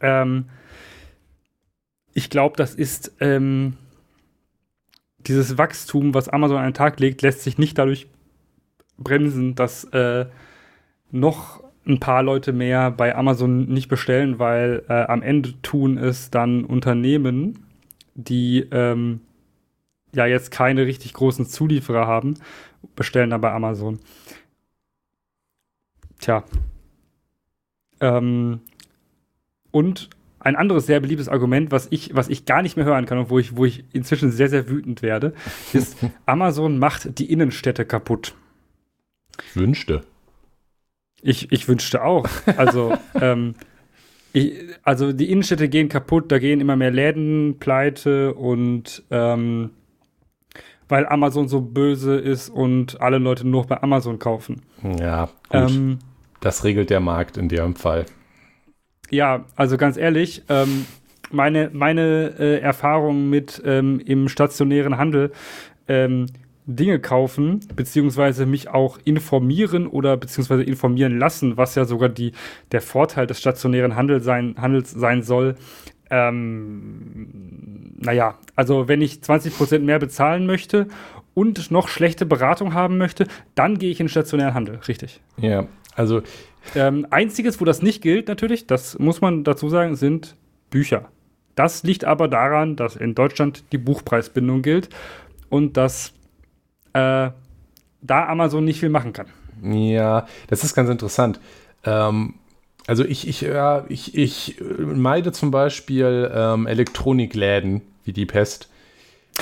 ähm, 0.00 0.50
ich 2.12 2.28
glaube, 2.28 2.56
das 2.56 2.74
ist 2.74 3.12
ähm, 3.20 3.78
dieses 5.18 5.56
Wachstum, 5.56 6.12
was 6.12 6.28
Amazon 6.28 6.58
an 6.58 6.64
den 6.64 6.74
Tag 6.74 7.00
legt, 7.00 7.22
lässt 7.22 7.42
sich 7.42 7.56
nicht 7.56 7.78
dadurch 7.78 8.06
bremsen, 9.00 9.54
dass 9.54 9.84
äh, 9.84 10.26
noch 11.10 11.62
ein 11.86 11.98
paar 11.98 12.22
Leute 12.22 12.52
mehr 12.52 12.90
bei 12.90 13.16
Amazon 13.16 13.66
nicht 13.66 13.88
bestellen, 13.88 14.38
weil 14.38 14.84
äh, 14.88 14.92
am 15.04 15.22
Ende 15.22 15.60
tun 15.62 15.98
es 15.98 16.30
dann 16.30 16.64
Unternehmen, 16.64 17.66
die 18.14 18.60
ähm, 18.70 19.20
ja 20.14 20.26
jetzt 20.26 20.50
keine 20.50 20.86
richtig 20.86 21.14
großen 21.14 21.46
Zulieferer 21.46 22.06
haben, 22.06 22.34
bestellen 22.96 23.30
dann 23.30 23.40
bei 23.40 23.52
Amazon. 23.52 23.98
Tja. 26.18 26.44
Ähm, 28.00 28.60
und 29.70 30.10
ein 30.40 30.56
anderes 30.56 30.86
sehr 30.86 31.00
beliebtes 31.00 31.28
Argument, 31.28 31.70
was 31.70 31.88
ich, 31.90 32.14
was 32.14 32.28
ich 32.28 32.46
gar 32.46 32.62
nicht 32.62 32.76
mehr 32.76 32.86
hören 32.86 33.06
kann 33.06 33.18
und 33.18 33.30
wo 33.30 33.38
ich, 33.38 33.56
wo 33.56 33.64
ich 33.64 33.84
inzwischen 33.92 34.30
sehr, 34.30 34.48
sehr 34.48 34.68
wütend 34.68 35.02
werde, 35.02 35.34
ist, 35.72 35.98
Amazon 36.26 36.78
macht 36.78 37.18
die 37.18 37.30
Innenstädte 37.30 37.84
kaputt. 37.84 38.34
Ich 39.46 39.56
wünschte. 39.56 40.02
Ich, 41.22 41.52
ich 41.52 41.68
wünschte 41.68 42.02
auch. 42.02 42.26
Also, 42.56 42.96
ähm, 43.20 43.54
ich, 44.32 44.54
also 44.82 45.12
die 45.12 45.30
Innenstädte 45.30 45.68
gehen 45.68 45.88
kaputt, 45.88 46.30
da 46.30 46.38
gehen 46.38 46.60
immer 46.60 46.76
mehr 46.76 46.90
Läden 46.90 47.58
pleite 47.58 48.34
und 48.34 49.02
ähm, 49.10 49.70
weil 50.88 51.06
Amazon 51.06 51.48
so 51.48 51.60
böse 51.60 52.16
ist 52.16 52.48
und 52.48 53.00
alle 53.00 53.18
Leute 53.18 53.46
nur 53.46 53.66
bei 53.66 53.82
Amazon 53.82 54.18
kaufen. 54.18 54.62
Ja, 54.98 55.26
gut. 55.48 55.70
Ähm, 55.70 55.98
das 56.40 56.64
regelt 56.64 56.90
der 56.90 57.00
Markt 57.00 57.36
in 57.36 57.48
dem 57.48 57.76
Fall. 57.76 58.06
Ja, 59.10 59.44
also 59.56 59.76
ganz 59.76 59.96
ehrlich, 59.96 60.42
ähm, 60.48 60.86
meine, 61.30 61.70
meine 61.72 62.34
äh, 62.38 62.60
Erfahrung 62.60 63.28
mit 63.28 63.62
ähm, 63.64 64.00
im 64.00 64.28
stationären 64.28 64.98
Handel, 64.98 65.32
ähm, 65.88 66.26
Dinge 66.66 67.00
kaufen, 67.00 67.60
beziehungsweise 67.74 68.46
mich 68.46 68.68
auch 68.68 68.98
informieren 69.04 69.86
oder 69.86 70.16
beziehungsweise 70.16 70.62
informieren 70.62 71.18
lassen, 71.18 71.56
was 71.56 71.74
ja 71.74 71.84
sogar 71.84 72.08
die, 72.08 72.32
der 72.72 72.80
Vorteil 72.80 73.26
des 73.26 73.40
stationären 73.40 73.96
Handel 73.96 74.20
sein, 74.20 74.54
Handels 74.58 74.90
sein 74.90 75.22
soll. 75.22 75.56
Ähm, 76.10 77.92
naja, 77.98 78.38
also 78.56 78.88
wenn 78.88 79.00
ich 79.00 79.14
20% 79.14 79.80
mehr 79.80 79.98
bezahlen 79.98 80.46
möchte 80.46 80.88
und 81.34 81.70
noch 81.70 81.88
schlechte 81.88 82.26
Beratung 82.26 82.74
haben 82.74 82.98
möchte, 82.98 83.26
dann 83.54 83.78
gehe 83.78 83.90
ich 83.90 84.00
in 84.00 84.06
den 84.06 84.10
stationären 84.10 84.54
Handel, 84.54 84.80
richtig. 84.88 85.20
Ja, 85.38 85.66
also 85.94 86.22
ähm, 86.74 87.06
einziges, 87.10 87.60
wo 87.60 87.64
das 87.64 87.82
nicht 87.82 88.02
gilt, 88.02 88.28
natürlich, 88.28 88.66
das 88.66 88.98
muss 88.98 89.20
man 89.20 89.44
dazu 89.44 89.68
sagen, 89.68 89.96
sind 89.96 90.36
Bücher. 90.70 91.08
Das 91.54 91.82
liegt 91.82 92.04
aber 92.04 92.28
daran, 92.28 92.76
dass 92.76 92.96
in 92.96 93.14
Deutschland 93.14 93.64
die 93.72 93.78
Buchpreisbindung 93.78 94.62
gilt 94.62 94.88
und 95.48 95.76
dass 95.76 96.14
äh, 96.92 97.30
da 98.02 98.28
Amazon 98.28 98.64
nicht 98.64 98.80
viel 98.80 98.88
machen 98.88 99.12
kann. 99.12 99.26
Ja, 99.62 100.26
das 100.48 100.64
ist 100.64 100.74
ganz 100.74 100.88
interessant. 100.88 101.40
Ähm, 101.84 102.34
also 102.86 103.04
ich, 103.04 103.28
ich, 103.28 103.42
ja, 103.42 103.84
ich, 103.88 104.16
ich 104.16 104.56
meide 104.78 105.32
zum 105.32 105.50
Beispiel 105.50 106.30
ähm, 106.34 106.66
Elektronikläden 106.66 107.82
wie 108.04 108.12
die 108.12 108.26
Pest. 108.26 108.68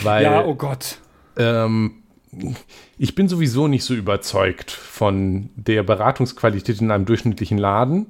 Weil, 0.02 0.24
ja, 0.24 0.44
oh 0.44 0.54
Gott. 0.54 0.98
Ähm, 1.37 2.02
ich 2.98 3.14
bin 3.14 3.28
sowieso 3.28 3.68
nicht 3.68 3.84
so 3.84 3.94
überzeugt 3.94 4.70
von 4.70 5.50
der 5.56 5.82
Beratungsqualität 5.82 6.80
in 6.80 6.90
einem 6.90 7.06
durchschnittlichen 7.06 7.58
Laden. 7.58 8.06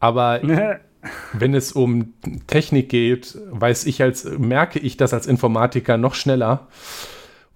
Aber 0.00 0.40
wenn 1.32 1.54
es 1.54 1.72
um 1.72 2.14
Technik 2.46 2.88
geht, 2.88 3.38
weiß 3.50 3.86
ich 3.86 4.02
als, 4.02 4.24
merke 4.24 4.78
ich 4.78 4.96
das 4.96 5.14
als 5.14 5.26
Informatiker 5.26 5.96
noch 5.96 6.14
schneller. 6.14 6.66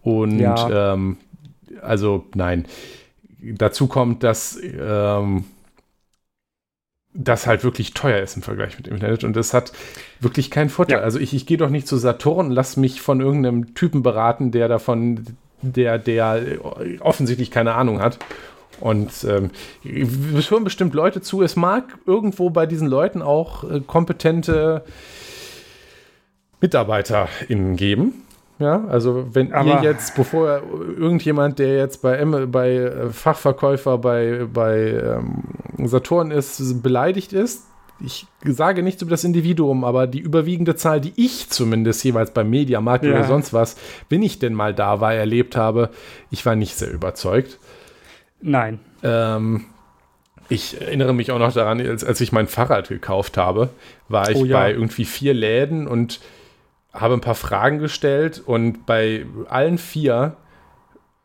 Und 0.03 0.39
ja. 0.39 0.95
ähm, 0.95 1.17
also 1.83 2.27
nein. 2.35 2.67
Dazu 3.43 3.87
kommt, 3.87 4.23
dass 4.23 4.59
ähm, 4.63 5.45
das 7.13 7.47
halt 7.47 7.65
wirklich 7.65 7.95
teuer 7.95 8.23
ist 8.23 8.37
im 8.37 8.43
Vergleich 8.43 8.77
mit 8.77 8.87
dem 8.87 8.95
Internet 8.95 9.25
und 9.25 9.35
das 9.35 9.55
hat 9.55 9.73
wirklich 10.21 10.51
keinen 10.51 10.69
Vorteil. 10.69 10.99
Ja. 10.99 11.03
Also 11.03 11.19
ich, 11.19 11.35
ich 11.35 11.47
gehe 11.47 11.57
doch 11.57 11.71
nicht 11.71 11.89
zu 11.89 11.97
Saturn 11.97 12.47
und 12.47 12.53
lass 12.53 12.77
mich 12.77 13.01
von 13.01 13.21
irgendeinem 13.21 13.75
Typen 13.75 14.03
beraten, 14.03 14.53
der 14.53 14.69
davon 14.69 15.25
der, 15.63 15.99
der 15.99 16.43
offensichtlich 17.01 17.51
keine 17.51 17.75
Ahnung 17.75 18.01
hat. 18.01 18.19
Und 18.81 19.11
ähm, 19.25 19.51
es 19.85 20.51
hören 20.51 20.65
bestimmt 20.65 20.95
Leute 20.95 21.21
zu. 21.21 21.43
Es 21.43 21.55
mag 21.55 21.99
irgendwo 22.07 22.49
bei 22.49 22.65
diesen 22.65 22.89
Leuten 22.89 23.21
auch 23.21 23.65
äh, 23.65 23.81
kompetente 23.81 24.85
MitarbeiterInnen 26.63 27.77
geben. 27.77 28.23
Ja, 28.61 28.85
also 28.89 29.27
wenn 29.33 29.55
Aber 29.55 29.83
ihr 29.83 29.91
jetzt, 29.91 30.15
bevor 30.15 30.61
irgendjemand, 30.99 31.59
der 31.59 31.79
jetzt 31.79 32.03
bei, 32.03 32.23
bei 32.25 32.75
äh, 32.75 33.09
Fachverkäufer 33.09 33.97
bei, 33.97 34.47
bei 34.53 34.91
ähm, 34.91 35.89
Saturn 35.89 36.31
ist, 36.31 36.83
beleidigt 36.83 37.33
ist, 37.33 37.65
ich 38.05 38.27
sage 38.45 38.83
nichts 38.83 39.01
über 39.01 39.11
das 39.11 39.25
Individuum, 39.25 39.83
aber 39.83 40.07
die 40.07 40.21
überwiegende 40.21 40.77
Zahl, 40.77 41.01
die 41.01 41.13
ich 41.17 41.49
zumindest 41.49 42.05
jeweils 42.05 42.33
beim 42.33 42.51
Mediamarkt 42.51 43.05
ja. 43.05 43.13
oder 43.13 43.25
sonst 43.25 43.55
was, 43.55 43.77
wenn 44.11 44.23
ich 44.23 44.39
denn 44.39 44.53
mal 44.53 44.75
da 44.75 45.01
war, 45.01 45.15
erlebt 45.15 45.57
habe, 45.57 45.89
ich 46.31 46.45
war 46.45 46.55
nicht 46.55 46.77
sehr 46.77 46.91
überzeugt. 46.91 47.59
Nein. 48.43 48.79
Ähm, 49.03 49.65
ich 50.51 50.79
erinnere 50.79 51.15
mich 51.15 51.31
auch 51.31 51.39
noch 51.39 51.55
daran, 51.55 51.81
als, 51.81 52.05
als 52.05 52.21
ich 52.21 52.31
mein 52.31 52.47
Fahrrad 52.47 52.89
gekauft 52.89 53.39
habe, 53.39 53.71
war 54.09 54.29
ich 54.29 54.37
oh, 54.37 54.45
ja. 54.45 54.59
bei 54.59 54.73
irgendwie 54.73 55.07
vier 55.07 55.33
Läden 55.33 55.87
und 55.87 56.21
habe 56.93 57.15
ein 57.15 57.21
paar 57.21 57.35
Fragen 57.35 57.79
gestellt 57.79 58.43
und 58.45 58.87
bei 58.87 59.25
allen 59.49 59.79
vier 59.79 60.37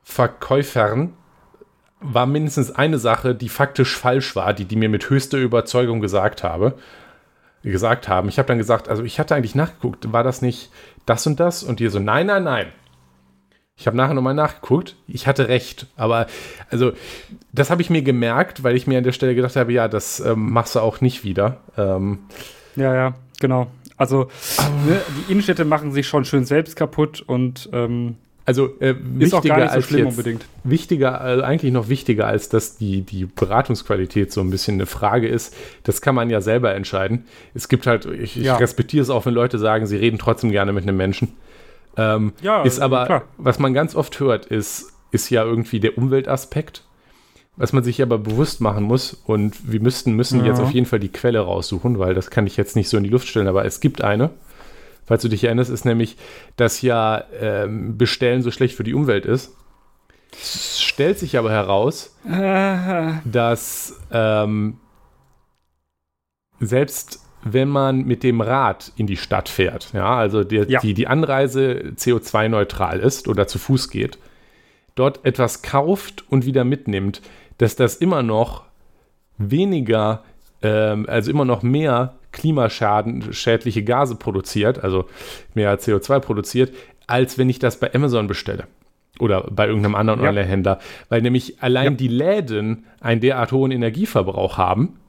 Verkäufern 0.03 1.13
war 1.99 2.26
mindestens 2.26 2.72
eine 2.72 2.99
Sache, 2.99 3.34
die 3.34 3.49
faktisch 3.49 3.97
falsch 3.97 4.36
war, 4.36 4.53
die 4.53 4.66
die 4.66 4.76
mir 4.76 4.89
mit 4.89 5.09
höchster 5.09 5.39
Überzeugung 5.39 6.01
gesagt 6.01 6.43
habe, 6.43 6.78
gesagt 7.63 8.07
haben. 8.07 8.30
Ich 8.30 8.38
habe 8.38 8.47
dann 8.47 8.59
gesagt, 8.59 8.88
also 8.89 9.03
ich 9.03 9.20
hatte 9.20 9.34
eigentlich 9.34 9.55
nachgeguckt, 9.55 10.11
war 10.13 10.24
das 10.24 10.41
nicht 10.41 10.72
das 11.05 11.26
und 11.26 11.39
das? 11.39 11.63
Und 11.63 11.80
die 11.80 11.88
so, 11.88 11.99
nein, 11.99 12.28
nein, 12.28 12.43
nein. 12.43 12.68
Ich 13.78 13.88
habe 13.88 13.97
nachher 13.97 14.13
nochmal 14.13 14.34
nachgeguckt. 14.34 14.95
Ich 15.07 15.28
hatte 15.28 15.49
recht. 15.49 15.88
Aber 15.97 16.28
also, 16.70 16.93
das 17.51 17.70
habe 17.70 17.82
ich 17.82 17.89
mir 17.89 18.03
gemerkt, 18.03 18.63
weil 18.63 18.76
ich 18.76 18.88
mir 18.88 18.97
an 18.97 19.03
der 19.03 19.11
Stelle 19.11 19.36
gedacht 19.36 19.55
habe, 19.57 19.74
ja, 19.74 19.88
das 19.88 20.22
ähm, 20.22 20.51
machst 20.53 20.76
du 20.76 20.80
auch 20.80 21.01
nicht 21.01 21.24
wieder. 21.26 21.57
Ähm, 21.78 22.20
ja, 22.78 22.93
ja, 22.93 23.13
genau. 23.39 23.68
Also, 23.97 24.29
ne, 24.85 25.01
die 25.17 25.31
Innenstädte 25.31 25.65
machen 25.65 25.91
sich 25.91 26.07
schon 26.07 26.25
schön 26.25 26.45
selbst 26.45 26.75
kaputt 26.75 27.23
und 27.25 27.69
ähm, 27.71 28.15
also 28.45 28.75
äh, 28.79 28.93
ist 29.17 29.33
auch 29.33 29.43
gar 29.43 29.59
nicht 29.59 29.73
so 29.73 29.81
schlimm 29.81 30.05
jetzt, 30.05 30.17
unbedingt. 30.17 30.45
Wichtiger, 30.63 31.19
also 31.19 31.43
eigentlich 31.43 31.73
noch 31.73 31.89
wichtiger, 31.89 32.27
als 32.27 32.47
dass 32.47 32.77
die, 32.77 33.01
die 33.01 33.25
Beratungsqualität 33.25 34.31
so 34.31 34.41
ein 34.41 34.51
bisschen 34.51 34.75
eine 34.75 34.85
Frage 34.85 35.27
ist, 35.27 35.55
das 35.83 35.99
kann 35.99 36.13
man 36.13 36.29
ja 36.29 36.41
selber 36.41 36.75
entscheiden. 36.75 37.25
Es 37.55 37.69
gibt 37.69 37.87
halt, 37.87 38.05
ich, 38.05 38.35
ja. 38.35 38.53
ich 38.53 38.61
respektiere 38.61 39.01
es 39.01 39.09
auch, 39.09 39.25
wenn 39.25 39.33
Leute 39.33 39.57
sagen, 39.57 39.87
sie 39.87 39.97
reden 39.97 40.19
trotzdem 40.19 40.51
gerne 40.51 40.73
mit 40.73 40.83
einem 40.83 40.95
Menschen. 40.95 41.33
Ähm, 41.97 42.33
ja, 42.41 42.61
ist 42.61 42.79
aber, 42.79 43.05
klar. 43.05 43.23
was 43.37 43.57
man 43.57 43.73
ganz 43.73 43.95
oft 43.95 44.19
hört, 44.19 44.45
ist, 44.45 44.93
ist 45.11 45.29
ja 45.31 45.43
irgendwie 45.43 45.79
der 45.79 45.97
Umweltaspekt, 45.97 46.83
was 47.58 47.74
man 47.74 47.84
sich 47.84 48.01
aber 48.01 48.18
bewusst 48.18 48.62
machen 48.62 48.84
muss. 48.84 49.14
Und 49.26 49.72
wir 49.72 49.80
müssten, 49.80 50.14
müssen 50.14 50.41
ja. 50.41 50.47
jetzt 50.47 50.60
auf 50.60 50.72
jeden 50.72 50.86
Fall 50.86 50.99
die 50.99 51.12
Quelle 51.12 51.39
raussuchen, 51.39 51.99
weil 51.99 52.14
das 52.14 52.30
kann 52.30 52.47
ich 52.47 52.58
jetzt 52.58 52.76
nicht 52.76 52.89
so 52.89 52.97
in 52.97 53.03
die 53.03 53.10
Luft 53.10 53.28
stellen, 53.28 53.47
aber 53.47 53.66
es 53.66 53.80
gibt 53.80 54.01
eine 54.01 54.32
falls 55.06 55.22
du 55.22 55.30
dich 55.30 55.43
erinnerst, 55.43 55.70
ist 55.70 55.86
nämlich, 55.86 56.18
dass 56.58 56.82
ja 56.82 57.24
ähm, 57.39 57.97
Bestellen 57.97 58.41
so 58.41 58.51
schlecht 58.51 58.76
für 58.76 58.84
die 58.84 58.93
Umwelt 58.93 59.26
ist. 59.26 59.56
Es 60.32 60.82
stellt 60.82 61.18
sich 61.20 61.38
aber 61.38 61.51
heraus, 61.51 62.16
dass 63.26 64.01
ähm, 64.12 64.80
selbst 66.60 67.22
wenn 67.47 67.70
man 67.70 68.06
mit 68.06 68.24
dem 68.24 68.41
Rad 68.41 68.91
in 68.95 69.06
die 69.06 69.18
Stadt 69.18 69.49
fährt, 69.49 69.93
ja, 69.93 70.16
also 70.16 70.43
der, 70.43 70.68
ja. 70.68 70.80
Die, 70.80 70.95
die 70.95 71.06
Anreise 71.06 71.93
CO2-neutral 71.95 72.99
ist 72.99 73.28
oder 73.28 73.45
zu 73.45 73.60
Fuß 73.60 73.89
geht, 73.89 74.18
dort 74.95 75.25
etwas 75.25 75.61
kauft 75.61 76.23
und 76.29 76.45
wieder 76.45 76.63
mitnimmt, 76.63 77.21
dass 77.57 77.75
das 77.75 77.95
immer 77.95 78.23
noch 78.23 78.63
weniger, 79.37 80.23
ähm, 80.61 81.05
also 81.07 81.31
immer 81.31 81.45
noch 81.45 81.63
mehr 81.63 82.15
Klimaschaden, 82.31 83.33
schädliche 83.33 83.83
Gase 83.83 84.15
produziert, 84.15 84.83
also 84.83 85.05
mehr 85.53 85.79
CO2 85.79 86.19
produziert, 86.19 86.73
als 87.07 87.37
wenn 87.37 87.49
ich 87.49 87.59
das 87.59 87.79
bei 87.79 87.93
Amazon 87.93 88.27
bestelle. 88.27 88.65
Oder 89.19 89.47
bei 89.49 89.67
irgendeinem 89.67 89.95
anderen 89.95 90.21
ja. 90.21 90.29
Online-Händler. 90.29 90.79
Weil 91.07 91.21
nämlich 91.21 91.61
allein 91.63 91.93
ja. 91.93 91.97
die 91.97 92.07
Läden 92.09 92.85
einen 92.99 93.21
derart 93.21 93.53
hohen 93.53 93.71
Energieverbrauch 93.71 94.57
haben, 94.57 94.99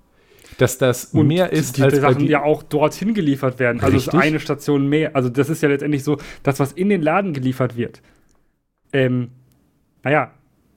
dass 0.58 0.78
das 0.78 1.06
und 1.06 1.26
mehr 1.26 1.52
ist, 1.52 1.76
die, 1.76 1.82
als 1.82 1.94
die 1.94 2.00
Sachen 2.00 2.18
die 2.20 2.28
ja 2.28 2.42
auch 2.42 2.62
dorthin 2.62 3.14
geliefert 3.14 3.58
werden. 3.58 3.80
Also 3.82 3.96
ist 3.96 4.14
eine 4.14 4.38
Station 4.38 4.88
mehr. 4.88 5.16
Also 5.16 5.28
das 5.28 5.50
ist 5.50 5.62
ja 5.62 5.68
letztendlich 5.68 6.04
so, 6.04 6.18
das, 6.44 6.60
was 6.60 6.72
in 6.72 6.88
den 6.88 7.02
Laden 7.02 7.32
geliefert 7.32 7.76
wird. 7.76 8.00
Ähm, 8.92 9.32
naja, 10.06 10.30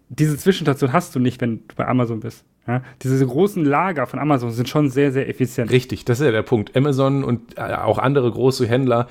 diese 0.09 0.39
Zwischenstation 0.39 0.91
hast 0.91 1.13
du 1.13 1.19
nicht, 1.19 1.39
wenn 1.39 1.57
du 1.67 1.75
bei 1.75 1.87
Amazon 1.87 2.19
bist. 2.19 2.45
Ja, 2.65 2.81
diese 3.03 3.27
großen 3.27 3.63
Lager 3.63 4.07
von 4.07 4.17
Amazon 4.17 4.49
sind 4.49 4.67
schon 4.67 4.89
sehr, 4.89 5.11
sehr 5.11 5.29
effizient. 5.29 5.69
Richtig, 5.69 6.03
das 6.03 6.19
ist 6.19 6.25
ja 6.25 6.31
der 6.31 6.41
Punkt. 6.41 6.75
Amazon 6.75 7.23
und 7.23 7.55
äh, 7.55 7.75
auch 7.75 7.99
andere 7.99 8.31
große 8.31 8.67
Händler 8.67 9.07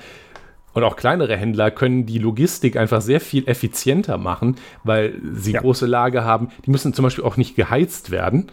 und 0.73 0.83
auch 0.83 0.97
kleinere 0.97 1.37
Händler 1.37 1.71
können 1.71 2.05
die 2.05 2.17
Logistik 2.17 2.75
einfach 2.75 2.99
sehr 2.99 3.21
viel 3.21 3.47
effizienter 3.47 4.17
machen, 4.17 4.57
weil 4.83 5.13
sie 5.35 5.53
ja. 5.53 5.61
große 5.61 5.85
Lager 5.85 6.25
haben. 6.25 6.49
Die 6.65 6.71
müssen 6.71 6.93
zum 6.93 7.03
Beispiel 7.03 7.23
auch 7.23 7.37
nicht 7.37 7.55
geheizt 7.55 8.11
werden 8.11 8.51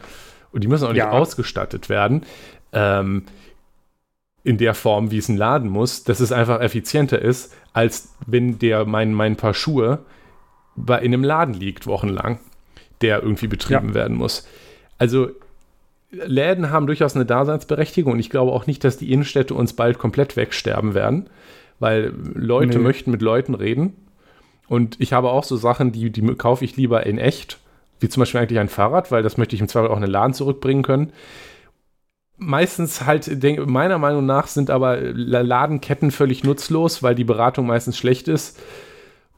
und 0.53 0.63
die 0.63 0.69
müssen 0.69 0.85
auch 0.85 0.93
nicht 0.93 0.99
ja. 0.99 1.11
ausgestattet 1.11 1.89
werden. 1.89 2.23
Ähm, 2.73 3.25
in 4.45 4.57
der 4.57 4.75
Form, 4.75 5.11
wie 5.11 5.19
es 5.19 5.29
ein 5.29 5.37
Laden 5.37 5.69
muss, 5.69 6.05
dass 6.05 6.21
es 6.21 6.31
einfach 6.31 6.61
effizienter 6.61 7.21
ist, 7.21 7.53
als 7.73 8.15
wenn 8.25 8.61
der 8.61 8.85
mein, 8.85 9.13
mein 9.13 9.35
Paar 9.35 9.53
Schuhe 9.53 10.05
bei, 10.77 10.99
in 10.99 11.13
einem 11.13 11.25
Laden 11.25 11.55
liegt, 11.55 11.87
wochenlang, 11.87 12.39
der 13.01 13.23
irgendwie 13.23 13.49
betrieben 13.49 13.89
ja. 13.89 13.95
werden 13.95 14.17
muss. 14.17 14.47
Also 14.99 15.31
Läden 16.11 16.71
haben 16.71 16.87
durchaus 16.87 17.15
eine 17.15 17.27
Daseinsberechtigung 17.27 18.13
und 18.13 18.21
ich 18.21 18.31
glaube 18.31 18.53
auch 18.53 18.67
nicht, 18.67 18.85
dass 18.85 18.97
die 18.97 19.13
Innenstädte 19.13 19.55
uns 19.55 19.73
bald 19.73 19.99
komplett 19.99 20.37
wegsterben 20.37 20.95
werden, 20.95 21.29
weil 21.79 22.13
Leute 22.35 22.79
nee. 22.79 22.85
möchten 22.85 23.11
mit 23.11 23.23
Leuten 23.23 23.55
reden. 23.55 23.95
Und 24.69 25.01
ich 25.01 25.13
habe 25.13 25.31
auch 25.31 25.45
so 25.45 25.57
Sachen, 25.57 25.93
die, 25.93 26.11
die 26.11 26.23
kaufe 26.35 26.65
ich 26.65 26.77
lieber 26.77 27.07
in 27.07 27.19
echt, 27.19 27.59
wie 28.01 28.09
zum 28.09 28.21
Beispiel 28.21 28.41
eigentlich 28.41 28.59
ein 28.59 28.69
Fahrrad, 28.69 29.11
weil 29.11 29.23
das 29.23 29.37
möchte 29.37 29.55
ich 29.55 29.61
im 29.61 29.69
Zweifel 29.69 29.89
auch 29.89 29.97
in 29.97 30.03
den 30.03 30.11
Laden 30.11 30.35
zurückbringen 30.35 30.83
können. 30.83 31.13
Meistens 32.39 33.07
halt, 33.07 33.43
denk, 33.43 33.67
meiner 33.67 33.99
Meinung 33.99 34.27
nach, 34.27 34.47
sind 34.47 34.71
aber 34.71 34.99
Ladenketten 35.01 36.11
völlig 36.11 36.45
nutzlos, 36.45 37.03
weil 37.03 37.15
die 37.15 37.25
Beratung 37.25 37.67
meistens 37.67 37.97
schlecht 37.97 38.29
ist 38.29 38.61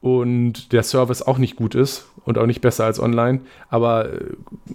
und 0.00 0.72
der 0.72 0.82
Service 0.82 1.22
auch 1.22 1.38
nicht 1.38 1.56
gut 1.56 1.74
ist 1.74 2.08
und 2.24 2.38
auch 2.38 2.46
nicht 2.46 2.60
besser 2.60 2.84
als 2.84 3.00
online. 3.00 3.40
Aber 3.68 4.12
äh, 4.12 4.20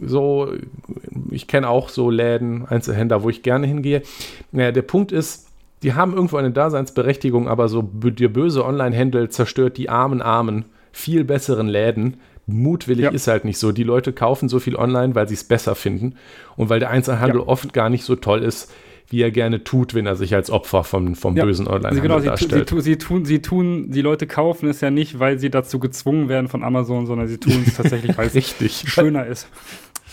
so, 0.02 0.52
ich 1.30 1.48
kenne 1.48 1.70
auch 1.70 1.90
so 1.90 2.10
Läden, 2.10 2.66
Einzelhändler, 2.66 3.24
wo 3.24 3.30
ich 3.30 3.44
gerne 3.44 3.68
hingehe. 3.68 4.02
Naja, 4.52 4.72
der 4.72 4.82
Punkt 4.82 5.12
ist, 5.12 5.48
die 5.84 5.94
haben 5.94 6.14
irgendwo 6.14 6.38
eine 6.38 6.52
Daseinsberechtigung, 6.52 7.48
aber 7.48 7.68
so 7.68 7.82
der 7.82 8.30
böse 8.30 8.66
Online-Händler 8.66 9.30
zerstört 9.30 9.78
die 9.78 9.90
armen, 9.90 10.22
armen, 10.22 10.66
viel 10.92 11.24
besseren 11.26 11.68
Läden. 11.68 12.18
Mutwillig 12.46 13.06
ja. 13.06 13.12
ist 13.12 13.28
halt 13.28 13.46
nicht 13.46 13.58
so. 13.58 13.72
Die 13.72 13.84
Leute 13.84 14.14
kaufen 14.14 14.50
so 14.50 14.60
viel 14.60 14.76
online, 14.76 15.16
weil 15.16 15.28
sie 15.28 15.34
es 15.34 15.44
besser 15.44 15.76
finden 15.76 16.16
und 16.56 16.70
weil 16.70 16.80
der 16.80 16.90
Einzelhandel 16.90 17.42
ja. 17.42 17.48
oft 17.48 17.74
gar 17.74 17.90
nicht 17.90 18.04
so 18.04 18.16
toll 18.16 18.44
ist, 18.44 18.72
wie 19.14 19.22
er 19.22 19.32
gerne 19.32 19.64
tut, 19.64 19.94
wenn 19.94 20.08
er 20.08 20.16
sich 20.16 20.34
als 20.34 20.50
Opfer 20.50 20.84
vom, 20.84 21.16
vom 21.16 21.38
ja. 21.38 21.46
bösen 21.46 21.68
Online 21.68 21.90
also 21.90 22.02
genau, 22.02 22.20
sie, 22.20 22.26
darstellt. 22.26 22.70
Sie, 22.70 22.82
sie, 22.82 22.98
tun, 22.98 23.26
sie 23.26 23.42
tun, 23.42 23.92
die 23.92 24.02
Leute 24.02 24.26
kaufen 24.26 24.68
es 24.68 24.82
ja 24.82 24.90
nicht, 24.90 25.20
weil 25.20 25.38
sie 25.38 25.52
dazu 25.52 25.80
gezwungen 25.80 26.30
werden 26.30 26.48
von 26.48 26.64
Amazon, 26.64 27.06
sondern 27.06 27.28
sie 27.28 27.38
tun 27.38 27.64
es 27.66 27.76
tatsächlich, 27.78 28.18
weil 28.18 28.28
es 28.28 28.82
schöner 28.82 29.28
ist. 29.28 29.48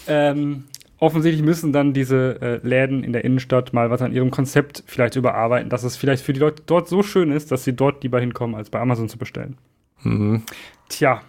Ähm, 0.07 0.65
offensichtlich 0.99 1.43
müssen 1.43 1.73
dann 1.73 1.95
diese 1.95 2.41
äh, 2.43 2.67
Läden 2.67 3.03
in 3.03 3.15
der 3.15 3.25
Innenstadt 3.25 3.73
mal 3.73 3.91
was 3.91 4.03
an 4.03 4.13
ihrem 4.13 4.31
Konzept 4.31 4.85
vielleicht 4.87 5.17
überarbeiten, 5.17 5.71
dass 5.71 5.83
es 5.83 5.97
vielleicht 5.97 6.23
für 6.23 6.35
die 6.35 6.41
Leute 6.41 6.63
dort 6.67 6.87
so 6.87 7.03
schön 7.03 7.33
ist, 7.33 7.51
dass 7.51 7.65
sie 7.65 7.73
dort 7.73 8.03
lieber 8.03 8.21
hinkommen, 8.21 8.55
als 8.55 8.69
bei 8.69 8.81
Amazon 8.81 9.09
zu 9.09 9.17
bestellen. 9.17 9.57
Mhm. 10.03 10.43
Tja. 10.91 11.23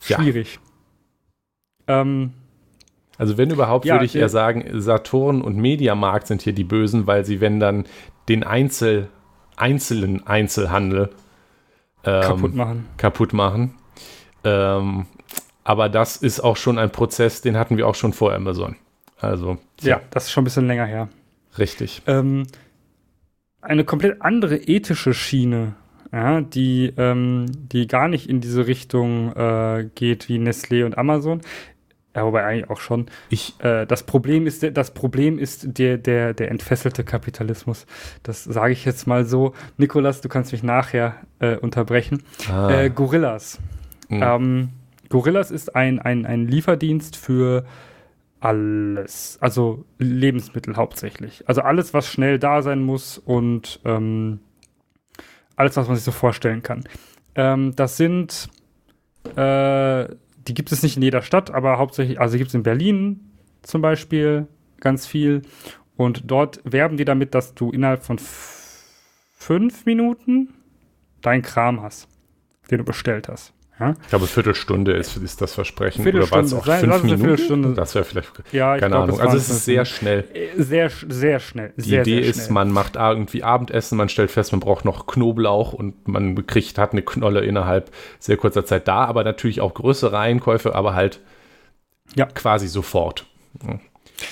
Schwierig. 0.00 0.58
Ja. 1.88 2.00
Ähm, 2.00 2.32
also 3.22 3.38
wenn 3.38 3.50
überhaupt, 3.50 3.84
ja, 3.84 3.94
würde 3.94 4.04
ich 4.04 4.16
eher 4.16 4.28
sagen, 4.28 4.64
Saturn 4.80 5.42
und 5.42 5.56
Mediamarkt 5.56 6.26
sind 6.26 6.42
hier 6.42 6.52
die 6.52 6.64
Bösen, 6.64 7.06
weil 7.06 7.24
sie, 7.24 7.40
wenn 7.40 7.60
dann 7.60 7.84
den 8.28 8.42
Einzel, 8.42 9.10
einzelnen 9.54 10.26
Einzelhandel 10.26 11.10
ähm, 12.04 12.22
kaputt 12.22 12.54
machen. 12.56 12.86
Kaputt 12.96 13.32
machen. 13.32 13.74
Ähm, 14.42 15.06
aber 15.62 15.88
das 15.88 16.16
ist 16.16 16.40
auch 16.40 16.56
schon 16.56 16.80
ein 16.80 16.90
Prozess, 16.90 17.42
den 17.42 17.56
hatten 17.56 17.76
wir 17.76 17.86
auch 17.86 17.94
schon 17.94 18.12
vor 18.12 18.34
Amazon. 18.34 18.74
Also. 19.20 19.56
Ja, 19.80 20.00
das 20.10 20.24
ist 20.24 20.32
schon 20.32 20.42
ein 20.42 20.46
bisschen 20.46 20.66
länger 20.66 20.86
her. 20.86 21.08
Richtig. 21.58 22.02
Ähm, 22.08 22.48
eine 23.60 23.84
komplett 23.84 24.20
andere 24.20 24.56
ethische 24.56 25.14
Schiene, 25.14 25.76
ja, 26.10 26.40
die, 26.40 26.92
ähm, 26.96 27.46
die 27.52 27.86
gar 27.86 28.08
nicht 28.08 28.28
in 28.28 28.40
diese 28.40 28.66
Richtung 28.66 29.32
äh, 29.36 29.88
geht 29.94 30.28
wie 30.28 30.38
Nestlé 30.38 30.84
und 30.84 30.98
Amazon, 30.98 31.40
ja, 32.14 32.24
wobei 32.24 32.44
eigentlich 32.44 32.68
auch 32.68 32.80
schon. 32.80 33.06
Ich, 33.30 33.54
äh, 33.60 33.86
das 33.86 34.02
Problem 34.04 34.46
ist, 34.46 34.62
das 34.76 34.92
Problem 34.92 35.38
ist 35.38 35.78
der, 35.78 35.96
der, 35.96 36.34
der 36.34 36.50
entfesselte 36.50 37.04
Kapitalismus. 37.04 37.86
Das 38.22 38.44
sage 38.44 38.72
ich 38.72 38.84
jetzt 38.84 39.06
mal 39.06 39.24
so. 39.24 39.54
Nikolas, 39.78 40.20
du 40.20 40.28
kannst 40.28 40.52
mich 40.52 40.62
nachher 40.62 41.16
äh, 41.38 41.56
unterbrechen. 41.56 42.22
Ah. 42.50 42.70
Äh, 42.70 42.90
Gorillas. 42.90 43.58
Mhm. 44.08 44.22
Ähm, 44.22 44.68
Gorillas 45.08 45.50
ist 45.50 45.74
ein, 45.74 46.00
ein, 46.00 46.26
ein 46.26 46.46
Lieferdienst 46.46 47.16
für 47.16 47.64
alles. 48.40 49.38
Also 49.40 49.84
Lebensmittel 49.98 50.76
hauptsächlich. 50.76 51.48
Also 51.48 51.62
alles, 51.62 51.94
was 51.94 52.08
schnell 52.08 52.38
da 52.38 52.60
sein 52.60 52.82
muss 52.82 53.16
und 53.16 53.80
ähm, 53.84 54.40
alles, 55.56 55.76
was 55.76 55.86
man 55.86 55.96
sich 55.96 56.04
so 56.04 56.12
vorstellen 56.12 56.62
kann. 56.62 56.84
Ähm, 57.36 57.74
das 57.74 57.96
sind 57.96 58.48
äh, 59.36 60.06
die 60.48 60.54
gibt 60.54 60.72
es 60.72 60.82
nicht 60.82 60.96
in 60.96 61.02
jeder 61.02 61.22
Stadt, 61.22 61.50
aber 61.50 61.78
hauptsächlich, 61.78 62.20
also 62.20 62.36
gibt 62.36 62.48
es 62.48 62.54
in 62.54 62.62
Berlin 62.62 63.20
zum 63.62 63.82
Beispiel 63.82 64.46
ganz 64.80 65.06
viel. 65.06 65.42
Und 65.96 66.30
dort 66.30 66.60
werben 66.64 66.96
die 66.96 67.04
damit, 67.04 67.34
dass 67.34 67.54
du 67.54 67.70
innerhalb 67.70 68.02
von 68.02 68.18
fünf 68.18 69.86
Minuten 69.86 70.54
deinen 71.20 71.42
Kram 71.42 71.82
hast, 71.82 72.08
den 72.70 72.78
du 72.78 72.84
bestellt 72.84 73.28
hast. 73.28 73.52
Ja? 73.80 73.94
Ich 74.02 74.08
glaube, 74.08 74.26
Viertelstunde 74.26 74.92
ist, 74.92 75.16
ist 75.16 75.40
das 75.40 75.54
Versprechen. 75.54 76.06
Oder 76.06 76.30
war 76.30 76.40
es 76.40 76.52
auch 76.52 76.64
Sei, 76.64 76.80
fünf 76.80 77.04
Minuten? 77.04 77.74
Das 77.74 77.94
wäre 77.94 78.04
vielleicht, 78.04 78.30
ja, 78.52 78.76
keine 78.78 78.90
glaub, 78.90 79.02
Ahnung. 79.04 79.20
Also 79.20 79.36
es 79.36 79.48
ist 79.48 79.64
sehr 79.64 79.84
schnell. 79.84 80.24
Äh, 80.34 80.62
sehr, 80.62 80.90
sehr 81.08 81.40
schnell. 81.40 81.72
Die 81.76 81.82
sehr, 81.82 82.02
Idee 82.02 82.22
sehr 82.22 82.30
ist, 82.30 82.50
man 82.50 82.70
macht 82.70 82.96
irgendwie 82.96 83.42
Abendessen, 83.42 83.96
man 83.96 84.08
stellt 84.08 84.30
fest, 84.30 84.52
man 84.52 84.60
braucht 84.60 84.84
noch 84.84 85.06
Knoblauch 85.06 85.72
und 85.72 86.06
man 86.06 86.46
kriegt, 86.46 86.78
hat 86.78 86.92
eine 86.92 87.02
Knolle 87.02 87.40
innerhalb 87.40 87.90
sehr 88.18 88.36
kurzer 88.36 88.64
Zeit 88.64 88.86
da, 88.88 89.04
aber 89.04 89.24
natürlich 89.24 89.60
auch 89.60 89.74
größere 89.74 90.18
Einkäufe, 90.18 90.74
aber 90.74 90.94
halt 90.94 91.20
ja. 92.14 92.26
quasi 92.26 92.68
sofort. 92.68 93.26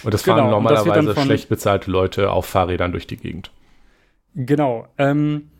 Und 0.05 0.15
das 0.15 0.23
genau, 0.23 0.37
fahren 0.39 0.51
normalerweise 0.51 1.15
das 1.15 1.25
schlecht 1.25 1.49
bezahlte 1.49 1.91
Leute 1.91 2.31
auf 2.31 2.47
Fahrrädern 2.47 2.93
durch 2.93 3.07
die 3.07 3.17
Gegend. 3.17 3.51
Genau. 4.35 4.87
Ähm, 4.97 5.51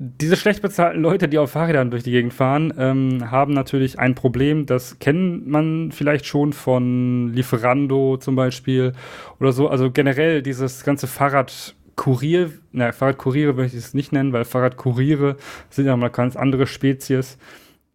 diese 0.00 0.36
schlecht 0.36 0.62
bezahlten 0.62 1.02
Leute, 1.02 1.28
die 1.28 1.38
auf 1.38 1.50
Fahrrädern 1.50 1.90
durch 1.90 2.04
die 2.04 2.12
Gegend 2.12 2.32
fahren, 2.32 2.72
ähm, 2.78 3.32
haben 3.32 3.52
natürlich 3.52 3.98
ein 3.98 4.14
Problem. 4.14 4.64
Das 4.64 5.00
kennt 5.00 5.48
man 5.48 5.90
vielleicht 5.90 6.24
schon 6.24 6.52
von 6.52 7.32
Lieferando 7.32 8.16
zum 8.16 8.36
Beispiel 8.36 8.92
oder 9.40 9.50
so. 9.50 9.66
Also 9.68 9.90
generell 9.90 10.40
dieses 10.42 10.84
ganze 10.84 11.08
Fahrradkurier, 11.08 12.52
na, 12.70 12.92
Fahrradkuriere 12.92 13.54
möchte 13.54 13.76
ich 13.76 13.86
es 13.86 13.94
nicht 13.94 14.12
nennen, 14.12 14.32
weil 14.32 14.44
Fahrradkuriere 14.44 15.36
sind 15.68 15.86
ja 15.86 15.96
mal 15.96 16.10
ganz 16.10 16.36
andere 16.36 16.68
Spezies. 16.68 17.36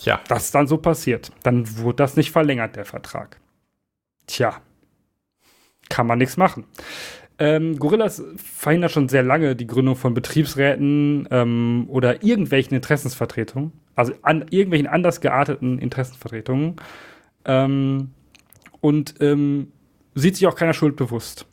Tja. 0.00 0.18
Das 0.28 0.46
ist 0.46 0.54
dann 0.54 0.66
so 0.66 0.78
passiert. 0.78 1.30
Dann 1.42 1.76
wurde 1.76 1.96
das 1.96 2.16
nicht 2.16 2.30
verlängert, 2.30 2.74
der 2.74 2.86
Vertrag. 2.86 3.38
Tja. 4.26 4.62
Kann 5.90 6.06
man 6.06 6.18
nichts 6.18 6.38
machen. 6.38 6.64
Ähm, 7.38 7.78
Gorillas 7.78 8.22
verhindert 8.36 8.92
schon 8.92 9.10
sehr 9.10 9.22
lange 9.22 9.54
die 9.56 9.66
Gründung 9.66 9.96
von 9.96 10.14
Betriebsräten 10.14 11.28
ähm, 11.30 11.84
oder 11.88 12.22
irgendwelchen 12.22 12.74
Interessensvertretungen, 12.74 13.72
also 13.94 14.14
an 14.22 14.46
irgendwelchen 14.48 14.86
anders 14.86 15.20
gearteten 15.20 15.78
Interessenvertretungen. 15.78 16.76
Ähm, 17.44 18.12
und 18.80 19.14
ähm, 19.20 19.72
sieht 20.14 20.36
sich 20.36 20.46
auch 20.46 20.54
keiner 20.56 20.74
Schuld 20.74 20.96
bewusst. 20.96 21.46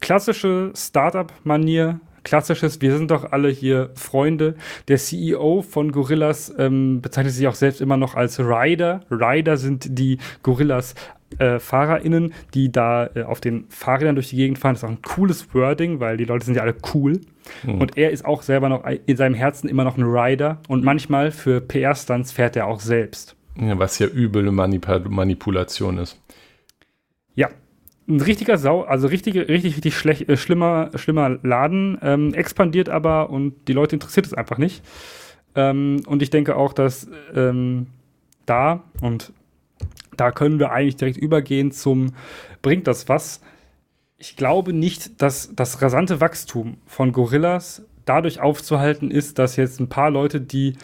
Klassische 0.00 0.72
Startup-Manier, 0.74 2.00
klassisches, 2.24 2.80
wir 2.80 2.96
sind 2.96 3.10
doch 3.10 3.32
alle 3.32 3.48
hier 3.48 3.90
Freunde. 3.94 4.54
Der 4.88 4.98
CEO 4.98 5.62
von 5.62 5.92
Gorillas 5.92 6.52
ähm, 6.58 7.00
bezeichnet 7.00 7.34
sich 7.34 7.46
auch 7.48 7.54
selbst 7.54 7.80
immer 7.80 7.96
noch 7.96 8.14
als 8.14 8.40
Rider. 8.40 9.00
Rider 9.10 9.56
sind 9.56 9.98
die 9.98 10.18
Gorillas 10.42 10.94
äh, 11.38 11.58
FahrerInnen, 11.58 12.32
die 12.54 12.70
da 12.70 13.08
äh, 13.14 13.22
auf 13.22 13.40
den 13.40 13.64
Fahrrädern 13.68 14.14
durch 14.14 14.30
die 14.30 14.36
Gegend 14.36 14.58
fahren. 14.58 14.74
Das 14.74 14.82
ist 14.82 14.88
auch 14.88 14.92
ein 14.92 15.02
cooles 15.02 15.54
Wording, 15.54 16.00
weil 16.00 16.16
die 16.16 16.24
Leute 16.24 16.44
sind 16.44 16.54
ja 16.54 16.62
alle 16.62 16.76
cool. 16.94 17.20
Mhm. 17.64 17.80
Und 17.80 17.96
er 17.96 18.10
ist 18.10 18.24
auch 18.24 18.42
selber 18.42 18.68
noch 18.68 18.84
in 19.06 19.16
seinem 19.16 19.34
Herzen 19.34 19.68
immer 19.68 19.84
noch 19.84 19.96
ein 19.96 20.04
Rider. 20.04 20.58
Und 20.68 20.84
manchmal 20.84 21.30
für 21.30 21.60
PR-Stunts 21.60 22.32
fährt 22.32 22.56
er 22.56 22.66
auch 22.66 22.80
selbst. 22.80 23.36
Ja, 23.60 23.78
was 23.78 23.98
ja 23.98 24.06
üble 24.06 24.50
Manip 24.50 24.86
Manipulation 25.08 25.98
ist. 25.98 26.20
Ein 28.08 28.20
richtiger 28.20 28.58
Sau, 28.58 28.82
also 28.82 29.06
richtig, 29.06 29.36
richtig, 29.36 29.76
richtig 29.76 29.96
schlecht, 29.96 30.28
äh, 30.28 30.36
schlimmer, 30.36 30.90
schlimmer 30.96 31.38
Laden, 31.42 31.98
ähm, 32.02 32.34
expandiert 32.34 32.88
aber 32.88 33.30
und 33.30 33.68
die 33.68 33.72
Leute 33.72 33.96
interessiert 33.96 34.26
es 34.26 34.34
einfach 34.34 34.58
nicht. 34.58 34.82
Ähm, 35.54 36.02
und 36.06 36.22
ich 36.22 36.30
denke 36.30 36.56
auch, 36.56 36.72
dass 36.72 37.08
ähm, 37.34 37.86
da, 38.46 38.82
und 39.00 39.32
da 40.16 40.30
können 40.30 40.58
wir 40.58 40.72
eigentlich 40.72 40.96
direkt 40.96 41.16
übergehen 41.16 41.70
zum, 41.72 42.14
bringt 42.60 42.86
das 42.86 43.08
was? 43.08 43.40
Ich 44.18 44.36
glaube 44.36 44.72
nicht, 44.72 45.20
dass 45.22 45.54
das 45.54 45.82
rasante 45.82 46.20
Wachstum 46.20 46.78
von 46.86 47.12
Gorillas 47.12 47.84
dadurch 48.04 48.40
aufzuhalten 48.40 49.10
ist, 49.10 49.38
dass 49.38 49.56
jetzt 49.56 49.80
ein 49.80 49.88
paar 49.88 50.10
Leute, 50.10 50.40
die 50.40 50.76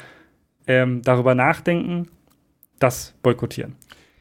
ähm, 0.66 1.02
darüber 1.02 1.34
nachdenken, 1.34 2.08
das 2.78 3.14
boykottieren. 3.22 3.76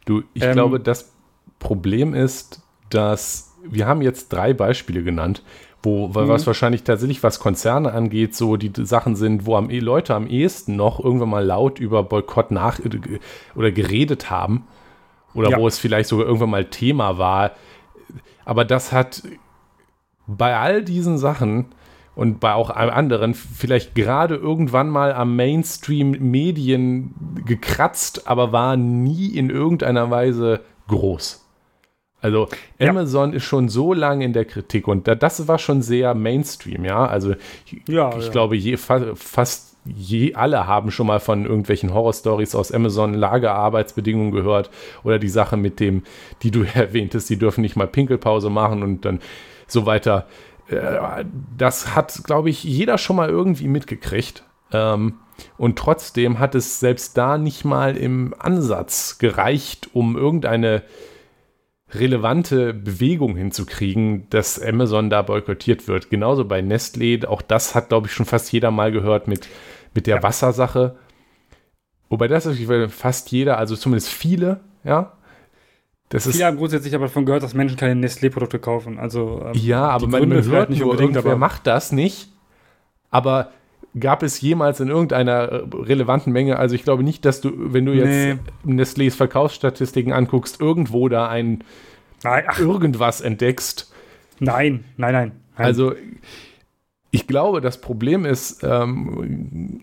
Du, 0.05 0.23
ich 0.33 0.43
ähm, 0.43 0.53
glaube, 0.53 0.79
das 0.79 1.13
Problem 1.59 2.13
ist, 2.13 2.63
dass 2.89 3.55
wir 3.63 3.87
haben 3.87 4.01
jetzt 4.01 4.29
drei 4.29 4.53
Beispiele 4.53 5.03
genannt, 5.03 5.43
wo, 5.83 6.07
mhm. 6.07 6.15
was 6.15 6.47
wahrscheinlich 6.47 6.83
tatsächlich, 6.83 7.23
was 7.23 7.39
Konzerne 7.39 7.91
angeht, 7.91 8.35
so 8.35 8.57
die 8.57 8.71
Sachen 8.85 9.15
sind, 9.15 9.45
wo 9.45 9.55
am, 9.55 9.69
Leute 9.69 10.15
am 10.15 10.27
ehesten 10.27 10.75
noch 10.75 10.99
irgendwann 10.99 11.29
mal 11.29 11.45
laut 11.45 11.79
über 11.79 12.03
Boykott 12.03 12.51
nach 12.51 12.79
oder 13.55 13.71
geredet 13.71 14.29
haben. 14.29 14.67
Oder 15.33 15.51
ja. 15.51 15.57
wo 15.59 15.67
es 15.67 15.77
vielleicht 15.77 16.09
sogar 16.09 16.25
irgendwann 16.25 16.49
mal 16.49 16.65
Thema 16.65 17.17
war. 17.17 17.51
Aber 18.43 18.65
das 18.65 18.91
hat 18.91 19.21
bei 20.25 20.57
all 20.57 20.83
diesen 20.83 21.17
Sachen 21.17 21.67
und 22.15 22.39
bei 22.39 22.53
auch 22.53 22.71
anderen 22.71 23.35
vielleicht 23.35 23.93
gerade 23.93 24.35
irgendwann 24.35 24.89
mal 24.89 25.13
am 25.13 25.35
Mainstream-Medien 25.35 27.13
gekratzt, 27.45 28.27
aber 28.27 28.51
war 28.51 28.75
nie 28.75 29.27
in 29.27 29.51
irgendeiner 29.51 30.09
Weise 30.09 30.61
groß. 30.87 31.46
Also 32.19 32.49
Amazon 32.79 33.31
ja. 33.31 33.37
ist 33.37 33.43
schon 33.43 33.69
so 33.69 33.93
lange 33.93 34.25
in 34.25 34.33
der 34.33 34.45
Kritik 34.45 34.87
und 34.87 35.07
das 35.07 35.47
war 35.47 35.59
schon 35.59 35.81
sehr 35.81 36.15
Mainstream, 36.15 36.83
ja. 36.83 37.05
Also 37.05 37.35
ja, 37.87 38.17
ich 38.17 38.25
ja. 38.25 38.31
glaube, 38.31 38.55
je, 38.55 38.77
fast 38.77 39.77
je 39.95 40.33
alle 40.33 40.67
haben 40.67 40.91
schon 40.91 41.07
mal 41.07 41.19
von 41.19 41.45
irgendwelchen 41.45 41.93
Horrorstories 41.93 42.55
aus 42.55 42.71
Amazon 42.71 43.13
Lagerarbeitsbedingungen 43.13 44.31
gehört 44.31 44.69
oder 45.03 45.19
die 45.19 45.29
Sache 45.29 45.57
mit 45.57 45.79
dem, 45.79 46.03
die 46.43 46.51
du 46.51 46.63
erwähntest, 46.73 47.29
die 47.29 47.37
dürfen 47.37 47.61
nicht 47.61 47.75
mal 47.75 47.87
Pinkelpause 47.87 48.49
machen 48.49 48.83
und 48.83 49.05
dann 49.05 49.19
so 49.67 49.85
weiter. 49.85 50.27
Äh, 50.69 51.25
das 51.57 51.95
hat, 51.95 52.23
glaube 52.25 52.49
ich, 52.49 52.63
jeder 52.63 52.97
schon 52.97 53.15
mal 53.15 53.29
irgendwie 53.29 53.67
mitgekriegt. 53.67 54.43
Ähm, 54.71 55.19
und 55.57 55.77
trotzdem 55.77 56.39
hat 56.39 56.55
es 56.55 56.79
selbst 56.79 57.17
da 57.17 57.37
nicht 57.37 57.63
mal 57.63 57.95
im 57.95 58.33
Ansatz 58.39 59.19
gereicht, 59.19 59.89
um 59.93 60.17
irgendeine 60.17 60.83
relevante 61.91 62.73
Bewegung 62.73 63.37
hinzukriegen, 63.37 64.29
dass 64.29 64.61
Amazon 64.61 65.09
da 65.09 65.21
boykottiert 65.21 65.87
wird. 65.87 66.09
Genauso 66.09 66.45
bei 66.45 66.59
Nestlé, 66.59 67.25
auch 67.25 67.41
das 67.41 67.75
hat, 67.75 67.89
glaube 67.89 68.07
ich, 68.07 68.13
schon 68.13 68.25
fast 68.25 68.51
jeder 68.51 68.71
mal 68.71 68.91
gehört 68.91 69.27
mit, 69.27 69.47
mit 69.93 70.07
der 70.07 70.17
ja. 70.17 70.23
Wassersache. 70.23 70.97
Wobei 72.09 72.27
das 72.27 72.45
ist 72.45 72.59
fast 72.93 73.31
jeder, 73.31 73.57
also 73.57 73.75
zumindest 73.75 74.09
viele, 74.09 74.61
ja. 74.83 75.13
Das 76.09 76.25
Viele 76.25 76.45
haben 76.45 76.55
grundsätzlich 76.55 76.95
aber 76.95 77.07
davon 77.07 77.25
gehört, 77.25 77.43
dass 77.43 77.53
Menschen 77.53 77.75
keine 77.75 77.99
Nestlé-Produkte 77.99 78.59
kaufen. 78.59 78.97
Also, 78.97 79.43
ähm, 79.45 79.51
ja, 79.55 79.89
aber 79.89 80.07
man, 80.07 80.29
man 80.29 80.43
hört 80.45 80.69
nicht 80.69 80.81
unbedingt, 80.81 81.15
irgendwer 81.15 81.33
aber 81.33 81.39
macht 81.39 81.67
das 81.67 81.91
nicht. 81.91 82.29
Aber 83.09 83.51
gab 83.99 84.23
es 84.23 84.41
jemals 84.41 84.79
in 84.79 84.89
irgendeiner 84.89 85.51
äh, 85.51 85.63
relevanten 85.73 86.33
Menge, 86.33 86.57
also 86.57 86.75
ich 86.75 86.83
glaube 86.83 87.03
nicht, 87.03 87.25
dass 87.25 87.41
du, 87.41 87.51
wenn 87.55 87.85
du 87.85 87.93
jetzt 87.93 88.43
nee. 88.65 88.81
Nestlés 88.81 89.15
Verkaufsstatistiken 89.15 90.13
anguckst, 90.13 90.59
irgendwo 90.61 91.09
da 91.09 91.27
ein 91.27 91.63
nein, 92.23 92.43
irgendwas 92.59 93.21
entdeckst. 93.21 93.91
Nein, 94.39 94.83
nein, 94.97 95.13
nein, 95.13 95.31
nein. 95.57 95.67
Also 95.67 95.93
ich 97.11 97.27
glaube, 97.27 97.61
das 97.61 97.81
Problem 97.81 98.25
ist, 98.25 98.63
ähm, 98.63 99.81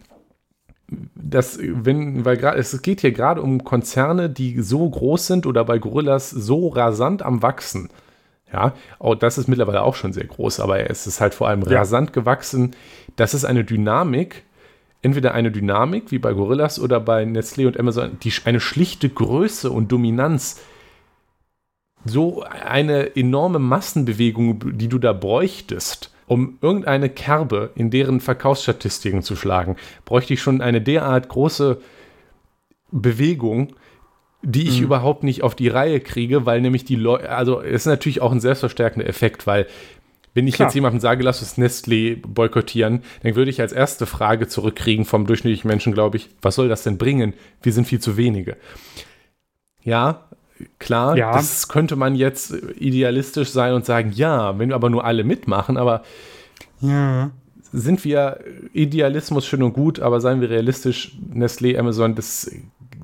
dass, 1.14 1.58
wenn, 1.60 2.24
weil 2.24 2.36
gerade, 2.36 2.58
es 2.58 2.80
geht 2.82 3.00
hier 3.00 3.12
gerade 3.12 3.42
um 3.42 3.64
Konzerne, 3.64 4.30
die 4.30 4.60
so 4.60 4.88
groß 4.88 5.26
sind 5.26 5.46
oder 5.46 5.64
bei 5.64 5.78
Gorillas 5.78 6.30
so 6.30 6.68
rasant 6.68 7.22
am 7.22 7.42
Wachsen. 7.42 7.90
Ja, 8.54 8.72
auch 9.00 9.16
das 9.16 9.36
ist 9.36 9.48
mittlerweile 9.48 9.82
auch 9.82 9.96
schon 9.96 10.12
sehr 10.12 10.26
groß, 10.26 10.60
aber 10.60 10.88
es 10.88 11.08
ist 11.08 11.20
halt 11.20 11.34
vor 11.34 11.48
allem 11.48 11.62
ja. 11.62 11.78
rasant 11.78 12.12
gewachsen. 12.12 12.76
Das 13.16 13.34
ist 13.34 13.44
eine 13.44 13.64
Dynamik, 13.64 14.44
entweder 15.02 15.34
eine 15.34 15.50
Dynamik 15.50 16.12
wie 16.12 16.20
bei 16.20 16.32
Gorillas 16.32 16.78
oder 16.78 17.00
bei 17.00 17.24
Nestlé 17.24 17.66
und 17.66 17.80
Amazon, 17.80 18.16
die 18.22 18.32
eine 18.44 18.60
schlichte 18.60 19.08
Größe 19.08 19.72
und 19.72 19.90
Dominanz, 19.90 20.60
so 22.04 22.44
eine 22.44 23.16
enorme 23.16 23.58
Massenbewegung, 23.58 24.78
die 24.78 24.88
du 24.88 25.00
da 25.00 25.12
bräuchtest, 25.12 26.12
um 26.28 26.58
irgendeine 26.60 27.08
Kerbe 27.08 27.70
in 27.74 27.90
deren 27.90 28.20
Verkaufsstatistiken 28.20 29.22
zu 29.22 29.34
schlagen, 29.34 29.74
bräuchte 30.04 30.34
ich 30.34 30.42
schon 30.42 30.60
eine 30.60 30.80
derart 30.80 31.28
große 31.28 31.80
Bewegung, 32.92 33.74
die 34.44 34.68
ich 34.68 34.78
mhm. 34.78 34.84
überhaupt 34.84 35.24
nicht 35.24 35.42
auf 35.42 35.54
die 35.54 35.68
Reihe 35.68 36.00
kriege, 36.00 36.44
weil 36.46 36.60
nämlich 36.60 36.84
die 36.84 36.96
Leute, 36.96 37.30
also 37.30 37.60
es 37.60 37.82
ist 37.82 37.86
natürlich 37.86 38.20
auch 38.20 38.30
ein 38.30 38.40
selbstverstärkender 38.40 39.08
Effekt, 39.08 39.46
weil 39.46 39.66
wenn 40.34 40.46
ich 40.48 40.56
Klar. 40.56 40.68
jetzt 40.68 40.74
jemandem 40.74 41.00
sage, 41.00 41.22
lass 41.22 41.40
uns 41.40 41.58
Nestlé 41.58 42.20
boykottieren, 42.26 43.02
dann 43.22 43.36
würde 43.36 43.50
ich 43.50 43.60
als 43.60 43.72
erste 43.72 44.04
Frage 44.04 44.48
zurückkriegen 44.48 45.04
vom 45.04 45.26
durchschnittlichen 45.26 45.68
Menschen, 45.68 45.94
glaube 45.94 46.16
ich, 46.16 46.28
was 46.42 46.56
soll 46.56 46.68
das 46.68 46.82
denn 46.82 46.98
bringen? 46.98 47.34
Wir 47.62 47.72
sind 47.72 47.86
viel 47.86 48.00
zu 48.00 48.16
wenige. 48.16 48.56
Ja, 49.82 50.24
klar, 50.78 51.16
ja. 51.16 51.32
das 51.32 51.68
könnte 51.68 51.94
man 51.94 52.16
jetzt 52.16 52.52
idealistisch 52.78 53.50
sein 53.50 53.74
und 53.74 53.86
sagen, 53.86 54.12
ja, 54.12 54.58
wenn 54.58 54.70
wir 54.70 54.74
aber 54.74 54.90
nur 54.90 55.04
alle 55.04 55.24
mitmachen, 55.24 55.76
aber 55.76 56.02
ja. 56.80 57.30
sind 57.72 58.04
wir 58.04 58.40
Idealismus 58.72 59.46
schön 59.46 59.62
und 59.62 59.72
gut, 59.72 60.00
aber 60.00 60.20
seien 60.20 60.40
wir 60.40 60.50
realistisch, 60.50 61.16
Nestlé, 61.32 61.78
Amazon, 61.78 62.16
das, 62.16 62.50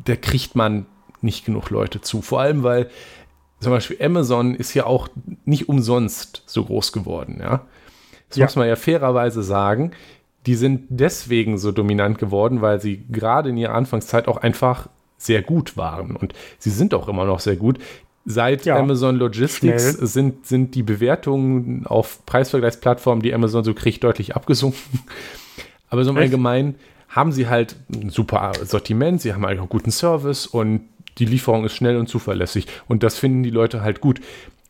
da 0.05 0.17
kriegt 0.17 0.57
man 0.57 0.87
nicht 1.23 1.45
genug 1.45 1.71
Leute 1.71 2.01
zu. 2.01 2.23
Vor 2.23 2.41
allem, 2.41 2.63
weil 2.63 2.91
zum 3.61 3.73
Beispiel 3.73 3.99
Amazon 4.01 4.55
ist 4.55 4.75
ja 4.75 4.87
auch 4.87 5.09
nicht 5.45 5.69
umsonst 5.69 6.43
so 6.47 6.65
groß 6.65 6.93
geworden, 6.93 7.39
ja. 7.41 7.67
Das 8.31 8.39
ja. 8.39 8.47
muss 8.47 8.57
man 8.57 8.69
ja 8.69 8.77
fairerweise 8.77 9.43
sagen. 9.43 9.93
Die 10.47 10.55
sind 10.55 10.87
deswegen 10.89 11.59
so 11.59 11.73
dominant 11.73 12.19
geworden, 12.19 12.63
weil 12.63 12.81
sie 12.81 13.05
gerade 13.11 13.51
in 13.51 13.57
ihrer 13.57 13.75
Anfangszeit 13.75 14.29
auch 14.29 14.39
einfach 14.39 14.89
sehr 15.19 15.43
gut 15.43 15.77
waren. 15.77 16.17
Und 16.17 16.33
sie 16.59 16.71
sind 16.71 16.95
auch 16.95 17.09
immer 17.09 17.25
noch 17.25 17.41
sehr 17.41 17.57
gut. 17.57 17.79
Seit 18.25 18.65
ja, 18.65 18.77
Amazon 18.77 19.17
Logistics 19.17 19.93
sind, 19.93 20.47
sind 20.47 20.75
die 20.75 20.83
Bewertungen 20.83 21.87
auf 21.87 22.25
Preisvergleichsplattformen, 22.25 23.23
die 23.23 23.35
Amazon 23.35 23.65
so 23.65 23.75
kriegt, 23.75 24.05
deutlich 24.05 24.37
abgesunken. 24.37 25.01
Aber 25.89 26.05
so 26.05 26.11
im 26.11 26.17
Allgemeinen 26.17 26.77
haben 27.09 27.33
sie 27.33 27.49
halt 27.49 27.77
ein 27.93 28.11
super 28.11 28.53
Sortiment, 28.63 29.21
sie 29.21 29.35
haben 29.35 29.45
halt 29.45 29.59
auch 29.59 29.69
guten 29.69 29.91
Service 29.91 30.47
und 30.47 30.83
die 31.19 31.25
Lieferung 31.25 31.65
ist 31.65 31.75
schnell 31.75 31.97
und 31.97 32.09
zuverlässig. 32.09 32.67
Und 32.89 33.03
das 33.03 33.19
finden 33.19 33.43
die 33.43 33.51
Leute 33.51 33.83
halt 33.83 34.01
gut. 34.01 34.21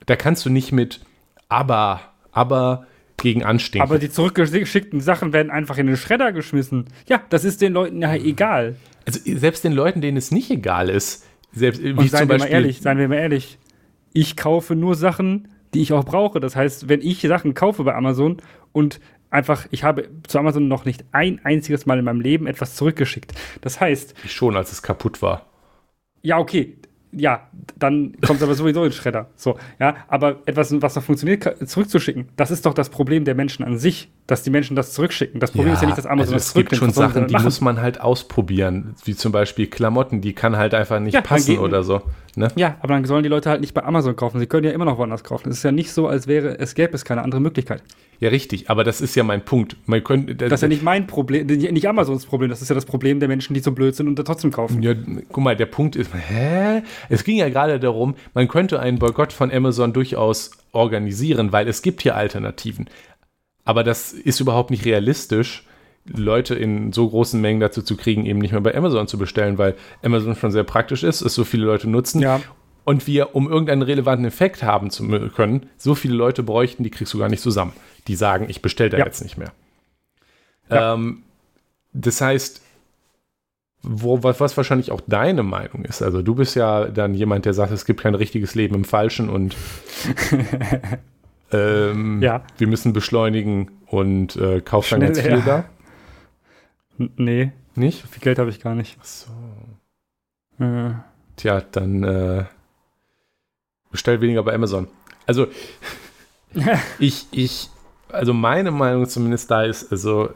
Da 0.06 0.16
kannst 0.16 0.44
du 0.44 0.50
nicht 0.50 0.72
mit 0.72 1.00
aber, 1.48 2.00
aber 2.32 2.86
gegen 3.16 3.44
anstinken. 3.44 3.88
Aber 3.88 3.98
die 3.98 4.10
zurückgeschickten 4.10 5.00
Sachen 5.00 5.32
werden 5.32 5.50
einfach 5.50 5.78
in 5.78 5.86
den 5.86 5.96
Schredder 5.96 6.32
geschmissen. 6.32 6.86
Ja, 7.06 7.22
das 7.28 7.44
ist 7.44 7.60
den 7.60 7.72
Leuten 7.72 8.00
ja 8.00 8.14
egal. 8.14 8.76
Also 9.06 9.20
selbst 9.24 9.64
den 9.64 9.72
Leuten, 9.72 10.00
denen 10.00 10.16
es 10.16 10.30
nicht 10.30 10.50
egal 10.50 10.88
ist, 10.88 11.26
selbst 11.52 11.82
wie 11.82 12.08
seien 12.08 12.28
wir 12.28 12.38
mal 12.38 12.46
ehrlich, 12.46 12.80
seien 12.80 12.98
wir 12.98 13.08
mal 13.08 13.16
ehrlich, 13.16 13.58
ich 14.12 14.36
kaufe 14.36 14.74
nur 14.74 14.94
Sachen, 14.94 15.48
die 15.74 15.82
ich 15.82 15.92
auch 15.92 16.04
brauche. 16.04 16.40
Das 16.40 16.56
heißt, 16.56 16.88
wenn 16.88 17.00
ich 17.00 17.20
Sachen 17.20 17.54
kaufe 17.54 17.84
bei 17.84 17.94
Amazon 17.94 18.38
und 18.72 19.00
einfach, 19.30 19.66
ich 19.70 19.84
habe 19.84 20.08
zu 20.26 20.38
Amazon 20.38 20.68
noch 20.68 20.84
nicht 20.84 21.04
ein 21.12 21.40
einziges 21.44 21.86
Mal 21.86 21.98
in 21.98 22.04
meinem 22.04 22.20
Leben 22.20 22.46
etwas 22.46 22.76
zurückgeschickt. 22.76 23.32
Das 23.60 23.80
heißt. 23.80 24.14
Ich 24.24 24.32
schon, 24.32 24.56
als 24.56 24.72
es 24.72 24.82
kaputt 24.82 25.22
war. 25.22 25.46
Ja, 26.22 26.38
okay 26.38 26.76
ja, 27.12 27.48
dann 27.78 28.12
kommt 28.20 28.38
es 28.38 28.42
aber 28.42 28.54
sowieso 28.54 28.84
in 28.84 28.92
Schredder. 28.92 29.30
So, 29.34 29.58
ja, 29.78 29.96
aber 30.08 30.38
etwas, 30.46 30.72
was 30.80 30.94
noch 30.94 31.02
funktioniert, 31.02 31.68
zurückzuschicken, 31.68 32.28
das 32.36 32.50
ist 32.50 32.66
doch 32.66 32.74
das 32.74 32.90
Problem 32.90 33.24
der 33.24 33.34
Menschen 33.34 33.64
an 33.64 33.78
sich, 33.78 34.10
dass 34.30 34.44
die 34.44 34.50
Menschen 34.50 34.76
das 34.76 34.92
zurückschicken. 34.92 35.40
Das 35.40 35.50
Problem 35.50 35.68
ja, 35.68 35.74
ist 35.74 35.80
ja 35.80 35.86
nicht, 35.86 35.98
dass 35.98 36.06
Amazon 36.06 36.34
also 36.34 36.34
das 36.34 36.52
zurücknimmt. 36.52 36.82
Es 36.82 36.86
gibt 36.86 36.94
schon 36.94 37.10
Sachen, 37.10 37.26
die 37.26 37.32
machen. 37.32 37.44
muss 37.44 37.60
man 37.60 37.80
halt 37.80 38.00
ausprobieren, 38.00 38.94
wie 39.04 39.16
zum 39.16 39.32
Beispiel 39.32 39.66
Klamotten, 39.66 40.20
die 40.20 40.34
kann 40.34 40.56
halt 40.56 40.72
einfach 40.72 41.00
nicht 41.00 41.14
ja, 41.14 41.20
passen 41.20 41.58
oder 41.58 41.82
so. 41.82 42.02
Ne? 42.36 42.48
Ja, 42.54 42.76
aber 42.80 42.94
dann 42.94 43.04
sollen 43.06 43.24
die 43.24 43.28
Leute 43.28 43.50
halt 43.50 43.60
nicht 43.60 43.74
bei 43.74 43.82
Amazon 43.82 44.14
kaufen. 44.14 44.38
Sie 44.38 44.46
können 44.46 44.64
ja 44.64 44.70
immer 44.70 44.84
noch 44.84 44.98
woanders 44.98 45.24
kaufen. 45.24 45.50
Es 45.50 45.58
ist 45.58 45.62
ja 45.64 45.72
nicht 45.72 45.92
so, 45.92 46.06
als 46.06 46.28
wäre 46.28 46.60
es 46.60 46.76
gäbe 46.76 46.94
es 46.94 47.04
keine 47.04 47.22
andere 47.22 47.40
Möglichkeit. 47.40 47.82
Ja, 48.20 48.28
richtig, 48.28 48.68
aber 48.68 48.84
das 48.84 49.00
ist 49.00 49.16
ja 49.16 49.24
mein 49.24 49.44
Punkt. 49.44 49.76
Man 49.86 50.04
könnte, 50.04 50.36
das 50.36 50.52
ist 50.52 50.60
ja 50.60 50.68
nicht 50.68 50.82
mein 50.82 51.06
Problem, 51.06 51.46
nicht 51.46 51.88
Amazons 51.88 52.26
Problem, 52.26 52.50
das 52.50 52.60
ist 52.60 52.68
ja 52.68 52.74
das 52.74 52.84
Problem 52.84 53.18
der 53.18 53.28
Menschen, 53.28 53.54
die 53.54 53.60
so 53.60 53.72
blöd 53.72 53.96
sind 53.96 54.08
und 54.08 54.18
da 54.18 54.22
trotzdem 54.22 54.50
kaufen. 54.52 54.82
Ja, 54.82 54.94
guck 55.32 55.42
mal, 55.42 55.56
der 55.56 55.66
Punkt 55.66 55.96
ist, 55.96 56.10
hä? 56.14 56.82
Es 57.08 57.24
ging 57.24 57.38
ja 57.38 57.48
gerade 57.48 57.80
darum, 57.80 58.14
man 58.34 58.46
könnte 58.46 58.78
einen 58.78 58.98
Boykott 58.98 59.32
von 59.32 59.50
Amazon 59.50 59.94
durchaus 59.94 60.50
organisieren, 60.72 61.52
weil 61.52 61.66
es 61.66 61.80
gibt 61.80 62.02
hier 62.02 62.14
Alternativen. 62.14 62.88
Aber 63.64 63.84
das 63.84 64.12
ist 64.12 64.40
überhaupt 64.40 64.70
nicht 64.70 64.84
realistisch, 64.84 65.66
Leute 66.06 66.54
in 66.54 66.92
so 66.92 67.08
großen 67.08 67.40
Mengen 67.40 67.60
dazu 67.60 67.82
zu 67.82 67.96
kriegen, 67.96 68.26
eben 68.26 68.38
nicht 68.38 68.52
mehr 68.52 68.60
bei 68.60 68.74
Amazon 68.74 69.06
zu 69.06 69.18
bestellen, 69.18 69.58
weil 69.58 69.76
Amazon 70.02 70.34
schon 70.34 70.50
sehr 70.50 70.64
praktisch 70.64 71.02
ist, 71.02 71.20
es 71.20 71.34
so 71.34 71.44
viele 71.44 71.66
Leute 71.66 71.88
nutzen. 71.88 72.20
Ja 72.22 72.40
und 72.84 73.06
wir, 73.06 73.36
um 73.36 73.48
irgendeinen 73.48 73.82
relevanten 73.82 74.26
Effekt 74.26 74.62
haben 74.62 74.90
zu 74.90 75.06
können, 75.30 75.68
so 75.76 75.94
viele 75.94 76.14
Leute 76.14 76.42
bräuchten, 76.42 76.82
die 76.82 76.90
kriegst 76.90 77.14
du 77.14 77.18
gar 77.18 77.28
nicht 77.28 77.42
zusammen. 77.42 77.72
Die 78.08 78.16
sagen, 78.16 78.46
ich 78.48 78.62
bestelle 78.62 78.90
da 78.90 78.98
ja. 78.98 79.04
jetzt 79.04 79.22
nicht 79.22 79.38
mehr. 79.38 79.52
Ja. 80.68 80.94
Ähm, 80.94 81.22
das 81.92 82.20
heißt, 82.20 82.62
wo, 83.82 84.22
was, 84.22 84.40
was, 84.40 84.56
wahrscheinlich 84.56 84.90
auch 84.90 85.00
deine 85.06 85.42
Meinung 85.42 85.84
ist. 85.84 86.02
Also 86.02 86.22
du 86.22 86.34
bist 86.34 86.54
ja 86.54 86.86
dann 86.86 87.14
jemand, 87.14 87.44
der 87.44 87.54
sagt, 87.54 87.72
es 87.72 87.86
gibt 87.86 88.00
kein 88.00 88.14
richtiges 88.14 88.54
Leben 88.54 88.74
im 88.74 88.84
Falschen 88.84 89.30
und 89.30 89.54
ähm, 91.52 92.22
ja. 92.22 92.42
wir 92.58 92.66
müssen 92.66 92.92
beschleunigen 92.92 93.70
und 93.86 94.36
äh, 94.36 94.60
kauf 94.60 94.88
dann 94.88 95.02
jetzt 95.02 95.20
viel 95.20 95.42
da. 95.42 95.64
Nee. 97.16 97.52
Nicht? 97.74 98.02
So 98.02 98.08
viel 98.08 98.20
Geld 98.20 98.38
habe 98.38 98.50
ich 98.50 98.60
gar 98.60 98.74
nicht. 98.74 98.98
Ach 99.00 99.04
so. 99.04 100.64
Äh. 100.64 100.92
Tja, 101.36 101.62
dann 101.72 102.04
äh, 102.04 102.44
bestell 103.90 104.20
weniger 104.20 104.42
bei 104.42 104.54
Amazon. 104.54 104.88
Also, 105.26 105.46
ich, 106.98 107.26
ich, 107.30 107.70
also 108.10 108.34
meine 108.34 108.70
Meinung 108.70 109.06
zumindest 109.06 109.50
da 109.50 109.62
ist, 109.62 109.90
also, 109.90 110.30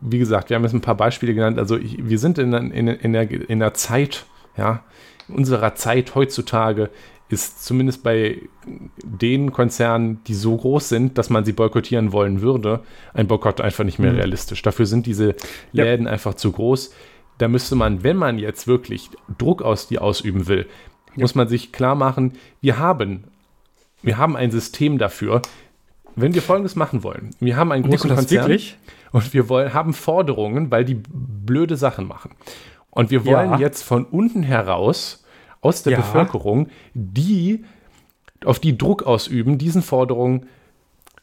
wie 0.00 0.18
gesagt, 0.18 0.50
wir 0.50 0.56
haben 0.56 0.64
jetzt 0.64 0.72
ein 0.72 0.80
paar 0.80 0.96
Beispiele 0.96 1.34
genannt. 1.34 1.58
Also, 1.58 1.76
ich, 1.76 2.08
wir 2.08 2.18
sind 2.18 2.38
in, 2.38 2.52
in, 2.52 2.88
in, 2.88 3.12
der, 3.12 3.30
in 3.30 3.60
der 3.60 3.74
Zeit, 3.74 4.26
ja, 4.56 4.82
in 5.28 5.36
unserer 5.36 5.74
Zeit 5.74 6.14
heutzutage 6.14 6.90
ist 7.28 7.64
zumindest 7.64 8.02
bei 8.02 8.40
den 9.04 9.52
Konzernen, 9.52 10.22
die 10.26 10.34
so 10.34 10.56
groß 10.56 10.88
sind, 10.88 11.18
dass 11.18 11.28
man 11.28 11.44
sie 11.44 11.52
boykottieren 11.52 12.12
wollen 12.12 12.40
würde, 12.40 12.80
ein 13.12 13.26
Boykott 13.26 13.60
einfach 13.60 13.84
nicht 13.84 13.98
mehr 13.98 14.12
mhm. 14.12 14.18
realistisch. 14.18 14.62
Dafür 14.62 14.86
sind 14.86 15.06
diese 15.06 15.34
Läden 15.72 16.06
ja. 16.06 16.12
einfach 16.12 16.34
zu 16.34 16.52
groß. 16.52 16.92
Da 17.36 17.48
müsste 17.48 17.76
man, 17.76 18.02
wenn 18.02 18.16
man 18.16 18.38
jetzt 18.38 18.66
wirklich 18.66 19.10
Druck 19.36 19.62
aus 19.62 19.86
die 19.88 19.98
ausüben 19.98 20.48
will, 20.48 20.66
muss 21.16 21.34
man 21.34 21.48
sich 21.48 21.72
klar 21.72 21.94
machen, 21.94 22.34
wir 22.60 22.78
haben, 22.78 23.24
wir 24.02 24.16
haben 24.16 24.36
ein 24.36 24.50
System 24.50 24.98
dafür, 24.98 25.42
wenn 26.16 26.34
wir 26.34 26.42
Folgendes 26.42 26.76
machen 26.76 27.02
wollen. 27.02 27.30
Wir 27.40 27.56
haben 27.56 27.72
einen 27.72 27.84
großen 27.84 28.10
Konzern 28.10 28.44
wirklich? 28.44 28.76
und 29.12 29.32
wir 29.34 29.48
wollen, 29.48 29.74
haben 29.74 29.92
Forderungen, 29.92 30.70
weil 30.70 30.84
die 30.84 31.00
blöde 31.10 31.76
Sachen 31.76 32.06
machen. 32.06 32.32
Und 32.90 33.10
wir 33.10 33.24
wollen 33.24 33.52
ja. 33.52 33.58
jetzt 33.58 33.82
von 33.82 34.04
unten 34.04 34.42
heraus 34.42 35.24
aus 35.60 35.82
der 35.82 35.92
ja. 35.92 35.98
Bevölkerung, 35.98 36.68
die 36.94 37.64
auf 38.44 38.58
die 38.60 38.78
Druck 38.78 39.02
ausüben, 39.02 39.58
diesen 39.58 39.82
Forderungen 39.82 40.46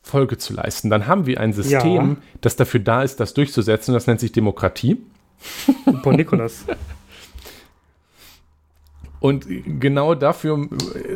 Folge 0.01 0.37
zu 0.37 0.53
leisten. 0.53 0.89
Dann 0.89 1.07
haben 1.07 1.25
wir 1.25 1.39
ein 1.39 1.51
System, 1.51 2.09
ja. 2.09 2.15
das 2.41 2.55
dafür 2.55 2.79
da 2.79 3.01
ist, 3.01 3.19
das 3.19 3.33
durchzusetzen. 3.33 3.93
Das 3.93 4.05
nennt 4.05 4.19
sich 4.19 4.31
Demokratie. 4.31 5.01
Von 6.03 6.15
Nikolas. 6.15 6.65
Und 9.19 9.47
genau 9.79 10.13
dafür 10.13 10.67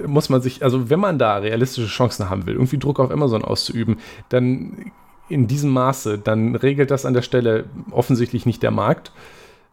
muss 0.08 0.30
man 0.30 0.42
sich, 0.42 0.64
also 0.64 0.90
wenn 0.90 1.00
man 1.00 1.20
da 1.20 1.38
realistische 1.38 1.88
Chancen 1.88 2.30
haben 2.30 2.48
will, 2.48 2.56
irgendwie 2.56 2.80
Druck 2.80 3.00
auf 3.00 3.12
Amazon 3.12 3.46
auszuüben, 3.46 4.00
dann 4.30 4.92
in 5.30 5.46
diesem 5.46 5.70
Maße, 5.70 6.18
dann 6.18 6.56
regelt 6.56 6.90
das 6.90 7.06
an 7.06 7.14
der 7.14 7.22
Stelle 7.22 7.66
offensichtlich 7.92 8.48
nicht 8.48 8.64
der 8.64 8.72
Markt. 8.72 9.12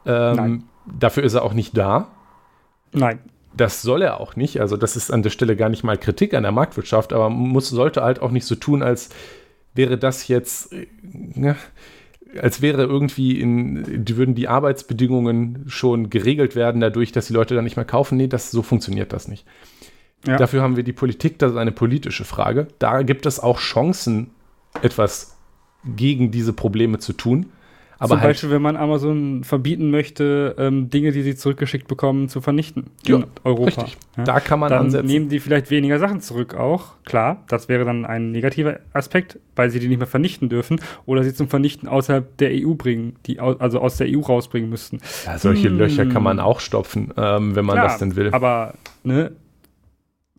Ähm, 0.05 0.65
dafür 0.85 1.23
ist 1.23 1.33
er 1.33 1.43
auch 1.43 1.55
nicht 1.55 1.79
da. 1.79 2.09
Nein. 2.93 3.21
Das 3.57 3.83
soll 3.83 4.03
er 4.03 4.21
auch 4.21 4.37
nicht. 4.37 4.61
Also 4.61 4.77
das 4.77 4.97
ist 4.97 5.11
an 5.11 5.23
der 5.23 5.31
Stelle 5.31 5.57
gar 5.57 5.69
nicht 5.69 5.85
mal 5.85 5.97
Kritik 5.97 6.35
an 6.35 6.43
der 6.43 6.53
Marktwirtschaft, 6.53 7.13
aber 7.13 7.31
man 7.31 7.49
muss, 7.49 7.69
sollte 7.69 8.03
halt 8.03 8.21
auch 8.21 8.31
nicht 8.31 8.47
so 8.47 8.55
tun, 8.55 8.83
als 8.83 9.09
wäre 9.75 9.99
das 9.99 10.29
jetzt, 10.29 10.73
äh, 10.73 10.87
ja, 11.35 11.57
als 12.41 12.61
wäre 12.61 12.83
irgendwie 12.83 13.41
in, 13.41 14.05
die 14.05 14.17
würden 14.17 14.35
die 14.35 14.49
Arbeitsbedingungen 14.49 15.65
schon 15.69 16.11
geregelt 16.11 16.55
werden 16.55 16.81
dadurch, 16.81 17.13
dass 17.13 17.29
die 17.29 17.33
Leute 17.33 17.55
dann 17.55 17.65
nicht 17.65 17.77
mehr 17.77 17.85
kaufen. 17.85 18.17
Nee, 18.17 18.27
das, 18.27 18.51
so 18.51 18.63
funktioniert 18.63 19.13
das 19.13 19.29
nicht. 19.29 19.47
Ja. 20.27 20.37
Dafür 20.37 20.63
haben 20.63 20.77
wir 20.77 20.83
die 20.83 20.93
Politik, 20.93 21.39
das 21.39 21.53
ist 21.53 21.59
eine 21.59 21.73
politische 21.73 22.25
Frage. 22.25 22.69
Da 22.79 23.03
gibt 23.03 23.27
es 23.27 23.39
auch 23.39 23.59
Chancen, 23.59 24.31
etwas 24.83 25.37
gegen 25.85 26.31
diese 26.31 26.53
Probleme 26.53 26.99
zu 26.99 27.13
tun. 27.13 27.47
Aber 27.99 28.11
Zum 28.11 28.21
halt, 28.21 28.31
Beispiel, 28.31 28.51
wenn 28.51 28.63
man 28.63 28.77
Amazon 28.77 29.43
verbieten 29.43 29.91
möchte, 29.91 30.55
ähm, 30.59 30.91
Dinge, 30.91 31.13
die 31.13 31.23
sie 31.23 31.35
zurückgeschickt 31.35 31.89
bekommen, 31.89 32.29
zu 32.29 32.43
vernichten 32.43 32.91
ja, 33.07 33.17
in 33.17 33.25
Europa. 33.43 33.83
Richtig. 33.83 33.97
Ja? 34.19 34.25
Da 34.25 34.41
kann 34.41 34.61
man 34.61 34.71
dann 34.71 34.87
ansetzen. 34.87 35.07
nehmen 35.07 35.29
die 35.31 35.41
vielleicht 35.41 35.71
weniger 35.71 35.99
Sachen 35.99 36.21
zurück 36.21 36.55
auch. 36.55 36.95
Klar, 37.05 37.45
das 37.49 37.69
wäre 37.69 37.87
dann 37.87 38.05
ein 38.05 38.33
negativer 38.33 38.81
Aspekt, 38.93 39.39
weil 39.55 39.71
sie 39.71 39.81
die 39.81 39.89
nicht 39.89 39.99
mehr 39.99 40.07
vernichten 40.07 40.51
dürfen 40.51 40.81
oder 41.07 41.25
sie 41.25 41.33
zum 41.33 41.49
Vernichten 41.49 41.89
außerhalb 41.89 42.37
der 42.37 42.51
EU 42.53 42.75
bringen, 42.75 43.17
die 43.27 43.41
also 43.41 43.81
aus 43.81 43.97
der 43.97 44.09
EU 44.11 44.21
rausbringen 44.21 44.69
müssten. 44.69 44.99
Ja, 45.25 45.39
solche 45.39 45.69
hm. 45.69 45.79
Löcher 45.79 46.05
kann 46.05 46.23
man 46.23 46.39
auch 46.39 46.61
stopfen, 46.61 47.15
ähm, 47.17 47.57
wenn 47.57 47.65
man 47.65 47.77
Klar, 47.77 47.87
das 47.87 47.99
denn 47.99 48.15
will. 48.15 48.31
Aber 48.33 48.75
ne, 49.05 49.33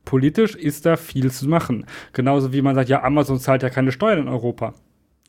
politisch 0.05 0.55
ist 0.55 0.85
da 0.85 0.95
viel 0.95 1.31
zu 1.31 1.49
machen. 1.49 1.85
Genauso 2.13 2.53
wie 2.53 2.61
man 2.61 2.75
sagt, 2.75 2.89
ja, 2.89 3.03
Amazon 3.03 3.39
zahlt 3.39 3.63
ja 3.63 3.69
keine 3.69 3.91
Steuern 3.91 4.19
in 4.19 4.27
Europa. 4.27 4.73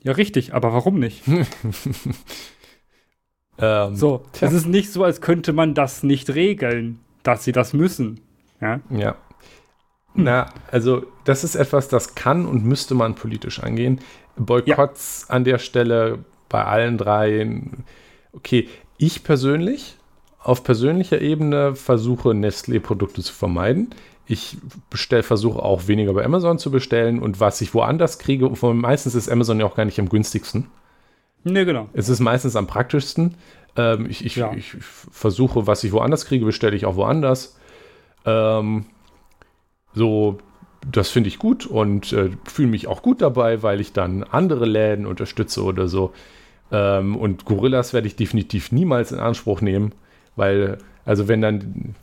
Ja, 0.03 0.13
richtig, 0.13 0.55
aber 0.55 0.73
warum 0.73 0.99
nicht? 0.99 1.23
ähm, 3.59 3.97
so, 3.97 4.25
tja. 4.33 4.49
es 4.49 4.55
ist 4.55 4.67
nicht 4.67 4.93
so, 4.93 5.05
als 5.05 5.21
könnte 5.21 5.53
man 5.53 5.75
das 5.75 6.03
nicht 6.03 6.35
regeln, 6.35 7.01
dass 7.23 7.45
sie 7.45 7.53
das 7.53 7.73
müssen. 7.73 8.21
Ja. 8.61 8.81
ja. 8.91 9.17
Na, 10.15 10.53
also 10.71 11.05
das 11.25 11.45
ist 11.45 11.55
etwas, 11.55 11.89
das 11.89 12.15
kann 12.15 12.47
und 12.47 12.65
müsste 12.65 12.95
man 12.95 13.15
politisch 13.15 13.63
angehen. 13.63 14.01
Boykotts 14.37 15.27
ja. 15.29 15.35
an 15.35 15.45
der 15.45 15.59
Stelle 15.59 16.25
bei 16.49 16.65
allen 16.65 16.99
dreien. 16.99 17.85
Okay, 18.33 18.69
ich 18.97 19.25
persönlich 19.25 19.97
auf 20.39 20.65
persönlicher 20.65 21.21
Ebene 21.21 21.75
versuche 21.75 22.31
Nestlé-Produkte 22.31 23.23
zu 23.23 23.33
vermeiden 23.33 23.91
ich 24.29 24.59
versuche 25.23 25.63
auch 25.63 25.89
weniger 25.89 26.13
bei 26.13 26.25
Amazon 26.25 26.59
zu 26.59 26.71
bestellen 26.71 27.19
und 27.19 27.41
was 27.41 27.61
ich 27.63 27.73
woanders 27.73 28.19
kriege, 28.19 28.51
meistens 28.75 29.15
ist 29.15 29.31
Amazon 29.31 29.59
ja 29.59 29.67
auch 29.67 29.75
gar 29.75 29.87
nicht 29.87 29.99
am 29.99 30.11
günstigsten. 30.11 30.67
Ne, 31.45 31.65
genau. 31.65 31.89
Es 31.95 32.11
ist 32.11 32.21
meistens 32.21 32.55
am 32.55 32.67
praktischsten. 32.67 33.35
Ähm, 33.77 34.07
ich, 34.09 34.25
ich, 34.27 34.37
ja. 34.37 34.53
ich, 34.53 34.77
versuche, 34.81 35.67
was 35.67 35.83
ich 35.83 35.93
woanders 35.93 36.27
kriege, 36.27 36.45
bestelle 36.45 36.77
ich 36.77 36.85
auch 36.85 36.97
woanders. 36.97 37.59
Ähm, 38.27 38.85
so, 39.95 40.39
das 40.91 41.09
finde 41.09 41.29
ich 41.29 41.39
gut 41.39 41.65
und 41.65 42.13
äh, 42.13 42.31
fühle 42.45 42.69
mich 42.69 42.87
auch 42.87 43.01
gut 43.01 43.23
dabei, 43.23 43.63
weil 43.63 43.81
ich 43.81 43.95
dann 43.95 44.25
andere 44.25 44.67
Läden 44.67 45.07
unterstütze 45.07 45.63
oder 45.63 45.89
so. 45.89 46.13
Ähm, 46.71 47.17
und 47.17 47.47
Gorillas 47.47 47.95
werde 47.95 48.09
ich 48.09 48.17
definitiv 48.17 48.73
niemals 48.73 49.11
in 49.11 49.21
Anspruch 49.21 49.63
nehmen, 49.63 49.93
weil, 50.37 50.79
also 51.07 51.29
wenn 51.29 51.41
dann 51.41 51.95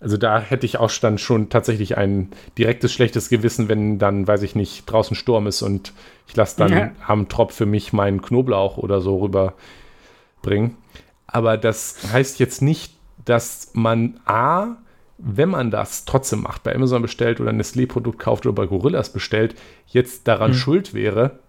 also 0.00 0.16
da 0.16 0.40
hätte 0.40 0.64
ich 0.64 0.78
auch 0.78 0.90
dann 1.00 1.18
schon 1.18 1.50
tatsächlich 1.50 1.98
ein 1.98 2.30
direktes 2.56 2.90
schlechtes 2.90 3.28
Gewissen, 3.28 3.68
wenn 3.68 3.98
dann, 3.98 4.26
weiß 4.26 4.42
ich 4.42 4.54
nicht, 4.54 4.86
draußen 4.86 5.14
Sturm 5.14 5.46
ist 5.46 5.60
und 5.60 5.92
ich 6.26 6.34
lasse 6.34 6.56
dann 6.56 6.72
ja. 6.72 6.90
am 7.06 7.28
Tropf 7.28 7.54
für 7.54 7.66
mich 7.66 7.92
meinen 7.92 8.22
Knoblauch 8.22 8.78
oder 8.78 9.02
so 9.02 9.18
rüberbringen. 9.18 10.78
Aber 11.26 11.58
das 11.58 11.98
heißt 12.12 12.38
jetzt 12.40 12.62
nicht, 12.62 12.94
dass 13.26 13.72
man 13.74 14.18
A, 14.24 14.76
wenn 15.18 15.50
man 15.50 15.70
das 15.70 16.06
trotzdem 16.06 16.42
macht, 16.42 16.62
bei 16.62 16.74
Amazon 16.74 17.02
bestellt 17.02 17.38
oder 17.38 17.50
ein 17.50 17.60
Nestlé-Produkt 17.60 18.18
kauft 18.18 18.46
oder 18.46 18.54
bei 18.54 18.66
Gorillas 18.66 19.12
bestellt, 19.12 19.54
jetzt 19.86 20.26
daran 20.26 20.52
mhm. 20.52 20.54
schuld 20.54 20.94
wäre 20.94 21.40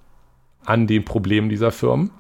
an 0.66 0.88
den 0.88 1.06
Problemen 1.06 1.48
dieser 1.48 1.72
Firmen. 1.72 2.12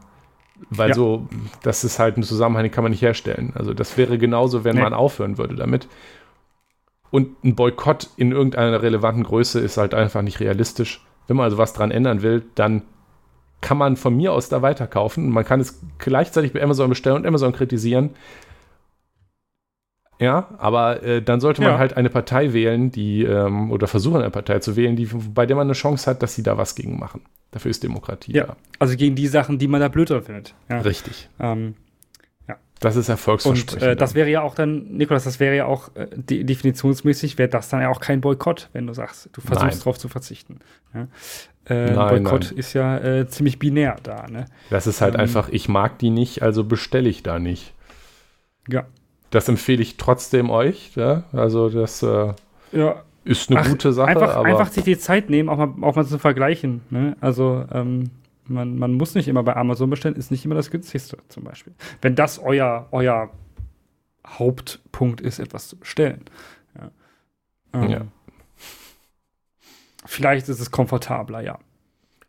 Weil 0.69 0.89
ja. 0.89 0.95
so, 0.95 1.27
das 1.63 1.83
ist 1.83 1.99
halt 1.99 2.17
ein 2.17 2.23
Zusammenhang, 2.23 2.63
den 2.63 2.71
kann 2.71 2.83
man 2.83 2.91
nicht 2.91 3.01
herstellen. 3.01 3.51
Also 3.55 3.73
das 3.73 3.97
wäre 3.97 4.17
genauso, 4.17 4.63
wenn 4.63 4.75
nee. 4.75 4.81
man 4.81 4.93
aufhören 4.93 5.37
würde 5.37 5.55
damit. 5.55 5.87
Und 7.11 7.43
ein 7.43 7.55
Boykott 7.55 8.09
in 8.15 8.31
irgendeiner 8.31 8.81
relevanten 8.81 9.23
Größe 9.23 9.59
ist 9.59 9.77
halt 9.77 9.93
einfach 9.93 10.21
nicht 10.21 10.39
realistisch. 10.39 11.05
Wenn 11.27 11.37
man 11.37 11.43
also 11.43 11.57
was 11.57 11.73
dran 11.73 11.91
ändern 11.91 12.21
will, 12.21 12.43
dann 12.55 12.83
kann 13.59 13.77
man 13.77 13.95
von 13.95 14.15
mir 14.15 14.33
aus 14.33 14.49
da 14.49 14.61
weiterkaufen. 14.61 15.29
Man 15.29 15.45
kann 15.45 15.59
es 15.59 15.81
gleichzeitig 15.99 16.53
bei 16.53 16.63
Amazon 16.63 16.89
bestellen 16.89 17.17
und 17.17 17.27
Amazon 17.27 17.53
kritisieren. 17.53 18.11
Ja, 20.19 20.49
aber 20.57 21.01
äh, 21.03 21.21
dann 21.21 21.39
sollte 21.39 21.61
man 21.61 21.71
ja. 21.71 21.77
halt 21.79 21.97
eine 21.97 22.09
Partei 22.09 22.53
wählen, 22.53 22.91
die, 22.91 23.23
ähm, 23.23 23.71
oder 23.71 23.87
versuchen, 23.87 24.21
eine 24.21 24.29
Partei 24.29 24.59
zu 24.59 24.75
wählen, 24.75 24.95
die, 24.95 25.05
bei 25.05 25.47
der 25.47 25.55
man 25.55 25.65
eine 25.65 25.73
Chance 25.73 26.09
hat, 26.09 26.21
dass 26.21 26.35
sie 26.35 26.43
da 26.43 26.57
was 26.57 26.75
gegen 26.75 26.99
machen. 26.99 27.21
Dafür 27.49 27.71
ist 27.71 27.81
Demokratie. 27.81 28.33
Ja, 28.33 28.45
da. 28.45 28.55
also 28.77 28.95
gegen 28.95 29.15
die 29.15 29.25
Sachen, 29.27 29.57
die 29.57 29.67
man 29.67 29.81
da 29.81 29.87
blöder 29.87 30.21
findet. 30.21 30.53
Ja. 30.69 30.81
Richtig. 30.81 31.27
Ähm, 31.39 31.73
das 32.81 32.95
ist 32.95 33.09
erfolgsversprechend. 33.09 33.83
Und 33.83 33.89
äh, 33.89 33.95
das 33.95 34.15
wäre 34.15 34.27
ja 34.29 34.41
auch 34.41 34.55
dann, 34.55 34.87
Nikolas, 34.97 35.23
das 35.23 35.39
wäre 35.39 35.55
ja 35.55 35.65
auch 35.65 35.95
äh, 35.95 36.07
de 36.11 36.43
definitionsmäßig, 36.43 37.37
wäre 37.37 37.47
das 37.47 37.69
dann 37.69 37.81
ja 37.81 37.89
auch 37.89 37.99
kein 37.99 38.21
Boykott, 38.21 38.69
wenn 38.73 38.87
du 38.87 38.93
sagst, 38.93 39.29
du 39.33 39.39
versuchst 39.39 39.81
darauf 39.81 39.99
zu 39.99 40.09
verzichten. 40.09 40.59
Ja? 40.93 41.07
Äh, 41.67 41.91
nein, 41.91 42.23
Boykott 42.23 42.47
nein. 42.49 42.57
ist 42.57 42.73
ja 42.73 42.97
äh, 42.97 43.27
ziemlich 43.27 43.59
binär 43.59 43.97
da. 44.01 44.25
Ne? 44.27 44.45
Das 44.71 44.87
ist 44.87 44.99
halt 44.99 45.13
ähm, 45.13 45.21
einfach, 45.21 45.49
ich 45.49 45.69
mag 45.69 45.99
die 45.99 46.09
nicht, 46.09 46.41
also 46.41 46.63
bestelle 46.63 47.07
ich 47.07 47.21
da 47.21 47.37
nicht. 47.37 47.75
Ja. 48.67 48.87
Das 49.29 49.47
empfehle 49.47 49.83
ich 49.83 49.97
trotzdem 49.97 50.49
euch. 50.49 50.95
Ja? 50.95 51.25
Also 51.33 51.69
das 51.69 52.01
äh, 52.01 52.33
ja. 52.71 52.95
ist 53.23 53.51
eine 53.51 53.59
Ach, 53.59 53.69
gute 53.69 53.93
Sache. 53.93 54.09
Einfach, 54.09 54.35
einfach 54.37 54.71
sich 54.71 54.83
die 54.83 54.97
Zeit 54.97 55.29
nehmen, 55.29 55.49
auch 55.49 55.57
mal, 55.57 55.71
auch 55.81 55.95
mal 55.95 56.05
zu 56.05 56.17
vergleichen. 56.17 56.81
Ne? 56.89 57.15
Also 57.21 57.63
ähm, 57.71 58.09
man, 58.45 58.77
man 58.77 58.93
muss 58.93 59.15
nicht 59.15 59.27
immer 59.27 59.43
bei 59.43 59.55
Amazon 59.55 59.89
bestellen, 59.89 60.15
ist 60.15 60.31
nicht 60.31 60.45
immer 60.45 60.55
das 60.55 60.71
günstigste 60.71 61.17
zum 61.27 61.43
Beispiel. 61.43 61.73
Wenn 62.01 62.15
das 62.15 62.39
euer, 62.39 62.87
euer 62.91 63.31
Hauptpunkt 64.25 65.21
ist, 65.21 65.39
etwas 65.39 65.67
zu 65.67 65.77
bestellen. 65.77 66.25
Ja. 66.75 66.91
Ähm, 67.73 67.89
ja. 67.89 68.01
Vielleicht 70.05 70.49
ist 70.49 70.59
es 70.59 70.71
komfortabler, 70.71 71.41
ja. 71.41 71.59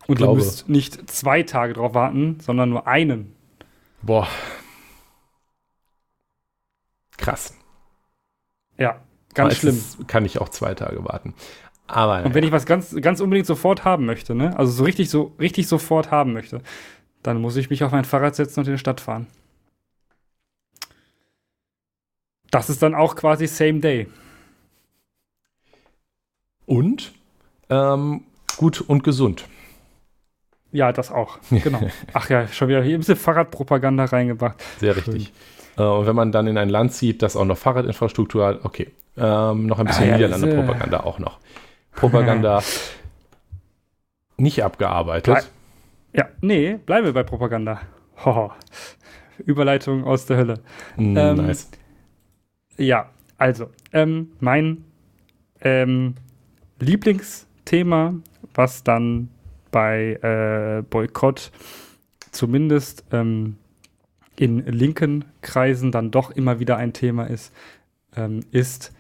Und 0.07 0.21
du 0.21 0.35
müsst 0.35 0.69
nicht 0.69 1.11
zwei 1.11 1.43
Tage 1.43 1.75
drauf 1.75 1.95
warten, 1.95 2.39
sondern 2.41 2.71
nur 2.71 2.87
einen. 2.87 3.35
Boah. 4.03 4.29
Krass. 7.17 7.57
Ja, 8.79 9.01
ganz 9.35 9.57
schlimm. 9.57 9.81
Kann 10.09 10.25
ich 10.25 10.41
auch 10.41 10.49
zwei 10.49 10.75
Tage 10.75 11.05
warten. 11.05 11.35
Aber, 11.87 12.25
und 12.25 12.35
wenn 12.35 12.45
ich 12.45 12.53
was 12.53 12.65
ganz, 12.65 12.95
ganz 13.01 13.21
unbedingt 13.21 13.47
sofort 13.47 13.85
haben 13.85 14.07
möchte, 14.07 14.35
ne? 14.35 14.57
also 14.57 14.73
so 14.73 14.85
richtig, 14.85 15.11
so 15.11 15.35
richtig 15.39 15.69
sofort 15.69 16.11
haben 16.11 16.33
möchte, 16.33 16.63
dann 17.23 17.41
muss 17.41 17.57
ich 17.57 17.71
mich 17.71 17.85
auf 17.85 17.93
mein 17.93 18.05
Fahrrad 18.05 18.35
setzen 18.35 18.61
und 18.61 18.67
in 18.67 18.75
die 18.75 18.79
Stadt 18.79 19.01
fahren. 19.01 19.27
Das 22.51 22.69
ist 22.69 22.83
dann 22.83 22.95
auch 22.95 23.17
quasi 23.17 23.47
Same 23.47 23.81
Day. 23.81 24.09
Und 26.67 27.13
ähm, 27.71 28.25
gut 28.57 28.81
und 28.81 29.05
gesund. 29.05 29.47
Ja, 30.71 30.93
das 30.93 31.11
auch. 31.11 31.39
Genau. 31.51 31.81
Ach 32.13 32.29
ja, 32.31 32.49
schon 32.49 32.69
wieder 32.69 32.83
hier 32.83 32.97
ein 32.97 33.01
bisschen 33.01 33.17
Fahrradpropaganda 33.17 34.05
reingebracht. 34.05 34.63
Sehr 34.81 34.97
richtig. 34.97 35.33
Äh, 35.77 35.83
und 35.83 36.07
wenn 36.07 36.17
man 36.17 36.33
dann 36.33 36.47
in 36.47 36.59
ein 36.59 36.69
Land 36.69 36.95
zieht, 36.95 37.23
das 37.23 37.37
auch 37.37 37.45
noch 37.45 37.59
Fahrradinfrastruktur 37.59 38.47
hat, 38.47 38.65
okay. 38.65 38.91
Ähm, 39.17 39.67
noch 39.67 39.79
ein 39.79 39.87
bisschen 39.87 40.05
ah, 40.05 40.09
ja, 40.09 40.15
Niederlande-Propaganda 40.17 41.01
auch 41.01 41.19
noch. 41.19 41.39
Propaganda 41.95 42.63
nicht 44.37 44.63
abgearbeitet. 44.63 45.35
Ble 45.35 45.45
ja, 46.15 46.29
nee, 46.43 46.79
bleiben 46.85 47.07
wir 47.07 47.15
bei 47.15 47.23
Propaganda. 47.23 47.81
Hoho. 48.25 48.53
Überleitung 49.39 50.05
aus 50.05 50.27
der 50.27 50.37
Hölle. 50.37 50.55
Mm, 50.97 51.17
ähm, 51.17 51.37
nice. 51.37 51.71
Ja, 52.77 53.09
also, 53.39 53.71
ähm, 53.93 54.33
mein 54.41 54.85
ähm, 55.63 56.15
Lieblingsthema, 56.81 58.15
was 58.55 58.85
dann 58.85 59.31
bei 59.71 60.19
äh, 60.23 60.83
Boykott 60.83 61.51
zumindest 62.31 63.05
ähm, 63.11 63.57
in 64.37 64.65
linken 64.67 65.25
Kreisen 65.41 65.93
dann 65.93 66.11
doch 66.11 66.31
immer 66.31 66.61
wieder 66.61 66.77
ein 66.77 66.93
Thema 66.93 67.25
ist, 67.25 67.55
ähm, 68.17 68.41
ist 68.51 68.93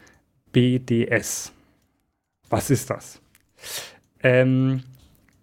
BDS. 0.52 1.52
Was 2.52 2.68
ist 2.68 2.90
das? 2.90 3.18
Ähm, 4.22 4.82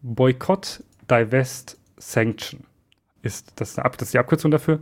Boykott, 0.04 0.84
Divest, 1.10 1.80
Sanction 1.98 2.66
ist 3.24 3.52
das, 3.56 3.80
eine, 3.80 3.90
das 3.90 4.10
ist 4.10 4.14
die 4.14 4.20
Abkürzung 4.20 4.52
dafür. 4.52 4.80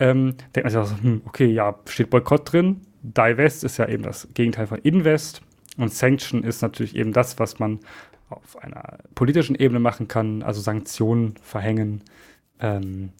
Ähm, 0.00 0.34
denkt 0.56 0.64
man 0.64 0.70
sich 0.70 0.78
also, 0.80 0.96
hm, 1.00 1.22
okay, 1.24 1.46
ja, 1.46 1.78
steht 1.86 2.10
Boykott 2.10 2.52
drin. 2.52 2.80
Divest 3.02 3.62
ist 3.62 3.76
ja 3.76 3.88
eben 3.88 4.02
das 4.02 4.26
Gegenteil 4.34 4.66
von 4.66 4.78
Invest. 4.78 5.40
Und 5.76 5.94
Sanction 5.94 6.42
ist 6.42 6.62
natürlich 6.62 6.96
eben 6.96 7.12
das, 7.12 7.38
was 7.38 7.60
man 7.60 7.78
auf 8.28 8.60
einer 8.60 8.98
politischen 9.14 9.54
Ebene 9.54 9.78
machen 9.78 10.08
kann, 10.08 10.42
also 10.42 10.60
Sanktionen 10.60 11.36
verhängen. 11.44 12.02
Ähm, 12.58 13.10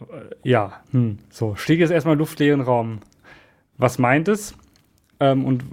äh, 0.00 0.34
ja, 0.42 0.82
hm, 0.90 1.20
so, 1.30 1.54
steht 1.54 1.78
jetzt 1.78 1.92
erstmal 1.92 2.16
luftleeren 2.16 2.60
Raum. 2.60 3.02
was 3.76 4.00
meint 4.00 4.26
es? 4.26 4.56
Ähm, 5.18 5.44
und 5.44 5.64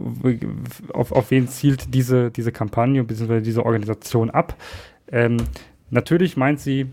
auf, 0.93 1.11
auf 1.11 1.31
wen 1.31 1.47
zielt 1.47 1.93
diese, 1.93 2.31
diese 2.31 2.51
Kampagne 2.51 3.03
bzw. 3.03 3.41
diese 3.41 3.65
Organisation 3.65 4.29
ab? 4.29 4.55
Ähm, 5.11 5.37
natürlich 5.89 6.37
meint 6.37 6.59
sie, 6.59 6.87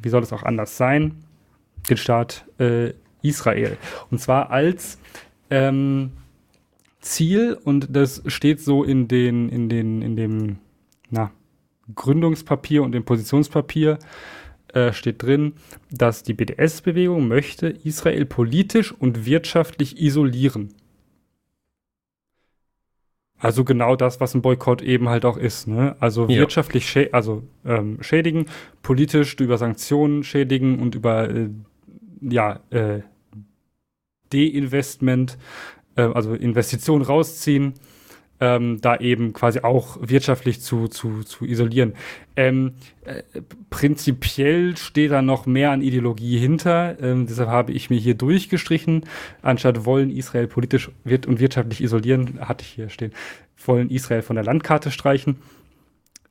wie 0.00 0.08
soll 0.08 0.22
es 0.22 0.32
auch 0.32 0.42
anders 0.42 0.76
sein, 0.76 1.16
den 1.88 1.96
Staat 1.96 2.44
äh, 2.58 2.92
Israel. 3.22 3.76
Und 4.10 4.20
zwar 4.20 4.50
als 4.50 4.98
ähm, 5.50 6.12
Ziel, 7.00 7.58
und 7.64 7.94
das 7.94 8.22
steht 8.26 8.60
so 8.60 8.84
in 8.84 9.08
den, 9.08 9.48
in 9.48 9.68
den, 9.68 10.02
in 10.02 10.16
dem, 10.16 10.58
na, 11.10 11.30
Gründungspapier 11.94 12.82
und 12.82 12.92
dem 12.92 13.04
Positionspapier, 13.04 13.98
äh, 14.72 14.92
steht 14.92 15.22
drin, 15.22 15.54
dass 15.90 16.22
die 16.22 16.34
BDS-Bewegung 16.34 17.28
möchte 17.28 17.68
Israel 17.68 18.26
politisch 18.26 18.92
und 18.92 19.24
wirtschaftlich 19.24 20.00
isolieren. 20.00 20.74
Also 23.38 23.64
genau 23.64 23.96
das, 23.96 24.20
was 24.20 24.34
ein 24.34 24.42
Boykott 24.42 24.80
eben 24.82 25.08
halt 25.08 25.24
auch 25.24 25.36
ist. 25.36 25.68
Ne? 25.68 25.94
Also 26.00 26.26
ja. 26.26 26.38
wirtschaftlich 26.38 26.88
schä 26.88 27.10
also, 27.12 27.42
ähm, 27.64 27.98
schädigen, 28.00 28.46
politisch 28.82 29.34
über 29.38 29.58
Sanktionen 29.58 30.24
schädigen 30.24 30.78
und 30.78 30.94
über 30.94 31.28
äh, 31.28 31.50
ja, 32.22 32.60
äh, 32.70 33.00
Deinvestment, 34.32 35.36
äh, 35.96 36.02
also 36.02 36.34
Investitionen 36.34 37.04
rausziehen 37.04 37.74
ähm, 38.40 38.80
da 38.80 38.96
eben 38.96 39.32
quasi 39.32 39.60
auch 39.60 39.98
wirtschaftlich 40.00 40.60
zu, 40.60 40.88
zu, 40.88 41.22
zu 41.22 41.44
isolieren. 41.44 41.94
Ähm, 42.36 42.74
äh, 43.04 43.22
prinzipiell 43.70 44.76
steht 44.76 45.10
da 45.10 45.22
noch 45.22 45.46
mehr 45.46 45.70
an 45.70 45.82
Ideologie 45.82 46.38
hinter, 46.38 47.00
ähm, 47.00 47.26
deshalb 47.26 47.48
habe 47.48 47.72
ich 47.72 47.88
mir 47.88 47.98
hier 47.98 48.14
durchgestrichen, 48.14 49.04
anstatt 49.42 49.84
wollen 49.84 50.10
Israel 50.10 50.46
politisch 50.46 50.90
wird 51.04 51.26
und 51.26 51.40
wirtschaftlich 51.40 51.82
isolieren, 51.82 52.40
hatte 52.40 52.64
ich 52.64 52.72
hier 52.72 52.90
stehen, 52.90 53.12
wollen 53.64 53.90
Israel 53.90 54.22
von 54.22 54.36
der 54.36 54.44
Landkarte 54.44 54.90
streichen. 54.90 55.36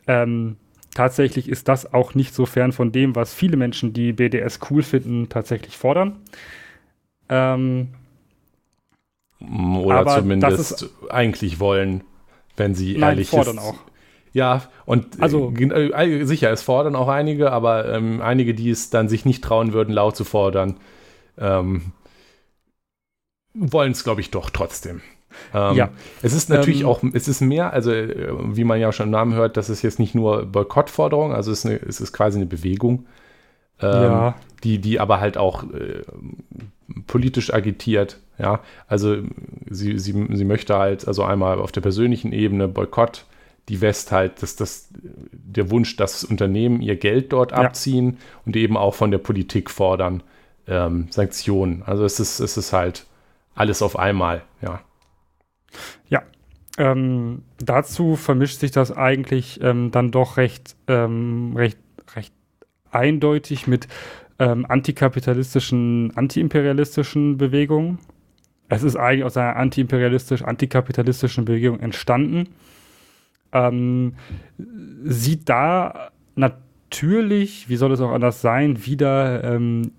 Ähm, 0.07 0.57
tatsächlich 0.93 1.49
ist 1.49 1.67
das 1.67 1.91
auch 1.91 2.13
nicht 2.13 2.35
so 2.35 2.45
fern 2.45 2.71
von 2.71 2.91
dem, 2.91 3.15
was 3.15 3.33
viele 3.33 3.57
Menschen, 3.57 3.93
die 3.93 4.13
BDS 4.13 4.59
cool 4.69 4.83
finden, 4.83 5.29
tatsächlich 5.29 5.75
fordern. 5.77 6.17
Ähm, 7.29 7.89
oder 9.83 9.99
Aber 9.99 10.15
zumindest 10.17 10.89
eigentlich 11.09 11.59
wollen, 11.59 12.03
wenn 12.57 12.75
sie 12.75 12.93
Nein, 12.93 13.11
ehrlich 13.11 13.29
fordern 13.29 13.57
ist. 13.57 13.63
auch. 13.63 13.75
Ja, 14.33 14.63
und 14.85 15.21
also, 15.21 15.53
äh, 15.55 16.25
sicher, 16.25 16.51
es 16.51 16.61
fordern 16.61 16.95
auch 16.95 17.07
einige, 17.07 17.51
aber 17.51 17.93
ähm, 17.93 18.21
einige, 18.21 18.53
die 18.53 18.69
es 18.69 18.89
dann 18.89 19.07
sich 19.07 19.23
nicht 19.23 19.41
trauen 19.43 19.71
würden, 19.71 19.93
laut 19.93 20.17
zu 20.17 20.25
fordern, 20.25 20.75
ähm, 21.37 21.93
wollen 23.53 23.93
es, 23.93 24.03
glaube 24.03 24.19
ich, 24.19 24.31
doch 24.31 24.49
trotzdem. 24.49 25.01
Ähm, 25.53 25.75
ja. 25.75 25.89
Es 26.21 26.33
ist 26.33 26.49
natürlich 26.49 26.81
ähm, 26.81 26.87
auch, 26.87 27.01
es 27.13 27.27
ist 27.27 27.41
mehr, 27.41 27.71
also 27.73 27.91
äh, 27.91 28.33
wie 28.55 28.63
man 28.63 28.79
ja 28.79 28.91
schon 28.91 29.05
im 29.05 29.11
Namen 29.11 29.33
hört, 29.33 29.57
das 29.57 29.69
ist 29.69 29.81
jetzt 29.81 29.99
nicht 29.99 30.15
nur 30.15 30.45
Boykottforderung, 30.45 31.33
also 31.33 31.51
es 31.51 31.59
ist, 31.59 31.65
eine, 31.65 31.75
es 31.81 32.01
ist 32.01 32.13
quasi 32.13 32.37
eine 32.37 32.45
Bewegung, 32.45 33.05
ähm, 33.82 33.91
ja. 33.91 34.36
die, 34.63 34.80
die 34.80 34.99
aber 34.99 35.19
halt 35.19 35.38
auch 35.38 35.63
äh, 35.71 36.01
politisch 37.07 37.53
agitiert. 37.53 38.19
Ja, 38.38 38.59
also 38.88 39.17
sie, 39.69 39.97
sie, 39.97 40.28
sie 40.30 40.45
möchte 40.45 40.78
halt, 40.78 41.07
also 41.07 41.23
einmal 41.23 41.59
auf 41.59 41.71
der 41.71 41.82
persönlichen 41.82 42.34
Ebene 42.34 42.67
Boykott, 42.67 43.26
die 43.69 43.82
West 43.82 44.11
halt, 44.11 44.41
dass 44.43 44.55
das 44.55 44.89
der 44.91 45.71
Wunsch, 45.71 45.95
dass 45.95 46.23
Unternehmen 46.23 46.82
ihr 46.82 46.97
Geld 46.97 47.32
dort 47.32 47.51
ja. 47.51 47.57
abziehen 47.59 48.17
und 48.45 48.55
eben 48.55 48.78
auch 48.78 48.93
von 48.93 49.09
der 49.09 49.17
Politik 49.19 49.71
fordern 49.71 50.21
ähm, 50.67 51.07
Sanktionen. 51.11 51.84
Also 51.86 52.03
es 52.03 52.19
ist, 52.19 52.39
es 52.39 52.57
ist 52.57 52.73
halt 52.73 53.05
alles 53.55 53.82
auf 53.82 53.97
einmal, 53.97 54.43
ja. 54.61 54.82
Ja. 56.09 56.23
Ähm, 56.78 57.43
dazu 57.57 58.17
vermischt 58.17 58.59
sich 58.59 58.71
das 58.71 58.91
eigentlich 58.91 59.61
ähm, 59.61 59.91
dann 59.91 60.11
doch 60.11 60.36
recht, 60.36 60.76
ähm, 60.88 61.53
recht, 61.55 61.78
recht 61.78 61.84
eindeutig 62.95 63.67
mit 63.67 63.87
ähm, 64.39 64.65
antikapitalistischen, 64.67 66.15
antiimperialistischen 66.15 67.37
Bewegungen. 67.37 67.99
Es 68.67 68.83
ist 68.83 68.95
eigentlich 68.95 69.23
aus 69.23 69.37
einer 69.37 69.55
antiimperialistisch, 69.55 70.43
antikapitalistischen 70.43 71.45
Bewegung 71.45 71.79
entstanden. 71.79 72.49
Ähm, 73.51 74.15
sieht 75.03 75.47
da 75.47 76.09
natürlich, 76.35 77.69
wie 77.69 77.75
soll 77.75 77.91
es 77.91 78.01
auch 78.01 78.11
anders 78.11 78.41
sein, 78.41 78.85
wieder 78.85 79.43
ähm, 79.43 79.91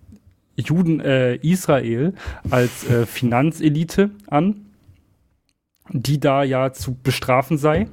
Juden, 0.57 1.01
äh, 1.01 1.36
Israel 1.36 2.14
als 2.51 2.88
äh, 2.90 3.07
Finanzelite 3.07 4.11
an, 4.26 4.66
die 5.90 6.18
da 6.18 6.42
ja 6.42 6.72
zu 6.72 6.97
bestrafen 7.03 7.59
sei. 7.59 7.88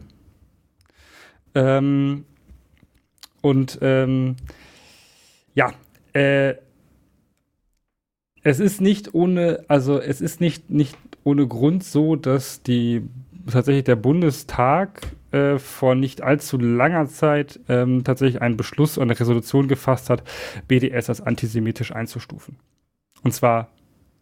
Ähm, 1.56 2.26
und 3.41 3.78
ähm, 3.82 4.38
ja, 5.54 5.74
äh, 6.14 6.56
es 8.43 8.60
ist 8.60 8.82
nicht 8.82 9.14
ohne, 9.14 9.64
also 9.68 9.99
es 9.99 10.22
ist 10.22 10.41
nicht, 10.41 10.70
nicht 10.70 10.97
ohne 11.24 11.47
Grund 11.47 11.84
so, 11.84 12.16
dass 12.16 12.62
die 12.62 13.01
tatsächlich 13.49 13.86
der 13.86 13.95
Bundestag 13.95 15.01
äh, 15.32 15.58
vor 15.58 15.95
nicht 15.95 16.22
allzu 16.22 16.58
langer 16.58 17.08
Zeit 17.08 17.60
ähm, 17.70 18.04
tatsächlich 18.04 18.41
einen 18.41 18.58
Beschluss 18.58 18.97
und 18.97 19.04
eine 19.04 19.20
Resolution 19.20 19.68
gefasst 19.68 20.10
hat, 20.10 20.24
BDS 20.68 21.10
als 21.10 21.22
antisemitisch 21.22 21.93
einzustufen. 21.93 22.58
Und 23.24 23.34
zwar 23.34 23.70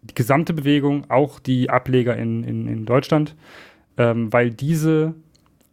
die 0.03 0.15
gesamte 0.15 0.53
Bewegung, 0.53 1.09
auch 1.09 1.39
die 1.39 1.69
Ableger 1.69 2.15
in, 2.15 2.43
in, 2.43 2.67
in 2.67 2.86
Deutschland, 2.86 3.36
ähm, 3.97 4.32
weil 4.32 4.51
diese 4.51 5.15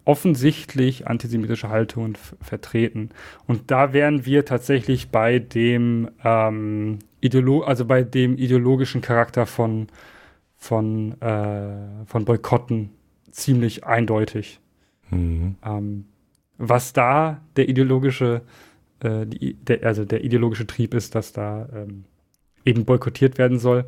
offensichtlich 0.08 1.06
antisemitische 1.06 1.68
Haltungen 1.68 2.16
vertreten. 2.40 3.10
Und 3.46 3.70
da 3.70 3.92
wären 3.92 4.24
wir 4.24 4.46
tatsächlich 4.46 5.10
bei 5.10 5.38
dem 5.38 6.08
ähm, 6.24 7.00
Ideolo 7.20 7.60
also 7.60 7.84
bei 7.84 8.04
dem 8.04 8.38
ideologischen 8.38 9.02
Charakter 9.02 9.44
von, 9.44 9.88
von, 10.56 11.20
äh, 11.20 12.06
von 12.06 12.24
Boykotten 12.24 12.88
ziemlich 13.32 13.84
eindeutig. 13.84 14.60
Mhm. 15.10 15.56
Ähm, 15.62 16.06
was 16.56 16.94
da 16.94 17.42
der 17.56 17.68
ideologische, 17.68 18.40
äh, 19.00 19.26
die, 19.26 19.54
der, 19.54 19.82
also 19.84 20.06
der 20.06 20.24
ideologische 20.24 20.66
Trieb 20.66 20.94
ist, 20.94 21.16
dass 21.16 21.34
da 21.34 21.68
ähm, 21.70 22.04
eben 22.64 22.86
boykottiert 22.86 23.36
werden 23.36 23.58
soll. 23.58 23.84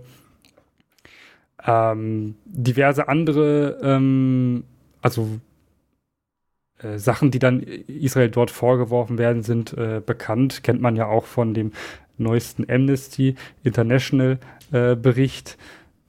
Ähm, 1.65 2.35
diverse 2.45 3.09
andere, 3.09 3.79
ähm, 3.83 4.65
also 5.01 5.41
äh, 6.83 6.99
Sachen, 6.99 7.31
die 7.31 7.39
dann 7.39 7.61
Israel 7.61 8.31
dort 8.31 8.51
vorgeworfen 8.51 9.19
werden, 9.19 9.43
sind 9.43 9.77
äh, 9.77 10.01
bekannt. 10.05 10.63
Kennt 10.63 10.81
man 10.81 10.97
ja 10.97 11.07
auch 11.07 11.27
von 11.27 11.55
dem 11.55 11.73
neuesten 12.19 12.71
Amnesty 12.71 13.35
International 13.65 14.39
äh, 14.73 14.95
Bericht. 14.97 15.59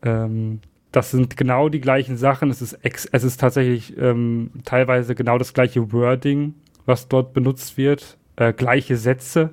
Ähm, 0.03 0.59
das 0.91 1.11
sind 1.11 1.37
genau 1.37 1.69
die 1.69 1.81
gleichen 1.81 2.17
Sachen. 2.17 2.49
Es 2.49 2.61
ist, 2.61 2.73
ex 2.83 3.05
es 3.05 3.23
ist 3.23 3.39
tatsächlich 3.39 3.97
ähm, 3.97 4.51
teilweise 4.65 5.15
genau 5.15 5.37
das 5.37 5.53
gleiche 5.53 5.91
Wording, 5.93 6.53
was 6.85 7.07
dort 7.07 7.33
benutzt 7.33 7.77
wird. 7.77 8.17
Äh, 8.35 8.53
gleiche 8.53 8.97
Sätze. 8.97 9.51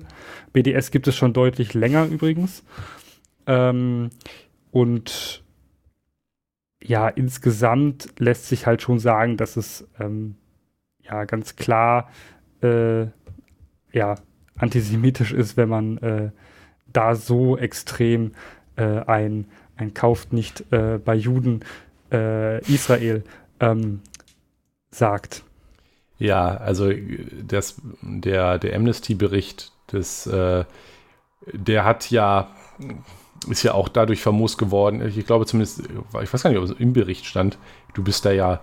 BDS 0.53 0.91
gibt 0.91 1.07
es 1.07 1.15
schon 1.15 1.33
deutlich 1.33 1.73
länger 1.73 2.05
übrigens. 2.05 2.63
Ähm, 3.47 4.09
und 4.71 5.43
ja, 6.83 7.07
insgesamt 7.09 8.09
lässt 8.19 8.47
sich 8.47 8.65
halt 8.65 8.81
schon 8.81 8.99
sagen, 8.99 9.37
dass 9.37 9.57
es 9.57 9.87
ähm, 9.99 10.35
ja 11.09 11.25
ganz 11.25 11.55
klar 11.55 12.09
äh, 12.61 13.07
ja, 13.91 14.15
antisemitisch 14.57 15.31
ist, 15.31 15.57
wenn 15.57 15.69
man 15.69 15.97
äh, 15.99 16.31
da 16.87 17.15
so 17.15 17.57
extrem 17.57 18.33
äh, 18.75 18.99
ein, 19.05 19.45
ein 19.75 19.93
kauft 19.93 20.33
nicht 20.33 20.71
äh, 20.71 20.99
bei 21.03 21.15
Juden 21.15 21.61
äh, 22.11 22.59
Israel 22.71 23.23
ähm, 23.59 24.01
sagt. 24.91 25.43
Ja, 26.17 26.57
also 26.57 26.91
das, 27.47 27.81
der, 28.01 28.59
der 28.59 28.75
Amnesty-Bericht, 28.75 29.71
äh, 29.93 30.65
der 31.53 31.85
hat 31.85 32.11
ja, 32.11 32.49
ist 33.49 33.63
ja 33.63 33.73
auch 33.73 33.87
dadurch 33.87 34.21
famos 34.21 34.57
geworden. 34.57 35.01
Ich 35.07 35.25
glaube 35.25 35.45
zumindest, 35.45 35.83
ich 36.21 36.33
weiß 36.33 36.43
gar 36.43 36.49
nicht, 36.49 36.59
ob 36.59 36.65
es 36.65 36.71
im 36.71 36.91
Bericht 36.91 37.25
stand, 37.25 37.57
du 37.93 38.03
bist 38.03 38.25
da 38.25 38.31
ja 38.31 38.59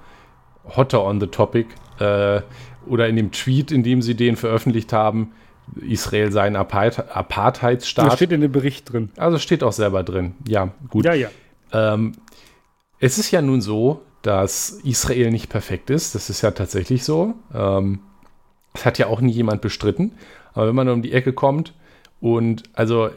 hotter 0.64 1.02
on 1.02 1.20
the 1.20 1.26
topic. 1.28 1.68
Äh, 1.98 2.42
oder 2.86 3.08
in 3.08 3.16
dem 3.16 3.32
Tweet, 3.32 3.72
in 3.72 3.82
dem 3.82 4.02
sie 4.02 4.14
den 4.14 4.36
veröffentlicht 4.36 4.92
haben, 4.92 5.32
Israel 5.80 6.30
sei 6.30 6.42
ein 6.42 6.56
Apart 6.56 7.10
Apartheidsstaat. 7.14 8.06
Das 8.06 8.14
steht 8.14 8.32
in 8.32 8.40
dem 8.40 8.52
Bericht 8.52 8.92
drin. 8.92 9.10
Also 9.16 9.38
steht 9.38 9.64
auch 9.64 9.72
selber 9.72 10.04
drin. 10.04 10.34
Ja, 10.46 10.72
gut. 10.88 11.04
Ja, 11.04 11.14
ja. 11.14 11.28
Ähm, 11.72 12.12
es 12.98 13.18
ist 13.18 13.30
ja 13.30 13.42
nun 13.42 13.60
so, 13.60 14.02
dass 14.22 14.70
Israel 14.84 15.30
nicht 15.30 15.48
perfekt 15.48 15.90
ist. 15.90 16.14
Das 16.14 16.30
ist 16.30 16.42
ja 16.42 16.52
tatsächlich 16.52 17.04
so. 17.04 17.34
Ähm, 17.52 18.00
das 18.72 18.84
hat 18.84 18.98
ja 18.98 19.08
auch 19.08 19.20
nie 19.20 19.32
jemand 19.32 19.60
bestritten. 19.60 20.12
Aber 20.52 20.68
wenn 20.68 20.74
man 20.74 20.88
um 20.88 21.02
die 21.02 21.12
Ecke 21.12 21.32
kommt 21.32 21.74
und 22.20 22.62
also 22.72 23.10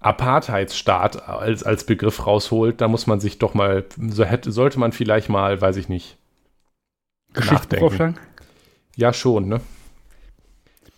Apartheidsstaat 0.00 1.28
als, 1.28 1.62
als 1.62 1.84
Begriff 1.84 2.26
rausholt, 2.26 2.80
da 2.80 2.88
muss 2.88 3.06
man 3.06 3.20
sich 3.20 3.38
doch 3.38 3.54
mal, 3.54 3.84
so 4.08 4.24
hätte, 4.24 4.52
sollte 4.52 4.78
man 4.78 4.92
vielleicht 4.92 5.28
mal, 5.28 5.60
weiß 5.60 5.76
ich 5.76 5.88
nicht, 5.88 6.18
nachdenken. 7.34 8.16
Ja, 8.96 9.12
schon, 9.12 9.48
ne? 9.48 9.60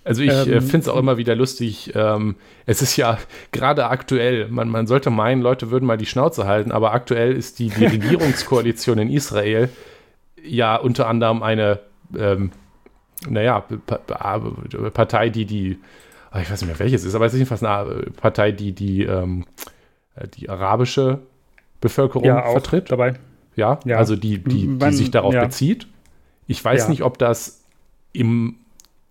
Also 0.07 0.23
ich 0.23 0.31
äh, 0.31 0.43
ähm, 0.43 0.53
äh, 0.53 0.61
finde 0.61 0.79
es 0.79 0.89
auch 0.89 0.99
immer 0.99 1.17
wieder 1.17 1.35
lustig. 1.35 1.93
Ähm, 1.97 2.37
es 2.65 2.81
ist 2.81 2.97
ja 2.97 3.19
gerade 3.51 3.87
aktuell, 3.87 4.47
man, 4.49 4.69
man 4.69 4.87
sollte 4.87 5.11
meinen, 5.11 5.43
Leute 5.43 5.73
würden 5.73 5.85
mal 5.85 5.97
die 5.97 6.07
Schnauze 6.07 6.47
halten, 6.47 6.71
aber 6.71 6.93
aktuell 6.93 7.33
ist 7.33 7.59
die, 7.59 7.71
die 7.71 7.87
Regierungskoalition 7.87 8.99
in 8.99 9.11
Israel 9.11 9.69
ja 10.45 10.77
unter 10.77 11.09
anderem 11.09 11.43
eine, 11.43 11.81
ähm, 12.17 12.53
naja, 13.29 13.65
Partei, 14.95 15.29
die 15.31 15.45
die, 15.45 15.79
ah, 16.31 16.41
ich 16.41 16.51
weiß 16.51 16.61
nicht 16.61 16.69
mehr 16.69 16.79
welches 16.79 17.05
ist, 17.05 17.17
aber 17.17 17.27
es 17.27 17.33
ist 17.33 17.39
jedenfalls 17.39 17.65
eine 17.65 18.03
Partei, 18.13 18.53
die 18.53 18.73
die, 18.73 19.03
ähm, 19.03 19.45
die 20.37 20.49
arabische 20.49 21.19
Bevölkerung 21.81 22.25
ja, 22.25 22.49
vertritt. 22.49 22.93
dabei. 22.93 23.15
Ja, 23.57 23.81
ja, 23.85 23.97
also 23.97 24.15
die, 24.15 24.39
die, 24.39 24.79
die 24.79 24.93
sich 24.93 25.11
darauf 25.11 25.35
ja. 25.35 25.45
bezieht. 25.45 25.89
Ich 26.47 26.65
weiß 26.65 26.85
ja. 26.85 26.89
nicht, 26.89 27.03
ob 27.03 27.19
das 27.19 27.65
im 28.13 28.57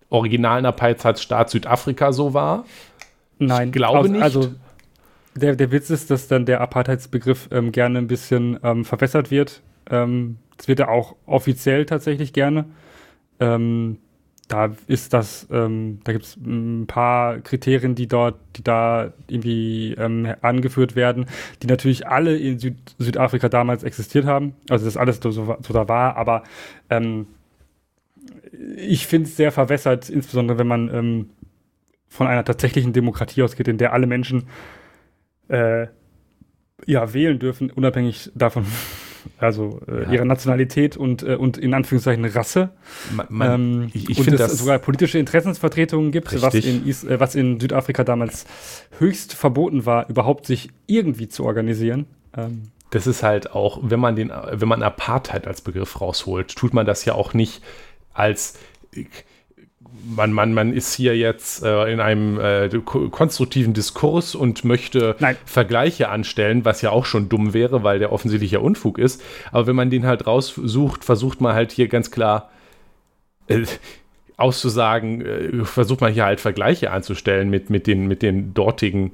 originalen 0.08 0.66
Apartheidsstaat 0.66 1.50
Südafrika 1.50 2.12
so 2.12 2.34
war. 2.34 2.64
Nein, 3.38 3.68
ich 3.68 3.72
glaube 3.72 3.98
also, 3.98 4.12
nicht. 4.12 4.22
Also 4.22 4.54
der, 5.34 5.56
der 5.56 5.70
Witz 5.70 5.90
ist, 5.90 6.10
dass 6.10 6.28
dann 6.28 6.46
der 6.46 6.60
Apartheidsbegriff 6.60 7.48
ähm, 7.50 7.72
gerne 7.72 7.98
ein 7.98 8.06
bisschen 8.06 8.58
ähm, 8.62 8.84
verwässert 8.84 9.30
wird. 9.30 9.62
Ähm, 9.90 10.38
das 10.56 10.68
wird 10.68 10.80
ja 10.80 10.88
auch 10.88 11.16
offiziell 11.26 11.84
tatsächlich 11.84 12.32
gerne. 12.32 12.64
Ähm, 13.38 13.98
da 14.48 14.74
ist 14.86 15.12
das, 15.12 15.48
ähm, 15.50 15.98
da 16.04 16.12
gibt 16.12 16.24
es 16.24 16.36
ein 16.36 16.86
paar 16.86 17.38
Kriterien, 17.40 17.94
die 17.94 18.06
dort, 18.06 18.36
die 18.56 18.62
da 18.62 19.12
irgendwie 19.26 19.94
ähm, 19.94 20.34
angeführt 20.40 20.94
werden, 20.94 21.26
die 21.62 21.66
natürlich 21.66 22.06
alle 22.06 22.36
in 22.36 22.58
Süd 22.58 22.76
Südafrika 22.98 23.48
damals 23.48 23.82
existiert 23.82 24.24
haben. 24.24 24.54
Also 24.68 24.84
das 24.84 24.96
alles 24.96 25.18
so, 25.20 25.30
so 25.30 25.72
da 25.72 25.88
war, 25.88 26.16
aber 26.16 26.44
ähm, 26.90 27.26
ich 28.76 29.06
finde 29.06 29.28
es 29.28 29.36
sehr 29.36 29.50
verwässert, 29.50 30.08
insbesondere 30.08 30.58
wenn 30.58 30.68
man 30.68 30.94
ähm, 30.94 31.30
von 32.08 32.26
einer 32.28 32.44
tatsächlichen 32.44 32.92
Demokratie 32.92 33.42
ausgeht, 33.42 33.68
in 33.68 33.78
der 33.78 33.92
alle 33.92 34.06
Menschen 34.06 34.44
äh, 35.48 35.88
ja 36.86 37.12
wählen 37.12 37.38
dürfen, 37.38 37.70
unabhängig 37.70 38.30
davon, 38.34 38.64
also 39.38 39.80
äh, 39.88 40.04
ja. 40.04 40.12
ihre 40.12 40.26
Nationalität 40.26 40.96
und, 40.96 41.22
äh, 41.22 41.36
und 41.36 41.58
in 41.58 41.74
Anführungszeichen 41.74 42.24
Rasse. 42.24 42.70
Man, 43.14 43.26
man, 43.28 43.52
ähm, 43.52 43.90
ich, 43.92 44.10
ich 44.10 44.18
und 44.18 44.28
es 44.28 44.38
das 44.38 44.58
sogar 44.58 44.78
politische 44.78 45.18
Interessensvertretungen 45.18 46.12
gibt, 46.12 46.40
was 46.42 46.54
in, 46.54 46.86
Is 46.86 47.04
äh, 47.04 47.20
was 47.20 47.34
in 47.34 47.60
Südafrika 47.60 48.04
damals 48.04 48.46
höchst 48.98 49.34
verboten 49.34 49.86
war, 49.86 50.08
überhaupt 50.08 50.46
sich 50.46 50.70
irgendwie 50.86 51.28
zu 51.28 51.44
organisieren. 51.44 52.06
Ähm, 52.36 52.62
das 52.90 53.06
ist 53.06 53.22
halt 53.22 53.50
auch, 53.50 53.80
wenn 53.82 54.00
man 54.00 54.16
den, 54.16 54.32
wenn 54.52 54.68
man 54.68 54.82
Apartheid 54.82 55.46
als 55.46 55.60
Begriff 55.60 56.00
rausholt, 56.00 56.54
tut 56.54 56.72
man 56.72 56.86
das 56.86 57.04
ja 57.04 57.14
auch 57.14 57.34
nicht 57.34 57.62
als 58.14 58.58
man, 60.04 60.32
man, 60.32 60.54
man 60.54 60.72
ist 60.72 60.94
hier 60.94 61.16
jetzt 61.16 61.62
äh, 61.62 61.92
in 61.92 62.00
einem 62.00 62.38
äh, 62.38 62.68
konstruktiven 63.10 63.74
Diskurs 63.74 64.34
und 64.34 64.64
möchte 64.64 65.16
Nein. 65.18 65.36
Vergleiche 65.44 66.08
anstellen, 66.08 66.64
was 66.64 66.82
ja 66.82 66.90
auch 66.90 67.04
schon 67.04 67.28
dumm 67.28 67.54
wäre, 67.54 67.82
weil 67.82 67.98
der 67.98 68.12
offensichtlich 68.12 68.52
ja 68.52 68.60
Unfug 68.60 68.98
ist. 68.98 69.22
Aber 69.52 69.66
wenn 69.66 69.76
man 69.76 69.90
den 69.90 70.06
halt 70.06 70.26
raussucht, 70.26 71.04
versucht 71.04 71.40
man 71.40 71.54
halt 71.54 71.72
hier 71.72 71.88
ganz 71.88 72.10
klar 72.10 72.50
äh, 73.48 73.64
auszusagen, 74.36 75.24
äh, 75.24 75.64
versucht 75.64 76.00
man 76.00 76.12
hier 76.12 76.24
halt 76.24 76.40
Vergleiche 76.40 76.90
anzustellen 76.90 77.50
mit, 77.50 77.70
mit, 77.70 77.86
den, 77.86 78.06
mit 78.06 78.22
den 78.22 78.54
dortigen 78.54 79.12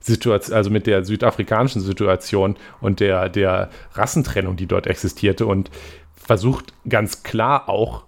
Situation, 0.00 0.56
also 0.56 0.70
mit 0.70 0.86
der 0.86 1.04
südafrikanischen 1.04 1.80
Situation 1.80 2.56
und 2.80 3.00
der, 3.00 3.28
der 3.28 3.70
Rassentrennung, 3.94 4.56
die 4.56 4.66
dort 4.66 4.86
existierte 4.86 5.46
und 5.46 5.70
versucht 6.16 6.72
ganz 6.88 7.22
klar 7.22 7.68
auch 7.68 8.05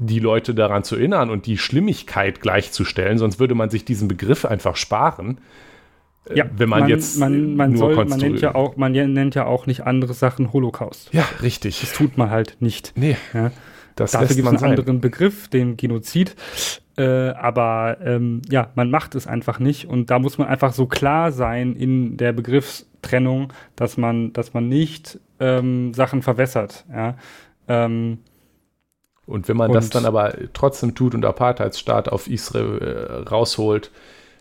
die 0.00 0.18
Leute 0.18 0.54
daran 0.54 0.82
zu 0.82 0.96
erinnern 0.96 1.30
und 1.30 1.46
die 1.46 1.58
Schlimmigkeit 1.58 2.40
gleichzustellen, 2.40 3.18
sonst 3.18 3.38
würde 3.38 3.54
man 3.54 3.68
sich 3.70 3.84
diesen 3.84 4.08
Begriff 4.08 4.44
einfach 4.44 4.76
sparen. 4.76 5.38
Äh, 6.28 6.38
ja, 6.38 6.44
wenn 6.56 6.68
man, 6.68 6.80
man 6.80 6.88
jetzt 6.88 7.18
man, 7.18 7.54
man 7.54 7.70
nur 7.72 7.94
soll, 7.94 8.04
man 8.06 8.18
nennt 8.18 8.40
ja 8.40 8.54
auch 8.54 8.76
man 8.76 8.92
nennt 8.92 9.34
ja 9.34 9.44
auch 9.44 9.66
nicht 9.66 9.82
andere 9.82 10.14
Sachen 10.14 10.52
Holocaust. 10.52 11.12
Ja, 11.12 11.24
richtig. 11.42 11.80
Das 11.80 11.92
tut 11.92 12.16
man 12.16 12.30
halt 12.30 12.56
nicht. 12.60 12.92
Nee. 12.96 13.16
Ja. 13.34 13.52
Das 13.94 14.12
Dafür 14.12 14.28
gibt 14.28 14.40
es 14.40 14.46
einen 14.46 14.58
sein. 14.58 14.70
anderen 14.70 15.00
Begriff, 15.00 15.48
den 15.48 15.76
Genozid. 15.76 16.34
Äh, 16.96 17.30
aber 17.30 17.98
ähm, 18.02 18.40
ja, 18.48 18.70
man 18.74 18.90
macht 18.90 19.14
es 19.14 19.26
einfach 19.26 19.58
nicht 19.58 19.86
und 19.86 20.10
da 20.10 20.18
muss 20.18 20.38
man 20.38 20.48
einfach 20.48 20.72
so 20.72 20.86
klar 20.86 21.32
sein 21.32 21.76
in 21.76 22.16
der 22.16 22.32
Begriffstrennung, 22.32 23.52
dass 23.76 23.98
man, 23.98 24.32
dass 24.32 24.54
man 24.54 24.68
nicht 24.68 25.18
ähm, 25.38 25.92
Sachen 25.92 26.22
verwässert. 26.22 26.86
Ja. 26.90 27.16
Ähm, 27.68 28.18
und 29.30 29.48
wenn 29.48 29.56
man 29.56 29.70
und 29.70 29.74
das 29.74 29.90
dann 29.90 30.04
aber 30.06 30.34
trotzdem 30.52 30.94
tut 30.94 31.14
und 31.14 31.24
Apartheidsstaat 31.24 32.08
auf 32.08 32.28
Israel 32.28 32.78
äh, 32.78 33.28
rausholt, 33.28 33.90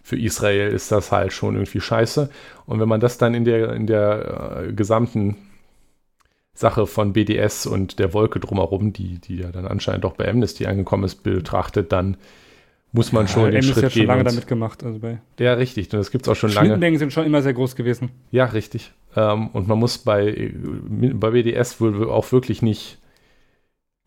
für 0.04 0.18
Israel 0.18 0.72
ist 0.72 0.92
das 0.92 1.12
halt 1.12 1.34
schon 1.34 1.56
irgendwie 1.56 1.80
scheiße. 1.80 2.30
Und 2.66 2.80
wenn 2.80 2.90
man 2.90 3.00
das 3.00 3.20
dann 3.20 3.36
in 3.36 3.46
der, 3.46 3.74
in 3.74 3.86
der 3.86 4.64
äh, 4.68 4.74
gesamten 4.74 5.36
Sache 6.54 6.88
von 6.88 7.14
BDS 7.14 7.68
und 7.68 8.00
der 8.00 8.14
Wolke 8.14 8.40
drumherum, 8.40 8.92
die, 8.92 9.20
die 9.20 9.38
ja 9.38 9.52
dann 9.52 9.68
anscheinend 9.68 10.06
auch 10.06 10.14
bei 10.14 10.28
Amnesty 10.28 10.66
angekommen 10.66 11.04
ist, 11.04 11.22
betrachtet, 11.24 11.92
dann 11.92 12.18
muss 12.92 13.12
man 13.12 13.28
ja, 13.28 13.32
schon 13.32 13.52
den 13.52 13.62
Schritt 13.62 13.84
hat 13.84 13.92
schon 13.94 14.08
lange 14.08 14.24
damit 14.24 14.48
gemacht. 14.48 14.84
Also 14.84 14.98
bei 14.98 15.20
ja, 15.38 15.54
richtig. 15.54 15.94
Und 15.94 16.00
das 16.00 16.10
gibt 16.10 16.26
es 16.26 16.30
auch 16.30 16.36
schon 16.36 16.50
lange. 16.52 16.70
Schnittmengen 16.70 16.98
sind 16.98 17.14
schon 17.14 17.26
immer 17.26 17.44
sehr 17.44 17.54
groß 17.54 17.76
gewesen. 17.76 18.10
Ja, 18.32 18.46
richtig. 18.46 18.92
Ähm, 19.16 19.50
und 19.50 19.68
man 19.68 19.78
muss 19.78 20.00
bei, 20.00 20.52
bei 20.56 21.30
BDS 21.30 21.80
wohl 21.80 22.10
auch 22.10 22.32
wirklich 22.32 22.64
nicht 22.64 22.98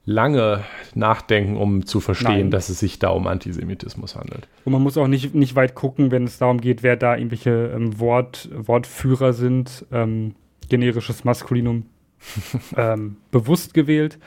lange 0.04 0.64
nachdenken, 0.94 1.56
um 1.56 1.86
zu 1.86 2.00
verstehen, 2.00 2.32
Nein. 2.32 2.50
dass 2.50 2.68
es 2.68 2.80
sich 2.80 2.98
da 2.98 3.10
um 3.10 3.26
Antisemitismus 3.26 4.16
handelt. 4.16 4.48
Und 4.64 4.72
man 4.72 4.82
muss 4.82 4.98
auch 4.98 5.06
nicht, 5.06 5.34
nicht 5.34 5.54
weit 5.54 5.74
gucken, 5.74 6.10
wenn 6.10 6.24
es 6.24 6.38
darum 6.38 6.60
geht, 6.60 6.82
wer 6.82 6.96
da 6.96 7.16
irgendwelche 7.16 7.72
ähm, 7.74 7.98
Wort, 8.00 8.48
Wortführer 8.52 9.32
sind. 9.32 9.86
Ähm, 9.92 10.34
generisches 10.68 11.24
Maskulinum 11.24 11.86
ähm, 12.76 13.16
bewusst 13.30 13.74
gewählt. 13.74 14.18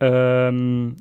Ähm, 0.00 0.96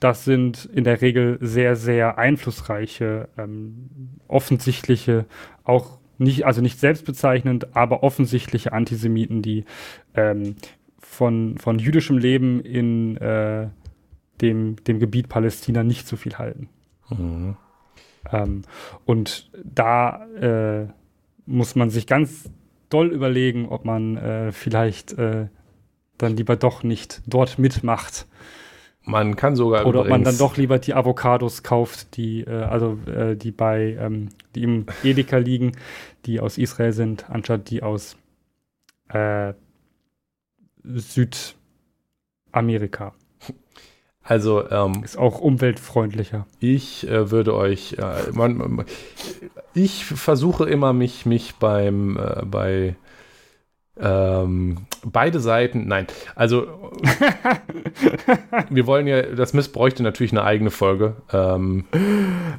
das 0.00 0.24
sind 0.24 0.64
in 0.64 0.84
der 0.84 1.00
Regel 1.00 1.38
sehr, 1.40 1.76
sehr 1.76 2.18
einflussreiche, 2.18 3.28
ähm, 3.38 3.88
offensichtliche, 4.26 5.26
auch 5.64 5.98
nicht, 6.18 6.44
also 6.44 6.60
nicht 6.60 6.80
selbstbezeichnend, 6.80 7.76
aber 7.76 8.02
offensichtliche 8.02 8.72
Antisemiten, 8.72 9.42
die 9.42 9.64
ähm, 10.14 10.56
von, 11.12 11.58
von 11.58 11.78
jüdischem 11.78 12.16
Leben 12.16 12.60
in 12.60 13.18
äh, 13.18 13.68
dem, 14.40 14.76
dem 14.84 14.98
Gebiet 14.98 15.28
Palästina 15.28 15.82
nicht 15.82 16.08
so 16.08 16.16
viel 16.16 16.38
halten. 16.38 16.70
Mhm. 17.10 17.56
Ähm, 18.32 18.62
und 19.04 19.50
da 19.62 20.24
äh, 20.36 20.86
muss 21.44 21.74
man 21.74 21.90
sich 21.90 22.06
ganz 22.06 22.48
doll 22.88 23.08
überlegen, 23.12 23.68
ob 23.68 23.84
man 23.84 24.16
äh, 24.16 24.52
vielleicht 24.52 25.12
äh, 25.18 25.48
dann 26.16 26.36
lieber 26.36 26.56
doch 26.56 26.82
nicht 26.82 27.20
dort 27.26 27.58
mitmacht. 27.58 28.26
Man 29.04 29.36
kann 29.36 29.54
sogar 29.54 29.84
oder 29.84 30.00
ob 30.00 30.08
man 30.08 30.24
dann 30.24 30.38
doch 30.38 30.56
lieber 30.56 30.78
die 30.78 30.94
Avocados 30.94 31.62
kauft, 31.62 32.16
die 32.16 32.40
äh, 32.42 32.62
also 32.62 32.98
äh, 33.06 33.36
die 33.36 33.50
bei 33.50 33.98
ähm, 34.00 34.30
die 34.54 34.62
im 34.62 34.86
Edeka 35.02 35.36
liegen, 35.36 35.72
die 36.24 36.40
aus 36.40 36.56
Israel 36.56 36.94
sind, 36.94 37.28
anstatt 37.28 37.68
die 37.68 37.82
aus 37.82 38.16
äh, 39.10 39.52
Südamerika. 40.84 43.14
Also 44.24 44.68
ähm, 44.70 45.02
ist 45.02 45.18
auch 45.18 45.40
umweltfreundlicher. 45.40 46.46
Ich 46.60 47.08
äh, 47.08 47.30
würde 47.30 47.56
euch, 47.56 47.96
äh, 47.98 48.30
man, 48.32 48.56
man, 48.56 48.86
ich 49.74 50.04
versuche 50.04 50.68
immer 50.68 50.92
mich 50.92 51.26
mich 51.26 51.56
beim 51.56 52.16
äh, 52.16 52.44
bei 52.44 52.96
ähm, 54.00 54.86
beide 55.04 55.38
Seiten, 55.38 55.86
nein, 55.86 56.06
also 56.34 56.66
wir 58.70 58.86
wollen 58.86 59.06
ja, 59.06 59.22
das 59.22 59.52
missbräuchte 59.52 60.02
natürlich 60.02 60.32
eine 60.32 60.44
eigene 60.44 60.70
Folge, 60.70 61.16
ähm, 61.30 61.84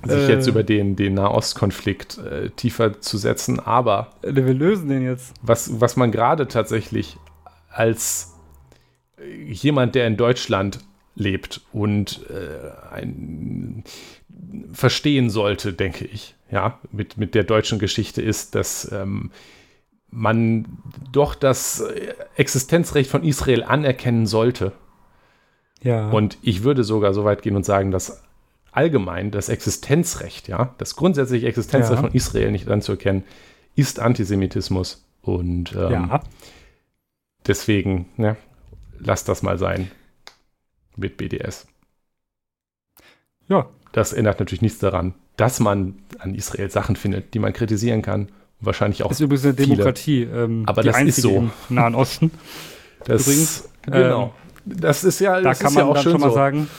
sich 0.06 0.28
jetzt 0.28 0.46
äh. 0.46 0.52
über 0.52 0.64
den, 0.64 0.96
den 0.96 1.16
Nahostkonflikt 1.16 2.20
äh, 2.20 2.50
tiefer 2.52 3.02
zu 3.02 3.18
setzen, 3.18 3.60
aber 3.60 4.10
wir 4.22 4.54
lösen 4.54 4.90
den 4.90 5.02
jetzt. 5.02 5.34
Was, 5.42 5.82
was 5.82 5.96
man 5.96 6.12
gerade 6.12 6.48
tatsächlich 6.48 7.18
als 7.74 8.34
jemand, 9.18 9.96
der 9.96 10.08
in 10.08 10.18
Deutschland 10.18 10.80
lebt 11.16 11.62
und 11.72 12.22
äh, 12.30 12.94
ein, 12.94 13.84
verstehen 14.72 15.30
sollte, 15.30 15.74
denke 15.74 16.06
ich, 16.06 16.36
ja, 16.52 16.80
mit, 16.92 17.18
mit 17.18 17.36
der 17.36 17.44
deutschen 17.44 17.80
Geschichte 17.80 18.22
ist, 18.22 18.56
dass 18.56 18.92
ähm, 18.92 19.32
man 20.10 20.66
doch 21.12 21.36
das 21.36 21.84
Existenzrecht 22.36 23.10
von 23.10 23.24
Israel 23.24 23.64
anerkennen 23.64 24.28
sollte. 24.28 24.72
Ja. 25.82 26.10
Und 26.12 26.38
ich 26.42 26.64
würde 26.64 26.84
sogar 26.84 27.14
so 27.14 27.26
weit 27.26 27.42
gehen 27.42 27.56
und 27.56 27.66
sagen, 27.66 27.92
dass 27.92 28.24
allgemein 28.72 29.32
das 29.32 29.50
Existenzrecht, 29.50 30.48
ja, 30.48 30.74
das 30.78 30.96
grundsätzliche 30.96 31.48
Existenzrecht 31.48 32.02
ja. 32.02 32.08
von 32.08 32.14
Israel 32.14 32.52
nicht 32.52 32.68
anzuerkennen, 32.70 33.24
ist 33.76 34.00
Antisemitismus. 34.00 35.06
Und 35.22 35.74
ähm, 35.74 35.92
ja. 35.92 36.24
Deswegen, 37.48 38.10
ja, 38.18 38.36
lass 39.00 39.24
das 39.24 39.44
mal 39.44 39.58
sein 39.58 39.92
mit 40.96 41.18
BDS. 41.18 41.68
Ja. 43.48 43.68
Das 43.92 44.12
ändert 44.12 44.40
natürlich 44.40 44.62
nichts 44.62 44.80
daran, 44.80 45.14
dass 45.38 45.60
man 45.60 45.96
an 46.18 46.34
Israel 46.34 46.70
Sachen 46.72 46.96
findet, 46.96 47.34
die 47.34 47.40
man 47.40 47.54
kritisieren 47.54 48.02
kann. 48.02 48.30
Wahrscheinlich 48.60 49.04
auch. 49.04 49.10
Das 49.10 49.20
ist 49.20 49.26
übrigens 49.26 49.46
eine 49.46 49.54
Demokratie. 49.54 50.24
Ähm, 50.24 50.64
aber 50.66 50.84
das 50.84 51.00
ist 51.02 51.22
so. 51.22 51.38
Im 51.38 51.52
Nahen 51.70 51.96
Osten. 51.96 52.32
Das, 53.06 53.24
übrigens. 53.24 53.70
Genau. 53.82 54.34
Ähm, 54.66 54.80
das 54.80 55.04
ist 55.04 55.20
ja, 55.20 55.42
das 55.42 55.60
da 55.60 55.66
kann 55.66 55.74
man 55.74 55.84
ja 55.84 55.90
auch 55.90 55.96
dann 55.96 56.04
schon 56.04 56.22
mal 56.22 56.30
so. 56.30 56.36
sagen. 56.36 56.70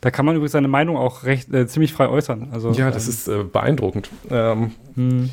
Da 0.00 0.10
kann 0.10 0.24
man 0.24 0.34
übrigens 0.36 0.52
seine 0.52 0.68
Meinung 0.68 0.96
auch 0.96 1.24
recht 1.24 1.52
äh, 1.52 1.66
ziemlich 1.66 1.92
frei 1.92 2.08
äußern. 2.08 2.48
Also, 2.50 2.72
ja, 2.72 2.90
das 2.90 3.04
ähm, 3.04 3.10
ist 3.10 3.28
äh, 3.28 3.44
beeindruckend. 3.44 4.08
Ähm, 4.30 4.72
hm. 4.94 5.30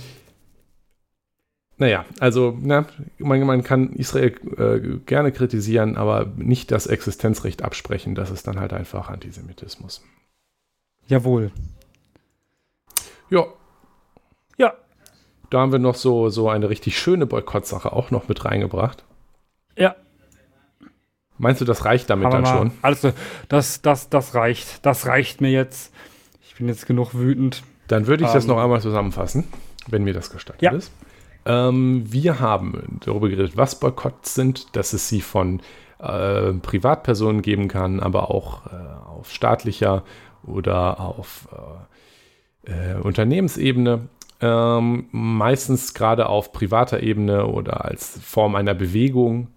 Naja, 1.79 2.05
also 2.19 2.57
na, 2.61 2.85
man, 3.19 3.39
man 3.45 3.63
kann 3.63 3.93
Israel 3.93 4.35
äh, 4.57 4.99
gerne 5.05 5.31
kritisieren, 5.31 5.95
aber 5.95 6.25
nicht 6.35 6.71
das 6.71 6.87
Existenzrecht 6.87 7.63
absprechen. 7.63 8.15
Das 8.15 8.31
ist 8.31 8.47
dann 8.47 8.59
halt 8.59 8.73
einfach 8.73 9.09
Antisemitismus. 9.09 10.03
Jawohl. 11.07 11.51
Ja. 13.29 13.45
Ja. 14.57 14.73
Da 15.49 15.59
haben 15.61 15.71
wir 15.71 15.79
noch 15.79 15.95
so, 15.95 16.27
so 16.29 16.49
eine 16.49 16.69
richtig 16.69 16.99
schöne 16.99 17.25
Boykottsache 17.25 17.93
auch 17.93 18.11
noch 18.11 18.27
mit 18.27 18.43
reingebracht. 18.43 19.05
Ja. 19.77 19.95
Meinst 21.37 21.61
du, 21.61 21.65
das 21.65 21.85
reicht 21.85 22.09
damit 22.09 22.33
dann 22.33 22.45
schon? 22.45 22.71
Also, 22.81 23.13
das, 23.47 23.81
das, 23.81 24.09
das 24.09 24.35
reicht. 24.35 24.85
Das 24.85 25.05
reicht 25.05 25.39
mir 25.39 25.51
jetzt. 25.51 25.93
Ich 26.41 26.55
bin 26.55 26.67
jetzt 26.67 26.85
genug 26.87 27.13
wütend. 27.13 27.63
Dann 27.87 28.05
würde 28.05 28.25
ich 28.25 28.29
um, 28.29 28.35
das 28.35 28.43
ähm. 28.43 28.49
noch 28.49 28.61
einmal 28.61 28.81
zusammenfassen, 28.81 29.45
wenn 29.87 30.03
mir 30.03 30.13
das 30.13 30.29
gestattet 30.29 30.61
ja. 30.61 30.71
ist. 30.73 30.91
Ähm, 31.45 32.03
wir 32.05 32.39
haben 32.39 32.99
darüber 33.05 33.29
geredet, 33.29 33.57
was 33.57 33.79
Boykotts 33.79 34.35
sind, 34.35 34.75
dass 34.75 34.93
es 34.93 35.09
sie 35.09 35.21
von 35.21 35.61
äh, 35.99 36.53
Privatpersonen 36.53 37.41
geben 37.41 37.67
kann, 37.67 37.99
aber 37.99 38.31
auch 38.31 38.67
äh, 38.67 38.75
auf 39.07 39.31
staatlicher 39.31 40.03
oder 40.43 40.99
auf 40.99 41.47
äh, 42.65 42.71
äh 42.71 43.01
Unternehmensebene. 43.01 44.07
Ähm, 44.41 45.07
meistens 45.11 45.93
gerade 45.93 46.29
auf 46.29 46.53
privater 46.53 47.03
Ebene 47.03 47.45
oder 47.47 47.83
als 47.83 48.19
Form 48.23 48.55
einer 48.55 48.73
Bewegung 48.73 49.49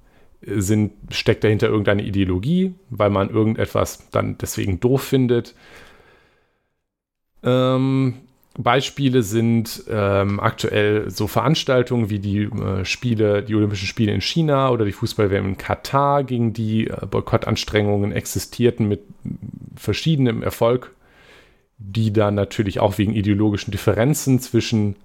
sind, 0.45 0.93
steckt 1.11 1.45
dahinter 1.45 1.69
irgendeine 1.69 2.03
Ideologie, 2.03 2.75
weil 2.91 3.11
man 3.11 3.31
irgendetwas 3.31 4.11
dann 4.11 4.39
deswegen 4.39 4.81
doof 4.81 5.03
findet. 5.03 5.55
Ähm, 7.45 8.22
Beispiele 8.59 9.23
sind 9.23 9.85
ähm, 9.89 10.39
aktuell 10.39 11.11
so 11.11 11.27
Veranstaltungen 11.27 12.11
wie 12.11 12.19
die 12.19 12.43
äh, 12.43 12.85
Spiele, 12.85 13.43
die 13.43 13.55
Olympischen 13.55 13.87
Spiele 13.87 14.13
in 14.13 14.21
China 14.21 14.71
oder 14.71 14.85
die 14.85 14.93
Fußball-WM 14.93 15.47
in 15.47 15.57
Katar, 15.57 16.23
gegen 16.23 16.53
die 16.53 16.89
äh, 16.89 17.07
Boykottanstrengungen 17.07 18.13
existierten 18.13 18.89
mit 18.89 19.01
verschiedenem 19.77 20.43
Erfolg, 20.43 20.95
die 21.79 22.13
dann 22.13 22.35
natürlich 22.35 22.79
auch 22.79 22.99
wegen 22.99 23.15
ideologischen 23.15 23.71
Differenzen 23.71 24.39
zwischen 24.41 24.97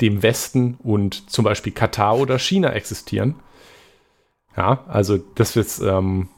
dem 0.00 0.22
Westen 0.22 0.78
und 0.82 1.28
zum 1.30 1.44
Beispiel 1.44 1.72
Katar 1.72 2.18
oder 2.18 2.38
China 2.38 2.70
existieren. 2.70 3.34
Ja, 4.56 4.84
also 4.88 5.18
das 5.18 5.56
wird 5.56 5.68
ähm, 5.82 6.28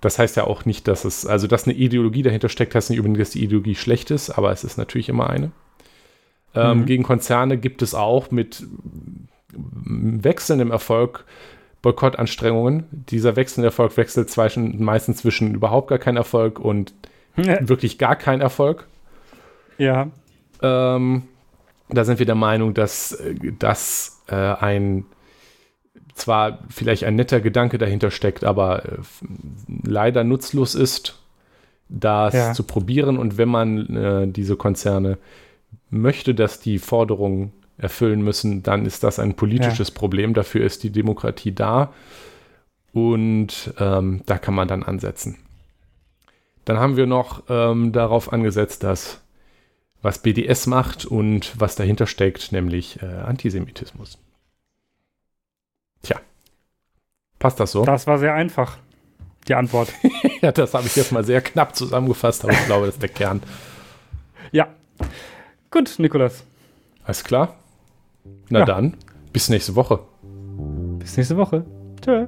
das 0.00 0.18
heißt 0.18 0.36
ja 0.36 0.44
auch 0.44 0.64
nicht, 0.64 0.86
dass 0.86 1.04
es, 1.04 1.26
also 1.26 1.46
dass 1.46 1.66
eine 1.66 1.74
Ideologie 1.74 2.22
dahinter 2.22 2.48
steckt, 2.48 2.74
heißt 2.74 2.90
nicht 2.90 3.00
unbedingt, 3.00 3.20
dass 3.20 3.30
die 3.30 3.42
Ideologie 3.42 3.74
schlecht 3.74 4.10
ist, 4.10 4.30
aber 4.30 4.52
es 4.52 4.64
ist 4.64 4.78
natürlich 4.78 5.08
immer 5.08 5.28
eine. 5.28 5.50
Ähm, 6.54 6.80
mhm. 6.80 6.86
Gegen 6.86 7.02
Konzerne 7.02 7.58
gibt 7.58 7.82
es 7.82 7.94
auch 7.94 8.30
mit 8.30 8.64
wechselndem 9.52 10.70
Erfolg 10.70 11.24
Boykottanstrengungen. 11.82 12.86
Dieser 12.90 13.36
wechselnde 13.36 13.68
Erfolg 13.68 13.96
wechselt 13.96 14.30
zwischen, 14.30 14.82
meistens 14.82 15.18
zwischen 15.18 15.54
überhaupt 15.54 15.88
gar 15.88 15.98
kein 15.98 16.16
Erfolg 16.16 16.58
und 16.58 16.92
ja. 17.36 17.68
wirklich 17.68 17.98
gar 17.98 18.16
kein 18.16 18.40
Erfolg. 18.40 18.86
Ja. 19.78 20.08
Ähm, 20.60 21.24
da 21.88 22.04
sind 22.04 22.18
wir 22.18 22.26
der 22.26 22.34
Meinung, 22.34 22.74
dass 22.74 23.22
das 23.58 24.22
äh, 24.28 24.34
ein 24.34 25.06
zwar 26.18 26.58
vielleicht 26.68 27.04
ein 27.04 27.16
netter 27.16 27.40
Gedanke 27.40 27.78
dahinter 27.78 28.10
steckt, 28.10 28.44
aber 28.44 28.84
äh, 28.84 28.98
leider 29.84 30.24
nutzlos 30.24 30.74
ist, 30.74 31.18
das 31.88 32.34
ja. 32.34 32.52
zu 32.52 32.64
probieren. 32.64 33.18
Und 33.18 33.38
wenn 33.38 33.48
man 33.48 33.96
äh, 33.96 34.28
diese 34.28 34.56
Konzerne 34.56 35.18
möchte, 35.90 36.34
dass 36.34 36.60
die 36.60 36.78
Forderungen 36.78 37.52
erfüllen 37.78 38.22
müssen, 38.22 38.62
dann 38.62 38.84
ist 38.84 39.04
das 39.04 39.18
ein 39.18 39.34
politisches 39.34 39.88
ja. 39.88 39.94
Problem. 39.94 40.34
Dafür 40.34 40.64
ist 40.64 40.82
die 40.82 40.90
Demokratie 40.90 41.54
da. 41.54 41.92
Und 42.92 43.72
ähm, 43.78 44.22
da 44.26 44.38
kann 44.38 44.54
man 44.54 44.68
dann 44.68 44.82
ansetzen. 44.82 45.36
Dann 46.64 46.78
haben 46.78 46.96
wir 46.96 47.06
noch 47.06 47.44
ähm, 47.48 47.92
darauf 47.92 48.32
angesetzt, 48.32 48.82
dass 48.82 49.20
was 50.02 50.20
BDS 50.20 50.66
macht 50.66 51.06
und 51.06 51.58
was 51.58 51.76
dahinter 51.76 52.06
steckt, 52.06 52.52
nämlich 52.52 53.00
äh, 53.02 53.06
Antisemitismus. 53.06 54.18
Tja. 56.02 56.20
Passt 57.38 57.60
das 57.60 57.72
so? 57.72 57.84
Das 57.84 58.06
war 58.06 58.18
sehr 58.18 58.34
einfach, 58.34 58.78
die 59.46 59.54
Antwort. 59.54 59.92
ja, 60.42 60.52
das 60.52 60.74
habe 60.74 60.86
ich 60.86 60.96
jetzt 60.96 61.12
mal 61.12 61.24
sehr 61.24 61.40
knapp 61.40 61.74
zusammengefasst, 61.74 62.44
aber 62.44 62.52
ich 62.52 62.64
glaube, 62.66 62.86
das 62.86 62.96
ist 62.96 63.02
der 63.02 63.10
Kern. 63.10 63.42
Ja. 64.52 64.68
Gut, 65.70 65.98
Nikolas. 65.98 66.44
Alles 67.04 67.24
klar. 67.24 67.56
Na 68.48 68.60
ja. 68.60 68.64
dann, 68.64 68.96
bis 69.32 69.48
nächste 69.48 69.74
Woche. 69.74 70.00
Bis 70.98 71.16
nächste 71.16 71.36
Woche. 71.36 71.64
Tschö. 72.02 72.26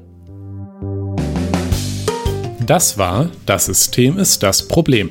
Das 2.67 2.99
war 2.99 3.31
Das 3.47 3.67
System 3.67 4.19
ist 4.19 4.43
das 4.43 4.69
Problem. 4.69 5.11